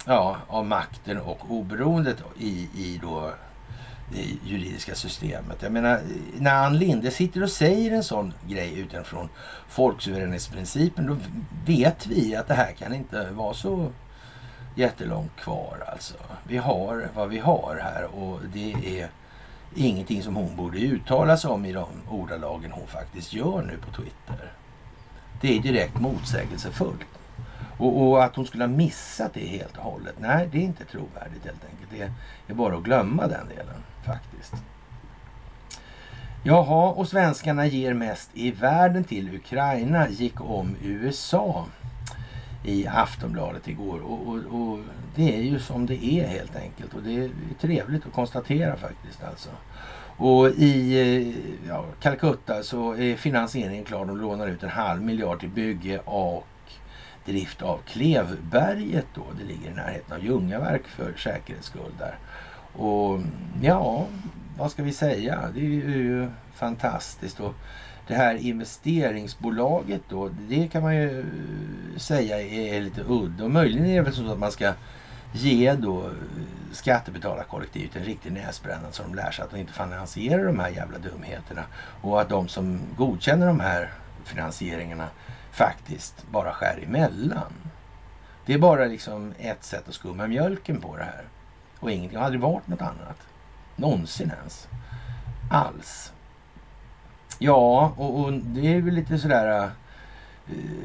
[0.06, 3.32] ja, av makten och oberoendet i, i då
[4.12, 5.62] det juridiska systemet.
[5.62, 6.00] Jag menar,
[6.38, 9.28] när Ann Linde sitter och säger en sån grej utifrån
[9.68, 11.16] folksuveränitetsprincipen, då
[11.66, 13.92] vet vi att det här kan inte vara så
[14.74, 16.14] jättelångt kvar alltså.
[16.44, 19.08] Vi har vad vi har här och det är
[19.78, 24.02] ingenting som hon borde uttala sig om i de ordalagen hon faktiskt gör nu på
[24.02, 24.52] Twitter.
[25.40, 27.06] Det är direkt motsägelsefullt.
[27.78, 30.14] Och, och, att hon skulle ha missat det helt och hållet.
[30.18, 32.12] Nej, det är inte trovärdigt helt enkelt.
[32.46, 34.54] Det är bara att glömma den delen faktiskt.
[36.42, 41.66] Jaha, och svenskarna ger mest i världen till Ukraina gick om USA
[42.64, 44.00] i Aftonbladet igår.
[44.00, 44.78] Och, och, och,
[45.14, 46.94] det är ju som det är helt enkelt.
[46.94, 47.30] Och det är
[47.60, 49.50] trevligt att konstatera faktiskt alltså.
[50.18, 54.06] Och i eh, ja, Calcutta så är finansieringen klar.
[54.06, 56.46] De lånar ut en halv miljard till bygge och
[57.24, 59.22] drift av Klevberget då.
[59.38, 62.18] Det ligger i närheten av Ljungaverk för säkerhets skull där.
[62.82, 63.20] Och
[63.62, 64.06] ja,
[64.58, 65.38] vad ska vi säga?
[65.54, 67.40] Det är ju fantastiskt.
[67.40, 67.54] Och
[68.06, 71.24] det här investeringsbolaget då, det kan man ju
[71.96, 73.44] säga är lite udda.
[73.44, 74.72] Och möjligen är det väl så att man ska
[75.32, 76.12] ge då eh,
[76.72, 80.98] skattebetalarkollektivet en riktig näsbränna så de lär sig att de inte finansierar de här jävla
[80.98, 81.62] dumheterna.
[82.02, 83.92] Och att de som godkänner de här
[84.24, 85.08] finansieringarna
[85.52, 87.52] faktiskt bara skär emellan.
[88.46, 91.24] Det är bara liksom ett sätt att skumma mjölken på det här.
[91.80, 92.12] Och ingenting.
[92.12, 93.26] Det har aldrig varit något annat.
[93.76, 94.68] Någonsin ens.
[95.50, 96.12] Alls.
[97.38, 99.70] Ja, och, och det är väl lite sådär eh,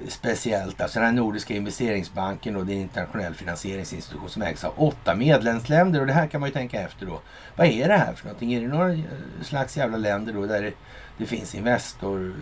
[0.07, 0.81] speciellt.
[0.81, 5.15] Alltså den här Nordiska investeringsbanken och det är en internationell finansieringsinstitution som ägs av åtta
[5.15, 6.01] medlemsländer.
[6.01, 7.21] Och det här kan man ju tänka efter då.
[7.55, 8.53] Vad är det här för någonting?
[8.53, 8.99] Är det några eh,
[9.41, 10.73] slags jävla länder då där det,
[11.17, 12.35] det finns Investor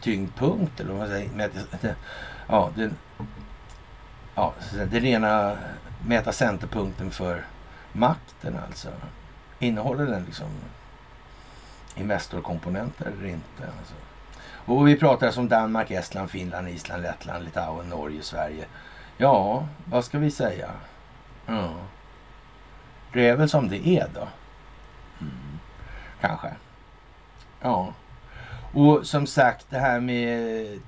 [0.00, 1.94] tyngdpunkt eller vad man säger.
[2.48, 2.96] Ja, den,
[4.34, 4.54] ja,
[4.90, 5.56] det rena
[6.06, 7.44] mäta centerpunkten för
[7.92, 8.88] makten alltså.
[9.58, 10.48] Innehåller den liksom
[11.94, 13.62] Investorkomponenter eller inte?
[13.78, 13.94] Alltså.
[14.66, 18.64] Och vi pratar alltså om Danmark, Estland, Finland, Island, Lettland, Litauen, Norge, Sverige.
[19.16, 20.70] Ja, vad ska vi säga?
[21.46, 21.70] Ja.
[23.12, 24.28] Det är väl som det är då.
[25.20, 25.58] Mm.
[26.20, 26.48] Kanske.
[27.60, 27.94] Ja.
[28.72, 30.80] Och som sagt det här med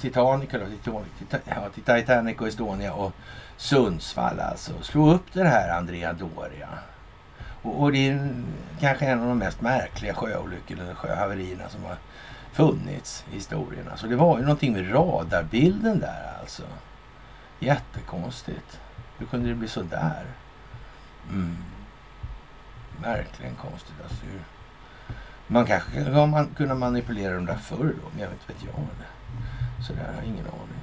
[0.00, 3.12] Titanic, eller Titanic och Estonia och
[3.56, 4.72] Sundsvall alltså.
[4.82, 6.68] Slå upp det här Andrea Doria.
[7.62, 8.34] Och, och det är
[8.80, 11.96] kanske en av de mest märkliga sjöolyckorna eller sjöhaverierna som har
[12.52, 13.88] funnits i historien.
[13.90, 16.62] Alltså det var ju någonting med radarbilden där alltså.
[17.58, 18.80] Jättekonstigt.
[19.18, 20.24] Hur kunde det bli så där?
[21.30, 21.56] Mm.
[23.02, 24.24] Verkligen konstigt alltså.
[25.46, 28.74] Man kanske man kunna manipulera dem där förr då, men jag vet inte vet jag.
[28.74, 29.08] Eller?
[29.86, 30.82] Så där har jag ingen aning.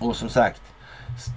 [0.00, 0.62] Och som sagt,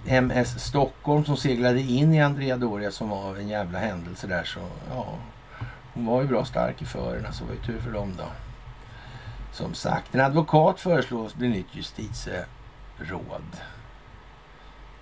[0.06, 4.60] MS Stockholm som seglade in i Andrea Doria som var en jävla händelse där så
[4.90, 5.16] ja,
[5.98, 8.26] hon var ju bra stark i förerna, så det var ju tur för dem då.
[9.52, 13.58] Som sagt, en advokat föreslås bli nytt justitieråd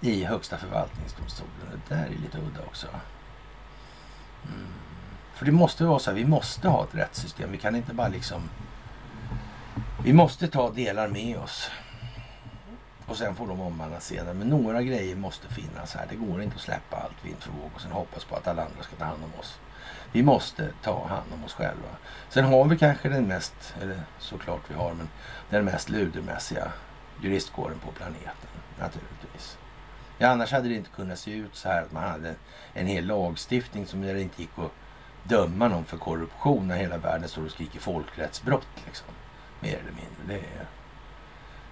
[0.02, 1.82] i Högsta förvaltningsdomstolen.
[1.88, 2.88] Det där är lite udda också.
[4.44, 4.68] Mm.
[5.34, 7.52] För det måste vara så här, vi måste ha ett rättssystem.
[7.52, 8.50] Vi kan inte bara liksom...
[10.04, 11.70] Vi måste ta delar med oss.
[13.08, 14.38] Och sen får de omvandlas sedan.
[14.38, 16.08] Men några grejer måste finnas här.
[16.10, 18.66] Det går inte att släppa allt vind för våg och sen hoppas på att alla
[18.66, 19.60] andra ska ta hand om oss.
[20.16, 21.88] Vi måste ta hand om oss själva.
[22.30, 25.10] Sen har vi kanske den mest, eller såklart vi har, men
[25.50, 26.72] den mest ludermässiga
[27.22, 28.50] juristkåren på planeten.
[28.80, 29.58] Naturligtvis.
[30.18, 32.36] Ja, annars hade det inte kunnat se ut så här att man hade
[32.74, 34.72] en hel lagstiftning som det inte gick att
[35.24, 38.68] döma någon för korruption när hela världen står och skriker folkrättsbrott.
[38.86, 39.08] Liksom.
[39.60, 40.28] Mer eller mindre.
[40.28, 40.66] Det är,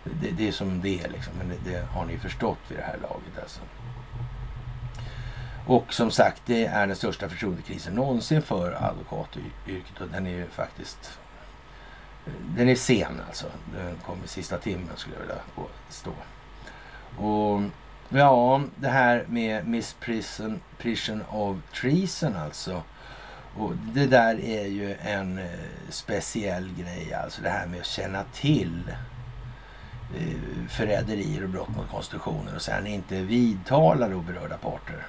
[0.04, 1.34] det, det är som det är liksom.
[1.38, 3.62] Men det, det, har ni förstått vid det här laget alltså.
[5.68, 10.48] Och som sagt, det är den största förtroendekrisen någonsin för advokatyrket och den är ju
[10.48, 11.20] faktiskt
[12.26, 13.48] den är sen alltså.
[13.74, 16.12] Den kom i sista timmen skulle jag vilja påstå.
[17.18, 17.62] Och
[18.10, 22.84] ja, det här med misprision of treason alltså.
[23.58, 25.46] Och det där är ju en eh,
[25.90, 27.42] speciell grej alltså.
[27.42, 28.92] Det här med att känna till
[30.18, 35.06] eh, förräderier och brott mot konstitutionen och sen inte vidtala då berörda parter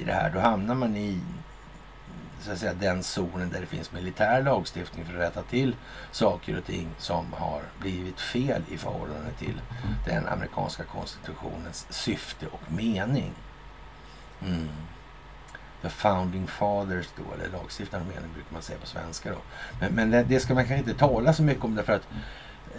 [0.00, 0.30] i det här.
[0.30, 1.20] Då hamnar man i
[2.44, 5.76] så att säga, den zonen där det finns militär lagstiftning för att rätta till
[6.10, 9.60] saker och ting som har blivit fel i förhållande till
[10.06, 13.32] den amerikanska konstitutionens syfte och mening.
[14.42, 14.68] Mm.
[15.82, 19.38] The founding fathers då, eller lagstiftande mening brukar man säga på svenska då.
[19.80, 22.08] Men, men det, det, ska man kanske inte tala så mycket om därför att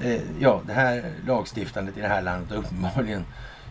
[0.02, 3.26] eh, ja, det här lagstiftandet i det här landet har uppenbarligen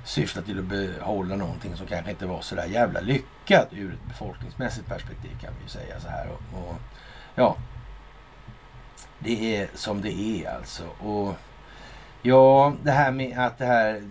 [0.05, 4.09] syftar till att behålla någonting som kanske inte var så där jävla lyckat ur ett
[4.09, 6.29] befolkningsmässigt perspektiv kan vi ju säga så här.
[6.29, 6.75] Och, och,
[7.35, 7.57] ja,
[9.19, 10.85] det är som det är alltså.
[10.85, 11.35] Och
[12.23, 14.03] ja, det här med att det här eh,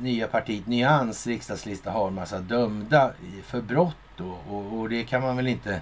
[0.00, 3.12] nya partiet Nyans riksdagslista har en massa dömda
[3.44, 5.80] för brott då, och, och det kan man väl inte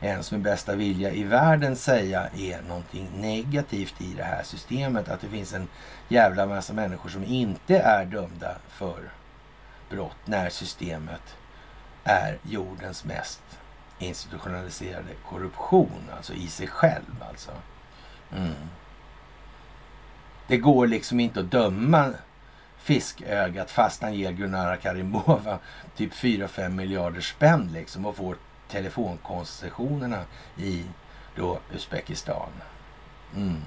[0.00, 5.08] ens med bästa vilja i världen säga är någonting negativt i det här systemet.
[5.08, 5.68] Att det finns en
[6.08, 9.10] jävla massa människor som inte är dömda för
[9.90, 11.36] brott när systemet
[12.04, 13.42] är jordens mest
[13.98, 17.50] institutionaliserade korruption, alltså i sig själv alltså.
[18.36, 18.54] Mm.
[20.46, 22.12] Det går liksom inte att döma
[22.78, 25.58] fiskögat fast han ger Gunnar Karimova
[25.96, 28.36] typ 4-5 miljarder spänn liksom och får
[28.68, 30.24] telefonkoncessionerna
[30.56, 30.84] i
[31.36, 32.50] då Uzbekistan.
[33.36, 33.62] Mm.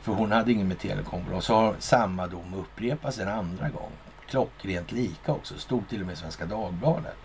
[0.00, 1.42] För hon hade ingen med telekombolag.
[1.42, 3.90] Så har samma dom upprepats en andra gång.
[4.26, 5.58] Klockrent lika också.
[5.58, 7.16] Stod till och med i Svenska Dagbladet.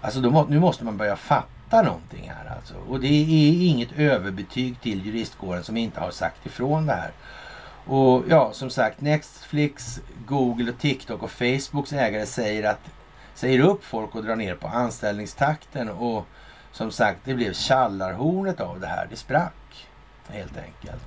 [0.00, 2.74] Alltså då, nu måste man börja fatta någonting här alltså.
[2.88, 7.12] Och det är inget överbetyg till juristkåren som inte har sagt ifrån det här.
[7.86, 12.90] Och ja, som sagt, Netflix, Google, och TikTok och Facebooks ägare säger att
[13.36, 15.88] säger upp folk och drar ner på anställningstakten.
[15.88, 16.26] Och
[16.72, 19.06] som sagt, det blev tjallarhornet av det här.
[19.10, 19.88] Det sprack
[20.28, 21.02] helt enkelt.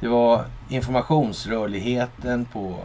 [0.00, 2.78] Det var informationsrörligheten på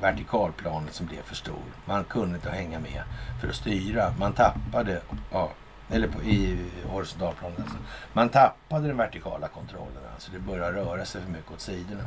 [0.00, 1.62] vertikalplanet som blev för stor.
[1.84, 3.02] Man kunde inte hänga med
[3.40, 4.14] för att styra.
[4.18, 5.00] Man tappade,
[5.32, 5.50] ja,
[5.90, 6.58] eller på, i
[6.88, 7.58] horisontalplanet.
[7.60, 7.76] Alltså.
[8.12, 10.02] Man tappade den vertikala kontrollen.
[10.14, 12.04] Alltså det började röra sig för mycket åt sidorna.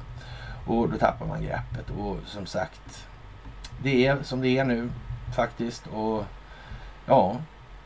[0.67, 1.89] Och då tappar man greppet.
[1.97, 3.07] Och som sagt,
[3.83, 4.89] det är som det är nu
[5.33, 5.87] faktiskt.
[5.87, 6.25] Och
[7.05, 7.37] ja,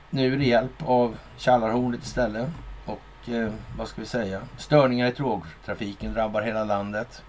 [0.10, 2.50] nu är det hjälp av Tjallarhornet istället.
[2.86, 4.42] Och eh, vad ska vi säga?
[4.58, 7.24] Störningar i tågtrafiken drabbar hela landet.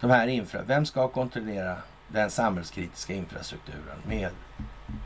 [0.00, 1.76] De här infra Vem ska kontrollera
[2.08, 3.98] den samhällskritiska infrastrukturen?
[4.06, 4.30] Med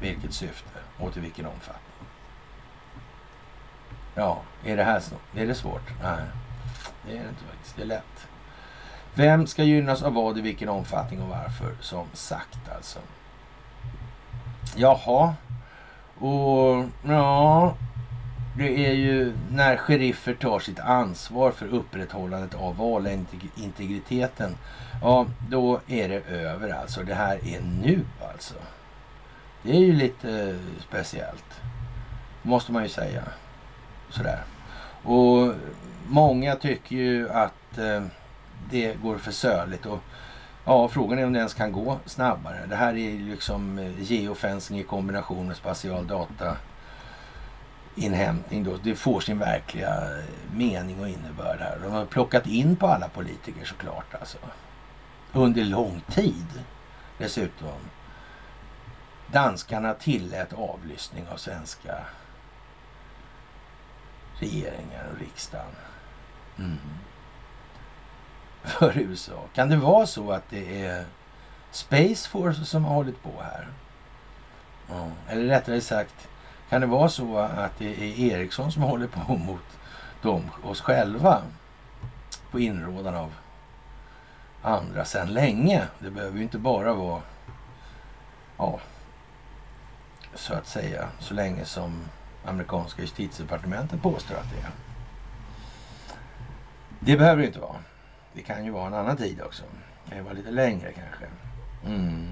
[0.00, 2.06] vilket syfte och till vilken omfattning?
[4.14, 5.14] Ja, är det här så?
[5.34, 5.90] Är det svårt?
[6.02, 6.24] Nej,
[7.06, 7.76] det är det inte faktiskt.
[7.76, 8.28] Det är lätt.
[9.14, 11.76] Vem ska gynnas av vad, i vilken omfattning och varför?
[11.80, 12.98] Som sagt alltså.
[14.76, 15.34] Jaha.
[16.18, 17.74] Och ja,
[18.56, 24.56] det är ju när sheriffer tar sitt ansvar för upprätthållandet av valintegriteten.
[25.02, 27.02] Ja, då är det över alltså.
[27.02, 28.54] Det här är nu alltså.
[29.62, 31.60] Det är ju lite speciellt.
[32.42, 33.22] Måste man ju säga.
[34.10, 34.42] Sådär.
[35.02, 35.54] Och
[36.08, 38.02] många tycker ju att eh,
[38.70, 39.86] det går för söligt.
[39.86, 39.98] Och
[40.70, 42.66] Ja, frågan är om det ens kan gå snabbare.
[42.66, 46.56] Det här är liksom eh, geofencing i kombination med spatial data
[47.94, 48.76] inhämtning då.
[48.82, 50.24] Det får sin verkliga eh,
[50.54, 51.78] mening och innebörd här.
[51.82, 54.38] De har plockat in på alla politiker såklart alltså.
[55.32, 56.64] Under lång tid
[57.18, 57.80] dessutom.
[59.26, 61.94] Danskarna tillät avlyssning av svenska
[64.40, 65.74] regeringar och riksdagen.
[66.58, 66.78] Mm
[68.64, 69.44] för USA?
[69.54, 71.04] Kan det vara så att det är
[71.70, 73.68] Space Force som har hållit på här?
[74.88, 75.06] Ja.
[75.28, 76.28] Eller rättare sagt,
[76.68, 79.78] kan det vara så att det är Ericsson som håller på mot
[80.22, 81.42] dem, oss själva
[82.50, 83.32] på inrådan av
[84.62, 85.82] andra sedan länge.
[85.98, 87.22] Det behöver ju inte bara vara,
[88.56, 88.80] ja,
[90.34, 92.04] så att säga, så länge som
[92.44, 94.70] amerikanska justitiedepartementet påstår att det är.
[97.00, 97.76] Det behöver det inte vara.
[98.34, 99.62] Det kan ju vara en annan tid också.
[100.04, 101.24] Det kan vara lite längre kanske.
[101.86, 102.28] Mm.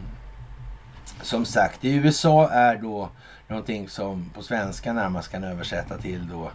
[1.23, 3.09] Som sagt, i USA är då
[3.49, 6.51] någonting som på svenska närmast kan översätta till då,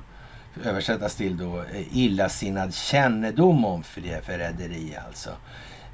[0.64, 5.30] översättas till då eh, illasinnad kännedom om förräderi alltså.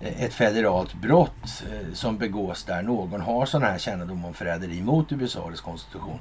[0.02, 4.82] Eh, ett federalt brott eh, som begås där någon har sån här kännedom om förräderi
[4.82, 6.20] mot USAs konstitution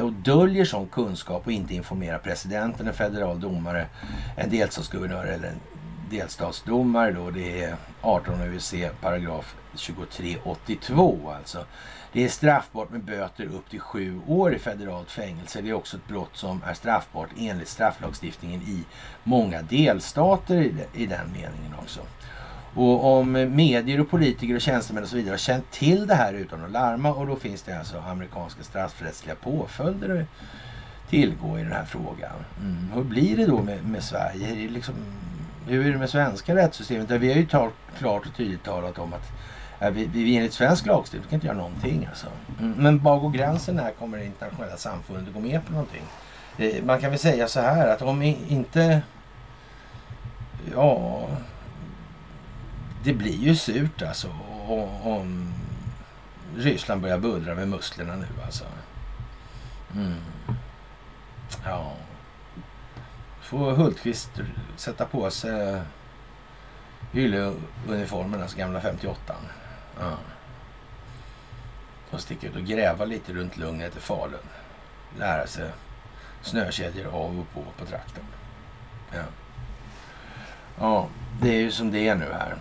[0.00, 3.86] och döljer sån kunskap och inte informerar presidenten, en federal domare,
[4.36, 5.60] en delstatsguvernör eller en
[6.12, 7.30] delstatsdomare då.
[7.30, 11.64] Det är 18 UC paragraf 2382 alltså.
[12.12, 15.60] Det är straffbart med böter upp till sju år i federalt fängelse.
[15.60, 18.84] Det är också ett brott som är straffbart enligt strafflagstiftningen i
[19.24, 22.00] många delstater i den meningen också.
[22.74, 26.34] Och om medier och politiker och tjänstemän och så vidare har känt till det här
[26.34, 31.72] utan att larma och då finns det alltså amerikanska straffrättsliga påföljder att tillgå i den
[31.72, 32.44] här frågan.
[32.60, 32.90] Mm.
[32.94, 34.52] Hur blir det då med, med Sverige?
[34.52, 34.94] Är det liksom,
[35.66, 37.08] hur är det med svenska rättssystemet?
[37.08, 39.32] Där vi har ju tar, klart och tydligt talat om att
[39.78, 42.06] ja, vi, vi enligt svensk lagstiftning kan inte göra någonting.
[42.10, 42.26] Alltså.
[42.60, 42.72] Mm.
[42.72, 46.02] Men var går gränsen när kommer det internationella samfundet att gå med på någonting?
[46.58, 49.02] Eh, man kan väl säga så här att om inte
[50.74, 51.26] ja,
[53.04, 54.28] det blir ju surt alltså
[55.02, 55.52] om
[56.56, 58.64] Ryssland börjar bullra med musklerna nu alltså.
[59.94, 60.14] Mm.
[61.64, 61.92] Ja.
[63.52, 64.30] Får Hultqvist
[64.76, 65.82] sätta på sig
[67.12, 69.34] hylleuniformen, alltså gamla 58.
[70.00, 70.12] Ja.
[72.10, 74.38] Och sticka ut och gräva lite runt Lugnet i Falun.
[75.18, 75.70] Lära sig
[76.42, 78.24] snökedjor av och på på traktorn.
[79.14, 79.22] Ja.
[80.78, 81.08] ja,
[81.42, 82.56] det är ju som det är nu här.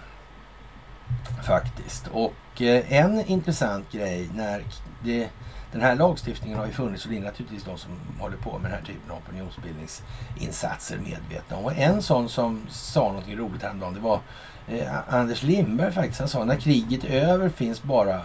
[1.43, 2.07] Faktiskt.
[2.07, 4.63] Och eh, en intressant grej när
[5.03, 5.29] det,
[5.71, 8.71] den här lagstiftningen har ju funnits och det är naturligtvis de som håller på med
[8.71, 11.57] den här typen av opinionsbildningsinsatser medvetna.
[11.57, 14.19] Och en sån som sa någonting roligt häromdagen det var
[14.67, 16.19] eh, Anders Lindberg faktiskt.
[16.19, 18.21] Han sa när kriget är över finns bara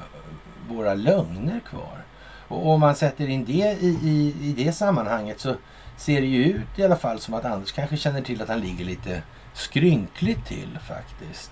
[0.68, 2.04] våra lögner kvar.
[2.48, 5.54] Och om man sätter in det i, i, i det sammanhanget så
[5.96, 8.60] ser det ju ut i alla fall som att Anders kanske känner till att han
[8.60, 11.50] ligger lite skrynkligt till faktiskt.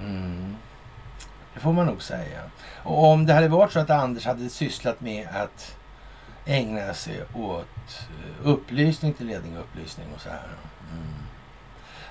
[0.00, 0.56] Mm.
[1.60, 2.42] Det får man nog säga.
[2.82, 5.76] Och om det hade varit så att Anders hade sysslat med att
[6.46, 10.48] ägna sig åt eh, upplysning till ledning och upplysning och så här.
[10.92, 11.14] Mm.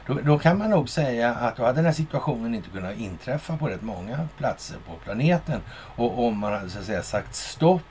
[0.07, 3.57] Då, då, kan man nog säga att då hade den här situationen inte kunnat inträffa
[3.57, 5.61] på rätt många platser på planeten.
[5.71, 7.81] Och om man hade så att säga sagt stopp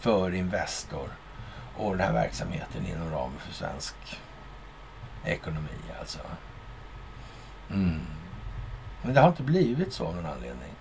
[0.00, 1.08] för Investor
[1.76, 3.94] och den här verksamheten inom ramen för svensk
[5.24, 6.18] ekonomi alltså.
[7.70, 8.00] Mm.
[9.02, 10.72] Men det har inte blivit så av någon anledning.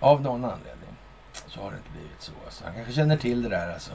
[0.00, 0.96] Av någon anledning
[1.46, 2.32] så har det inte blivit så.
[2.44, 3.92] Alltså, han kanske känner till det där alltså.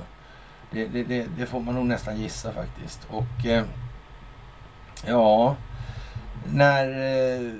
[0.71, 3.07] Det, det, det, det får man nog nästan gissa faktiskt.
[3.09, 3.65] Och eh,
[5.05, 5.55] ja,
[6.53, 7.53] när eh,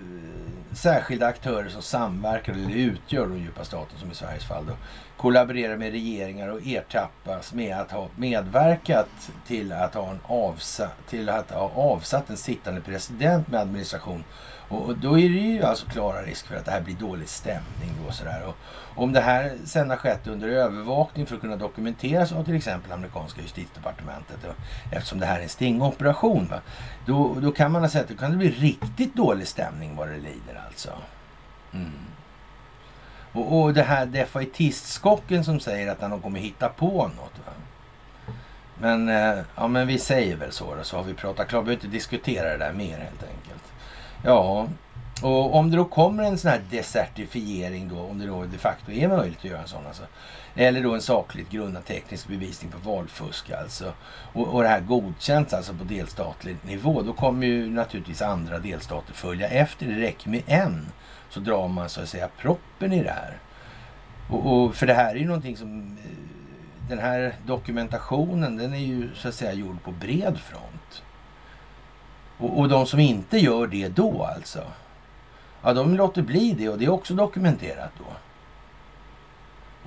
[0.71, 4.73] särskilda aktörer som samverkar eller utgör den djupa staten som i Sveriges fall då,
[5.17, 11.29] kollaborerar med regeringar och ertappas med att ha medverkat till att ha, en avsa, till
[11.29, 14.23] att ha avsatt en sittande president med administration
[14.69, 17.91] och då är det ju alltså klara risk för att det här blir dålig stämning.
[18.05, 18.43] Då, sådär.
[18.45, 18.55] Och
[18.95, 22.91] om det här sen har skett under övervakning för att kunna dokumenteras av till exempel
[22.91, 24.37] amerikanska justitiedepartementet
[24.91, 26.47] eftersom det här är en stingoperation.
[26.51, 26.61] Va?
[27.05, 30.17] Då, då kan man ha sett att det kan bli riktigt dålig stämning vad det
[30.17, 30.89] lider alltså.
[31.73, 31.91] Mm.
[33.31, 37.39] Och, och det här defaitistskocken som säger att han kommer hitta på något.
[37.45, 37.53] Va?
[38.79, 41.61] Men, eh, ja, men vi säger väl så då, så har vi pratat klart.
[41.61, 43.72] Vi behöver inte diskutera det där mer helt enkelt.
[44.25, 44.67] Ja,
[45.21, 48.91] och om det då kommer en sån här desertifiering då, om det då de facto
[48.91, 50.03] är möjligt att göra en sån alltså.
[50.55, 53.93] Eller då en sakligt grundad teknisk bevisning på valfusk alltså.
[54.33, 57.01] Och, och det här godkänns alltså på delstatlig nivå.
[57.01, 59.85] Då kommer ju naturligtvis andra delstater följa efter.
[59.85, 60.85] Det räcker med en.
[61.29, 63.37] Så drar man så att säga proppen i det här.
[64.29, 68.77] Och, och för det här är ju någonting som eh, den här dokumentationen den är
[68.77, 71.03] ju så att säga gjord på bred front.
[72.37, 74.63] Och, och de som inte gör det då alltså,
[75.61, 78.05] ja de låter bli det och det är också dokumenterat då.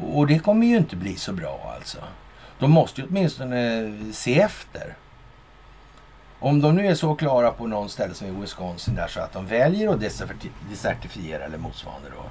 [0.04, 1.98] Och, och det kommer ju inte bli så bra alltså.
[2.58, 4.96] De måste ju åtminstone eh, se efter.
[6.38, 9.32] Om de nu är så klara på någon ställe som i Wisconsin där så att
[9.32, 10.00] de väljer att
[10.70, 12.30] desertifiera eller motsvarande då.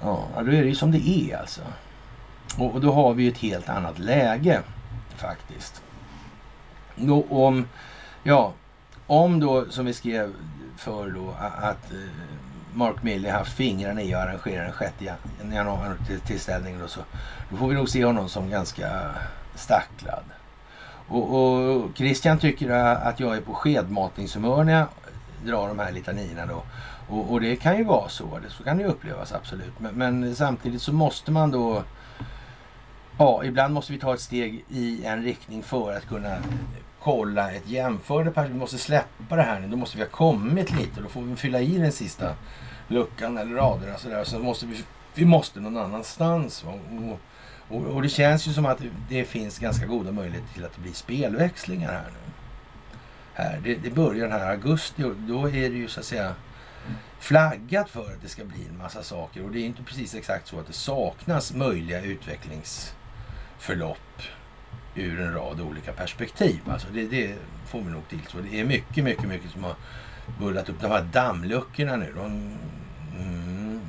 [0.00, 1.60] Ja, då är det ju som det är alltså.
[2.58, 4.62] Och, och då har vi ett helt annat läge
[5.16, 5.82] faktiskt.
[6.96, 7.68] Då, om,
[8.22, 8.52] ja,
[9.10, 10.32] om då, som vi skrev
[10.76, 11.98] för då att eh,
[12.74, 14.94] Mark Milley haft fingrarna i att arrangera den 6
[15.52, 16.88] januari-tillställningen.
[16.88, 17.00] Så
[17.50, 19.10] då får vi nog se honom som ganska
[19.54, 20.24] stacklad.
[21.08, 24.86] Och, och Christian tycker att jag är på skedmatningshumör när jag
[25.44, 26.62] drar de här litanierna då.
[27.08, 29.78] Och, och, det kan ju vara så, så kan det ju upplevas absolut.
[29.78, 31.82] Men, men, samtidigt så måste man då...
[33.18, 36.36] Ja, ibland måste vi ta ett steg i en riktning för att kunna
[37.02, 38.54] kolla ett jämförande perspektiv.
[38.54, 39.68] Vi måste släppa det här nu.
[39.68, 41.00] Då måste vi ha kommit lite.
[41.00, 42.34] Då får vi fylla i den sista
[42.88, 44.24] luckan eller raderna sådär.
[44.24, 46.64] Så måste vi, vi måste någon annanstans.
[46.64, 46.78] Och,
[47.68, 48.78] och, och, det känns ju som att
[49.08, 52.18] det finns ganska goda möjligheter till att det blir spelväxlingar här nu.
[53.34, 53.60] Här.
[53.64, 56.34] Det, det börjar den här augusti och då är det ju så att säga
[57.18, 59.44] flaggat för att det ska bli en massa saker.
[59.44, 64.22] Och det är inte precis exakt så att det saknas möjliga utvecklingsförlopp
[65.02, 66.60] ur en rad olika perspektiv.
[66.68, 67.34] Alltså det, det
[67.66, 68.20] får vi nog till.
[68.28, 69.74] Så det är mycket, mycket, mycket som har
[70.38, 70.80] bullat upp.
[70.80, 72.58] De här dammluckorna nu, de
[73.18, 73.80] mm,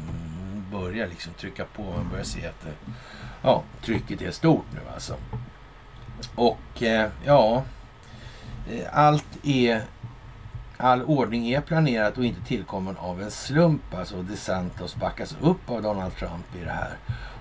[0.71, 1.83] börjar liksom trycka på.
[1.83, 2.93] Man börjar se att det,
[3.41, 5.15] ja, trycket är stort nu alltså.
[6.35, 7.63] Och eh, ja,
[8.71, 9.81] eh, allt är
[10.77, 13.93] all ordning är planerat och inte tillkommen av en slump.
[13.93, 16.97] Alltså DeSantos backas upp av Donald Trump i det här.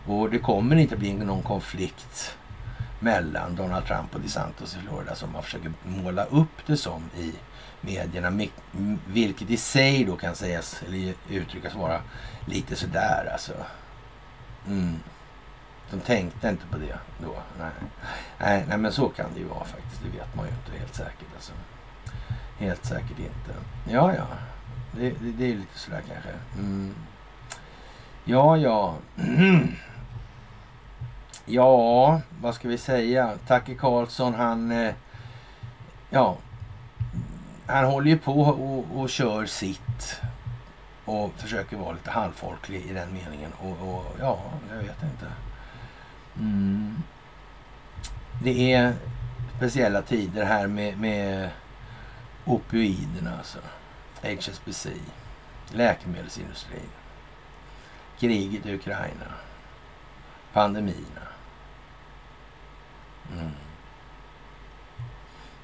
[0.07, 2.37] Och det kommer inte bli någon konflikt
[3.01, 7.33] mellan Donald Trump och DeSantos i Florida som man försöker måla upp det som i
[7.81, 8.49] medierna.
[9.07, 12.01] Vilket i sig då kan sägas, eller uttryckas vara
[12.47, 13.53] lite sådär alltså.
[14.67, 14.97] Mm.
[15.91, 17.35] De tänkte inte på det då.
[17.59, 17.71] Nej.
[18.39, 18.65] nej.
[18.69, 20.03] Nej, men så kan det ju vara faktiskt.
[20.03, 21.29] Det vet man ju inte helt säkert.
[21.35, 21.53] Alltså.
[22.59, 23.55] Helt säkert inte.
[23.89, 24.27] Ja, ja.
[24.93, 26.31] Det, det, det är lite sådär kanske.
[26.59, 26.95] Mm.
[28.25, 28.97] Ja, ja.
[31.53, 33.39] Ja, vad ska vi säga?
[33.47, 34.71] Tacke Karlsson, han...
[34.73, 34.95] Eh,
[36.11, 36.37] ja,
[37.67, 40.21] han håller ju på och, och kör sitt
[41.05, 43.53] och försöker vara lite halvfolklig i den meningen.
[43.53, 44.39] Och, och ja,
[44.71, 45.27] jag vet inte.
[46.39, 47.03] Mm.
[48.43, 48.95] Det är
[49.57, 51.51] speciella tider här med, med
[52.45, 53.59] opioiderna alltså.
[54.23, 54.87] HSBC,
[55.73, 56.91] läkemedelsindustrin,
[58.19, 59.27] kriget i Ukraina,
[60.53, 61.30] pandemierna.
[63.33, 63.51] Mm.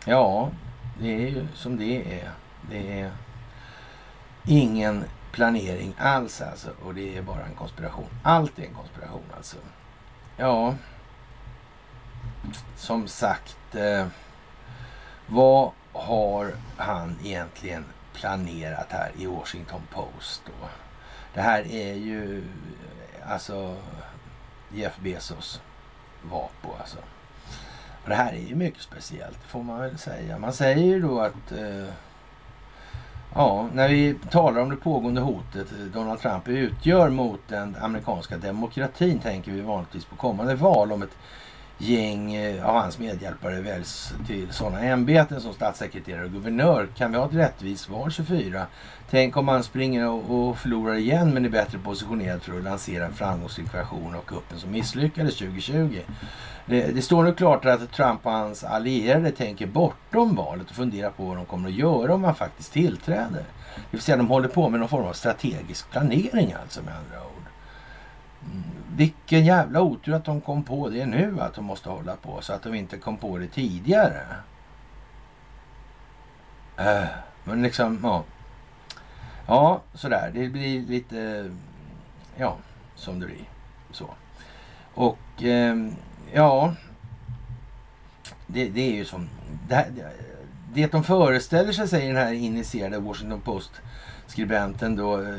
[0.05, 0.51] Ja,
[1.01, 2.31] det är ju som det är.
[2.71, 3.13] Det är
[4.45, 6.71] ingen planering alls alltså.
[6.85, 8.09] Och det är bara en konspiration.
[8.23, 9.57] Allt är en konspiration alltså.
[10.37, 10.75] Ja,
[12.77, 13.75] som sagt.
[13.75, 14.07] Eh,
[15.27, 20.69] vad har han egentligen planerat här i Washington Post då?
[21.35, 22.45] Det här är ju
[23.29, 23.77] alltså
[24.75, 25.61] Jeff Bezos
[26.23, 26.99] Vapo alltså.
[28.07, 30.39] Och det här är ju mycket speciellt, det får man väl säga.
[30.39, 31.89] Man säger ju då att eh,
[33.35, 38.37] ja, när vi talar om det pågående hotet eh, Donald Trump utgör mot den amerikanska
[38.37, 41.17] demokratin tänker vi vanligtvis på kommande val om ett
[41.79, 46.89] gäng eh, av hans medhjälpare väljs till sådana ämbeten som statssekreterare och guvernör.
[46.97, 48.67] Kan vi ha ett rättvist val 24?
[49.11, 53.13] Tänk om han springer och förlorar igen men är bättre positionerad för att lansera en
[53.13, 56.01] framgångsrik version av kuppen som misslyckades 2020.
[56.67, 61.11] Det, det, står nu klart att Trump och hans allierade tänker bortom valet och funderar
[61.11, 63.45] på vad de kommer att göra om han faktiskt tillträder.
[63.75, 67.27] Det vill säga de håller på med någon form av strategisk planering alltså med andra
[67.27, 67.46] ord.
[68.97, 72.53] Vilken jävla otur att de kom på det nu att de måste hålla på så
[72.53, 74.23] att de inte kom på det tidigare.
[76.77, 77.05] Äh,
[77.45, 78.25] men liksom, ja.
[79.47, 80.31] Ja, sådär.
[80.35, 81.51] Det blir lite,
[82.37, 82.57] ja,
[82.95, 83.49] som det blir.
[83.91, 84.11] Så.
[84.95, 85.77] Och eh,
[86.33, 86.75] ja,
[88.47, 89.29] det, det, är ju som...
[89.69, 90.13] Det, här,
[90.75, 93.73] det de föreställer sig, säger den här initierade Washington Post
[94.37, 95.35] skribenten då, eh,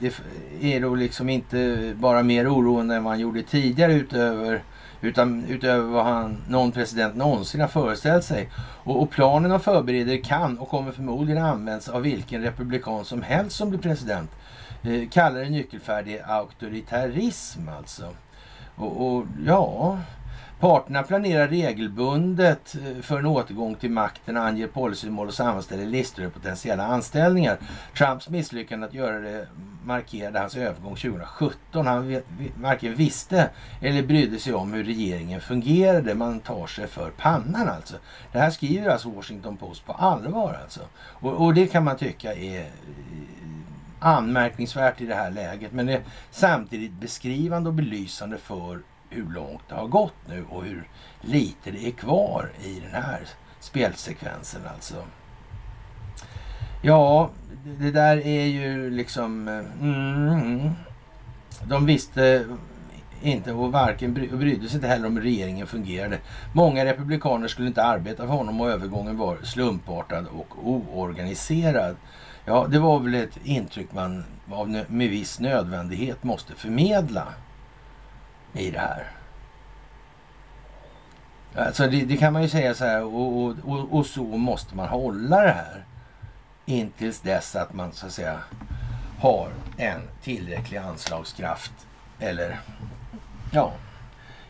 [0.00, 0.14] det
[0.60, 4.62] är då liksom inte bara mer oroande än vad han gjorde tidigare utöver
[5.00, 8.50] utan utöver vad han, någon president någonsin har föreställt sig.
[8.58, 13.56] Och, och planen han förbereder kan och kommer förmodligen användas av vilken republikan som helst
[13.56, 14.30] som blir president.
[14.82, 18.04] Eh, kallar det nyckelfärdig auktoritarism alltså.
[18.76, 19.98] Och, och ja,
[20.60, 26.32] Parterna planerar regelbundet eh, för en återgång till makten, anger policymål och sammanställer listor över
[26.32, 27.58] potentiella anställningar.
[27.98, 29.48] Trumps misslyckande att göra det
[29.84, 31.86] markerade hans övergång 2017.
[31.86, 32.22] Han
[32.60, 33.50] varken visste
[33.80, 36.14] eller brydde sig om hur regeringen fungerade.
[36.14, 37.94] Man tar sig för pannan alltså.
[38.32, 40.80] Det här skriver alltså Washington Post på allvar alltså.
[40.98, 42.66] Och, och det kan man tycka är eh,
[43.98, 45.72] anmärkningsvärt i det här läget.
[45.72, 48.80] Men det är samtidigt beskrivande och belysande för
[49.10, 50.88] hur långt det har gått nu och hur
[51.20, 53.20] lite det är kvar i den här
[53.60, 55.04] spelsekvensen alltså.
[56.82, 57.30] Ja,
[57.78, 59.48] det där är ju liksom...
[59.48, 60.70] Eh, mm,
[61.68, 62.44] de visste
[63.22, 66.18] inte och varken brydde sig inte heller om hur regeringen fungerade.
[66.52, 71.96] Många republikaner skulle inte arbeta för honom och övergången var slumpartad och oorganiserad.
[72.44, 77.26] Ja, det var väl ett intryck man av, med viss nödvändighet måste förmedla
[78.56, 79.06] i det här.
[81.54, 84.76] Alltså det, det kan man ju säga så här och, och, och, och, så måste
[84.76, 85.84] man hålla det här.
[86.64, 88.40] Intills dess att man så att säga
[89.18, 91.72] har en tillräcklig anslagskraft
[92.18, 92.60] eller
[93.52, 93.72] ja,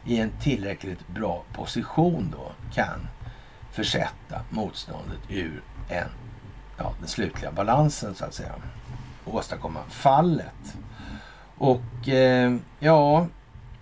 [0.04, 3.08] i en tillräckligt bra position då kan
[3.72, 6.08] försätta motståndet ur en,
[6.76, 8.52] ja, den slutliga balansen så att säga.
[9.24, 10.76] Och åstadkomma fallet.
[11.58, 13.26] Och eh, ja,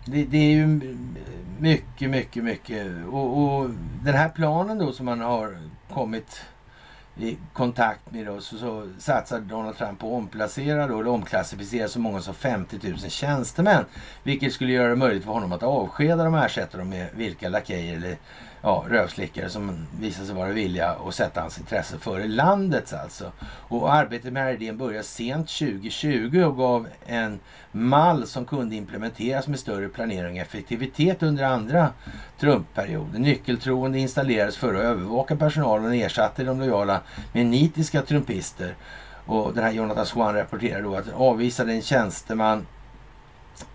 [0.04, 0.66] det, det, är ju
[1.58, 2.86] mycket, mycket, mycket.
[3.06, 3.70] Och, och,
[4.04, 5.58] den här planen då som man har
[5.92, 6.40] kommit
[7.16, 11.88] i kontakt med då så, så satsar Donald Trump på att omplacera då, eller omklassificera
[11.88, 13.84] så många som 50 000 tjänstemän.
[14.22, 17.48] Vilket skulle göra det möjligt för honom att avskeda dem och ersätta dem med vilka
[17.48, 18.16] lakejer eller
[18.64, 23.32] ja, rövslickare som visar sig vara villiga att sätta hans intresse före landets alltså.
[23.42, 27.40] Och arbetet med den här idén började sent 2020 och gav en
[27.72, 31.88] mall som kunde implementeras med större planering och effektivitet under andra
[32.40, 33.22] Trumpperioden.
[33.22, 37.00] Nyckeltroende installerades för att övervaka personalen och ersatte de lojala
[37.32, 38.74] med nitiska trumpister.
[39.26, 42.66] Och den här Jonathan Swan rapporterar då att avvisade en tjänsteman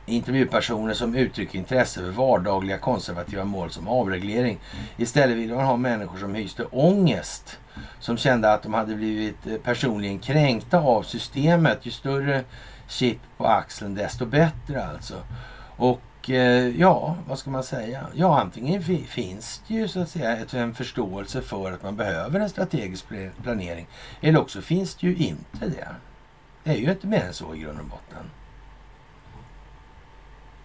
[0.06, 4.60] intervjupersoner som uttrycker intresse för vardagliga konservativa mål som avreglering.
[4.97, 7.60] Istället vill man ha människor som hyste ångest,
[7.99, 11.85] som kände att de hade blivit eh, personligen kränkta av systemet.
[11.85, 12.43] Ju större
[12.88, 15.15] chip på axeln desto bättre alltså.
[15.77, 18.07] Och eh, ja, vad ska man säga?
[18.14, 22.49] Ja, antingen finns det ju så att säga en förståelse för att man behöver en
[22.49, 23.06] strategisk
[23.43, 23.88] planering.
[24.22, 25.88] Eller också finns det ju inte det.
[26.64, 28.30] Det är ju inte mer än så i grund och botten.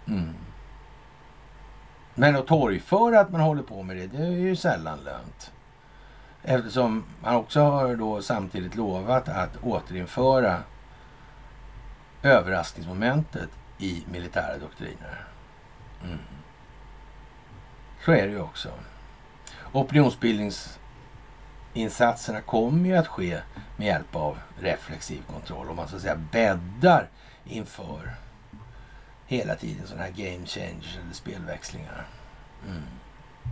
[0.07, 0.35] Mm.
[2.15, 5.53] Men att torgföra att man håller på med det, det är ju sällan lönt.
[6.43, 10.59] Eftersom han också har då samtidigt lovat att återinföra
[12.23, 13.49] överraskningsmomentet
[13.79, 15.25] i militära doktriner.
[16.05, 16.19] Mm.
[18.05, 18.69] Så är det ju också.
[19.73, 23.41] Opinionsbildningsinsatserna kommer ju att ske
[23.77, 25.69] med hjälp av reflexiv kontroll.
[25.69, 27.09] Om man så att säga bäddar
[27.45, 28.15] inför
[29.27, 32.07] hela tiden sådana här game changers eller spelväxlingar.
[32.69, 32.83] Mm.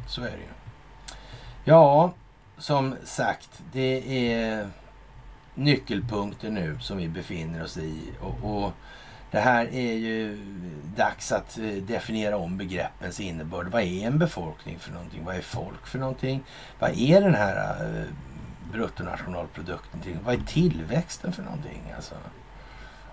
[0.06, 0.52] Så är det ju.
[1.64, 2.12] Ja,
[2.58, 4.68] som sagt, det är
[5.54, 8.12] nyckelpunkter nu som vi befinner oss i.
[8.20, 8.72] Och, och
[9.30, 10.38] det här är ju
[10.96, 13.66] dags att eh, definiera om begreppens innebörd.
[13.66, 15.24] Vad är en befolkning för någonting?
[15.24, 16.44] Vad är folk för någonting?
[16.78, 18.04] Vad är den här eh,
[18.72, 20.18] bruttonationalprodukten till?
[20.24, 21.92] Vad är tillväxten för någonting?
[21.96, 22.14] Alltså,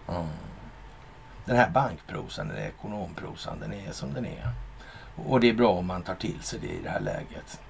[0.07, 0.25] mm
[1.49, 4.51] den här bankprosan, eller ekonomprosan, den är som den är.
[5.15, 7.61] Och det är bra om man tar till sig det i det här läget.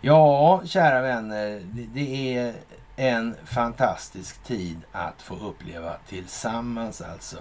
[0.00, 1.62] Ja, kära vänner,
[1.94, 2.54] det är
[2.96, 7.38] en fantastisk tid att få uppleva tillsammans alltså.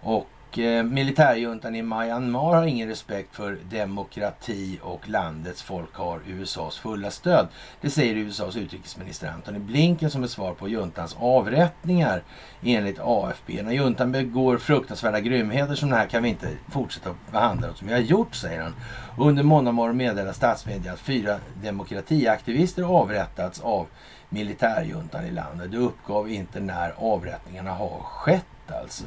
[0.00, 6.20] Och och eh, militärjuntan i Myanmar har ingen respekt för demokrati och landets folk har
[6.26, 7.48] USAs fulla stöd.
[7.80, 12.22] Det säger USAs utrikesminister Antony Blinken som ett svar på juntans avrättningar
[12.62, 13.62] enligt AFP.
[13.62, 17.94] När juntan begår fruktansvärda grymheter som det här kan vi inte fortsätta behandla som vi
[17.94, 18.74] har gjort, säger han.
[19.18, 23.86] Under måndag morgon meddelar statsmedia att fyra demokratiaktivister avrättats av
[24.28, 25.70] militärjuntan i landet.
[25.70, 29.04] Det uppgav inte när avrättningarna har skett alltså.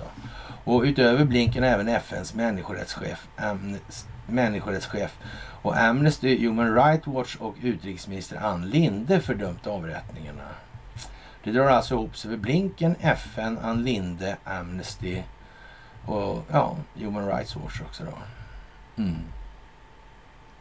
[0.64, 3.28] Och utöver Blinken även FNs människorättschef,
[4.28, 5.18] människorättschef
[5.62, 10.48] och Amnesty, Human Rights Watch och utrikesminister Ann Linde fördömt avrättningarna.
[11.44, 15.22] Det drar alltså ihop sig för Blinken, FN, Ann Linde, Amnesty
[16.06, 18.18] och ja, Human Rights Watch också då.
[19.04, 19.22] Mm.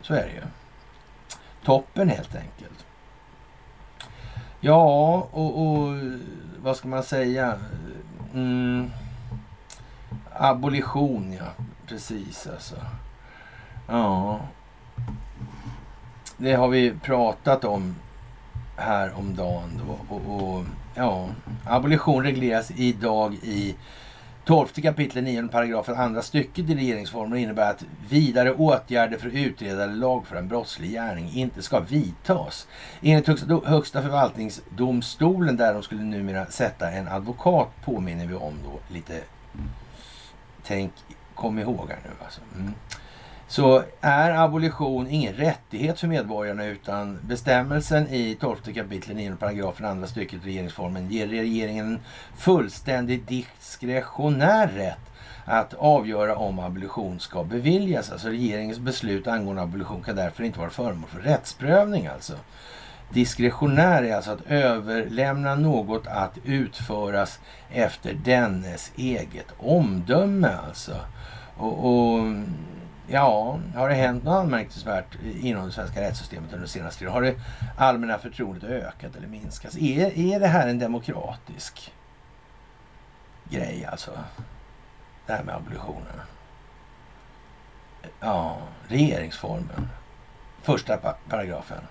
[0.03, 0.43] Så är det ju.
[1.65, 2.85] Toppen helt enkelt.
[4.61, 5.97] Ja, och, och
[6.63, 7.59] vad ska man säga?
[8.35, 8.91] Mm.
[10.33, 11.65] Abolition, ja.
[11.87, 12.77] Precis alltså.
[13.89, 14.41] Ja.
[16.37, 17.95] Det har vi pratat om
[18.77, 20.15] här om dagen då.
[20.15, 21.29] Och, och, ja,
[21.65, 23.75] abolition regleras idag i
[24.45, 29.85] 12 kapitel 9 paragrafen andra stycket i regeringsformen innebär att vidare åtgärder för att utreda
[29.85, 32.69] eller lagföra en brottslig gärning inte ska vidtas.
[33.03, 38.95] Enligt högsta, högsta förvaltningsdomstolen där de skulle numera sätta en advokat påminner vi om då
[38.95, 39.21] lite
[40.63, 40.93] Tänk,
[41.35, 42.41] kom ihåg här nu alltså.
[42.55, 42.75] Mm
[43.51, 50.07] så är abolition ingen rättighet för medborgarna utan bestämmelsen i 12 kapitel 9 paragrafen andra
[50.07, 52.01] stycket regeringsformen ger regeringen en
[52.37, 54.99] fullständig diskretionär rätt
[55.45, 58.13] att avgöra om abolition ska beviljas.
[58.13, 62.35] Alltså regeringens beslut angående abolition kan därför inte vara föremål för rättsprövning alltså.
[63.13, 67.41] Diskretionär är alltså att överlämna något att utföras
[67.71, 70.97] efter dennes eget omdöme alltså.
[71.57, 72.25] Och, och
[73.13, 77.15] Ja, har det hänt något anmärkningsvärt inom det svenska rättssystemet under senaste tiden?
[77.15, 77.35] Har det
[77.77, 79.77] allmänna förtroendet ökat eller minskat?
[79.77, 81.93] Är, är det här en demokratisk
[83.45, 84.11] grej alltså?
[85.27, 86.21] Det här med abolitionen.
[88.21, 88.59] Ja,
[88.89, 89.89] regeringsformen.
[90.63, 90.97] Första
[91.29, 91.87] paragrafen.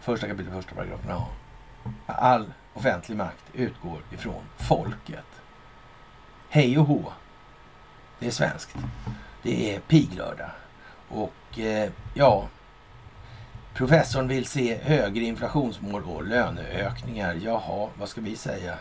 [0.00, 1.08] Första kapitlet, första paragrafen.
[1.08, 1.28] Ja.
[2.06, 5.42] All offentlig makt utgår ifrån folket.
[6.48, 7.12] Hej och hå.
[8.22, 8.76] Det är svenskt.
[9.42, 10.50] Det är piglördag.
[11.08, 12.48] Och eh, ja,
[13.74, 17.34] professorn vill se högre inflationsmål och löneökningar.
[17.34, 18.74] Jaha, vad ska vi säga?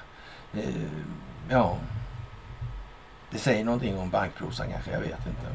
[0.54, 0.70] Eh,
[1.50, 1.78] ja,
[3.32, 5.48] det säger någonting om bankprosan kanske, jag vet inte.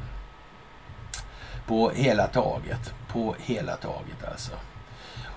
[1.67, 4.53] På hela taget, på hela taget alltså.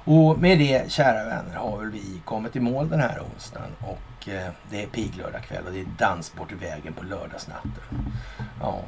[0.04, 3.76] Och med det, kära vänner, har väl vi kommit i mål den här onsdagen.
[3.80, 8.14] Och eh, det är piglördag kväll och det är dans bort i vägen på lördagsnatten.
[8.62, 8.84] Ja,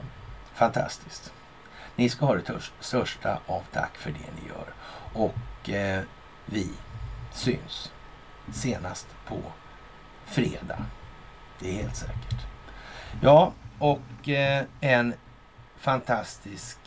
[0.54, 1.34] fantastiskt.
[1.96, 4.74] Ni ska ha det största av tack för det ni gör.
[5.14, 6.04] Och eh,
[6.46, 6.70] vi
[7.32, 7.92] syns
[8.52, 9.42] senast på
[10.26, 10.86] fredag.
[11.60, 12.46] Det är helt säkert.
[13.22, 15.14] Ja, och eh, en
[15.78, 16.78] fantastisk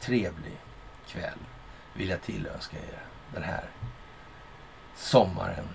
[0.00, 0.58] trevlig
[1.08, 1.38] kväll
[1.94, 3.02] vill jag tillönska er
[3.34, 3.64] den här
[4.96, 5.68] sommaren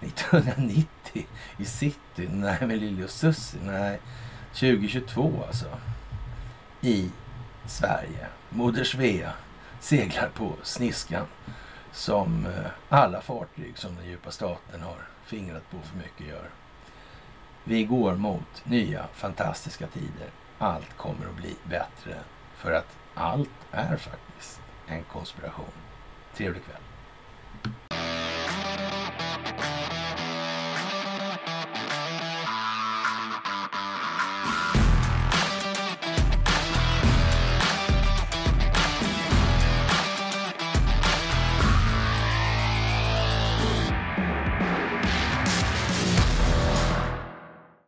[0.00, 2.28] 1990 i city.
[2.30, 3.60] Nej, med Lili och Susie.
[3.64, 4.00] Nej,
[4.52, 5.66] 2022 alltså.
[6.80, 7.10] I
[7.66, 8.26] Sverige.
[8.50, 9.32] Moder Svea
[9.80, 11.26] seglar på sniskan
[11.92, 16.50] som eh, alla fartyg som den djupa staten har fingrat på för mycket gör.
[17.64, 20.30] Vi går mot nya fantastiska tider.
[20.58, 22.14] Allt kommer att bli bättre
[22.56, 25.72] för att allt är faktiskt en konspiration.
[26.36, 26.82] Trevlig kväll.